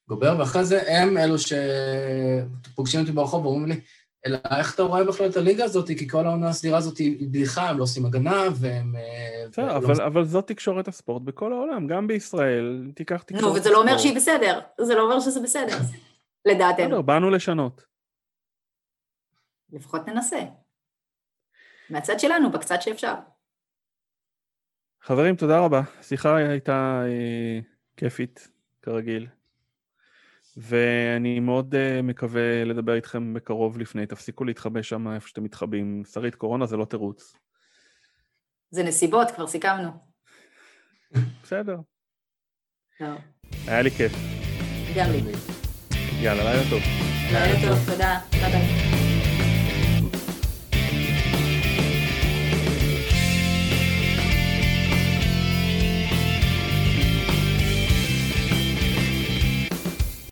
גובר, 0.09 0.37
ואחרי 0.39 0.65
זה 0.65 0.83
הם 0.87 1.19
אלו 1.19 1.35
שפוגשים 1.39 3.01
אותי 3.01 3.13
ברחוב 3.13 3.47
ואומרים 3.47 3.69
לי, 3.69 3.81
אלא 4.27 4.39
איך 4.59 4.75
אתה 4.75 4.83
רואה 4.83 5.05
בכלל 5.05 5.31
את 5.31 5.37
הליגה 5.37 5.65
הזאת? 5.65 5.89
כי 5.89 6.09
כל 6.09 6.27
העונה 6.27 6.49
הסדירה 6.49 6.79
הזאת 6.79 6.99
היא 6.99 7.29
בדיחה, 7.29 7.69
הם 7.69 7.79
לא 7.79 7.83
עושים 7.83 8.07
הגנה, 8.07 8.45
והם... 8.55 8.97
אה, 8.97 9.49
בסדר, 9.51 9.77
אבל, 9.77 9.95
לא... 9.99 10.07
אבל 10.07 10.25
זאת 10.25 10.47
תקשורת 10.47 10.89
הספורט 10.89 11.23
בכל 11.23 11.53
העולם, 11.53 11.87
גם 11.87 12.07
בישראל, 12.07 12.91
תיקח 12.95 13.23
תקשורת 13.23 13.43
נו, 13.43 13.55
וזה 13.55 13.71
לא 13.71 13.81
אומר 13.81 13.99
שהיא 13.99 14.17
בסדר, 14.17 14.61
זה 14.81 14.95
לא 14.95 15.03
אומר 15.03 15.21
שזה 15.21 15.41
בסדר, 15.41 15.77
לדעתנו. 16.49 16.87
בסדר, 16.87 17.03
באנו 17.03 17.31
לשנות. 17.31 17.85
לפחות 19.73 20.09
ננסה. 20.09 20.41
מהצד 21.91 22.21
שלנו, 22.21 22.51
בקצת 22.51 22.83
שאפשר. 22.83 23.15
חברים, 25.03 25.37
תודה 25.37 25.59
רבה. 25.59 25.81
השיחה 26.01 26.37
הייתה 26.37 27.03
אה, 27.07 27.61
כיפית, 27.97 28.49
כרגיל. 28.83 29.27
ואני 30.61 31.41
מאוד 31.41 31.75
uh, 31.75 32.03
מקווה 32.03 32.65
לדבר 32.65 32.95
איתכם 32.95 33.35
בקרוב 33.35 33.79
לפני, 33.79 34.07
תפסיקו 34.07 34.45
להתחבא 34.45 34.83
שם 34.83 35.09
איפה 35.09 35.29
שאתם 35.29 35.45
מתחבאים. 35.45 36.03
שרית, 36.13 36.35
קורונה 36.35 36.67
זה 36.67 36.77
לא 36.77 36.85
תירוץ. 36.85 37.35
זה 38.71 38.83
נסיבות, 38.83 39.31
כבר 39.31 39.47
סיכמנו. 39.47 39.91
בסדר. 41.43 41.77
לא. 43.01 43.07
היה 43.67 43.83
לי 43.83 43.91
כיף. 43.91 44.13
גם 44.97 45.11
לי. 45.11 45.33
יאללה, 46.23 46.45
לילה 46.45 46.71
טוב. 46.71 46.81
לילה 47.33 47.69
טוב, 47.69 47.93
תודה. 47.93 48.19
ביי 48.31 48.51
ביי. 48.51 48.88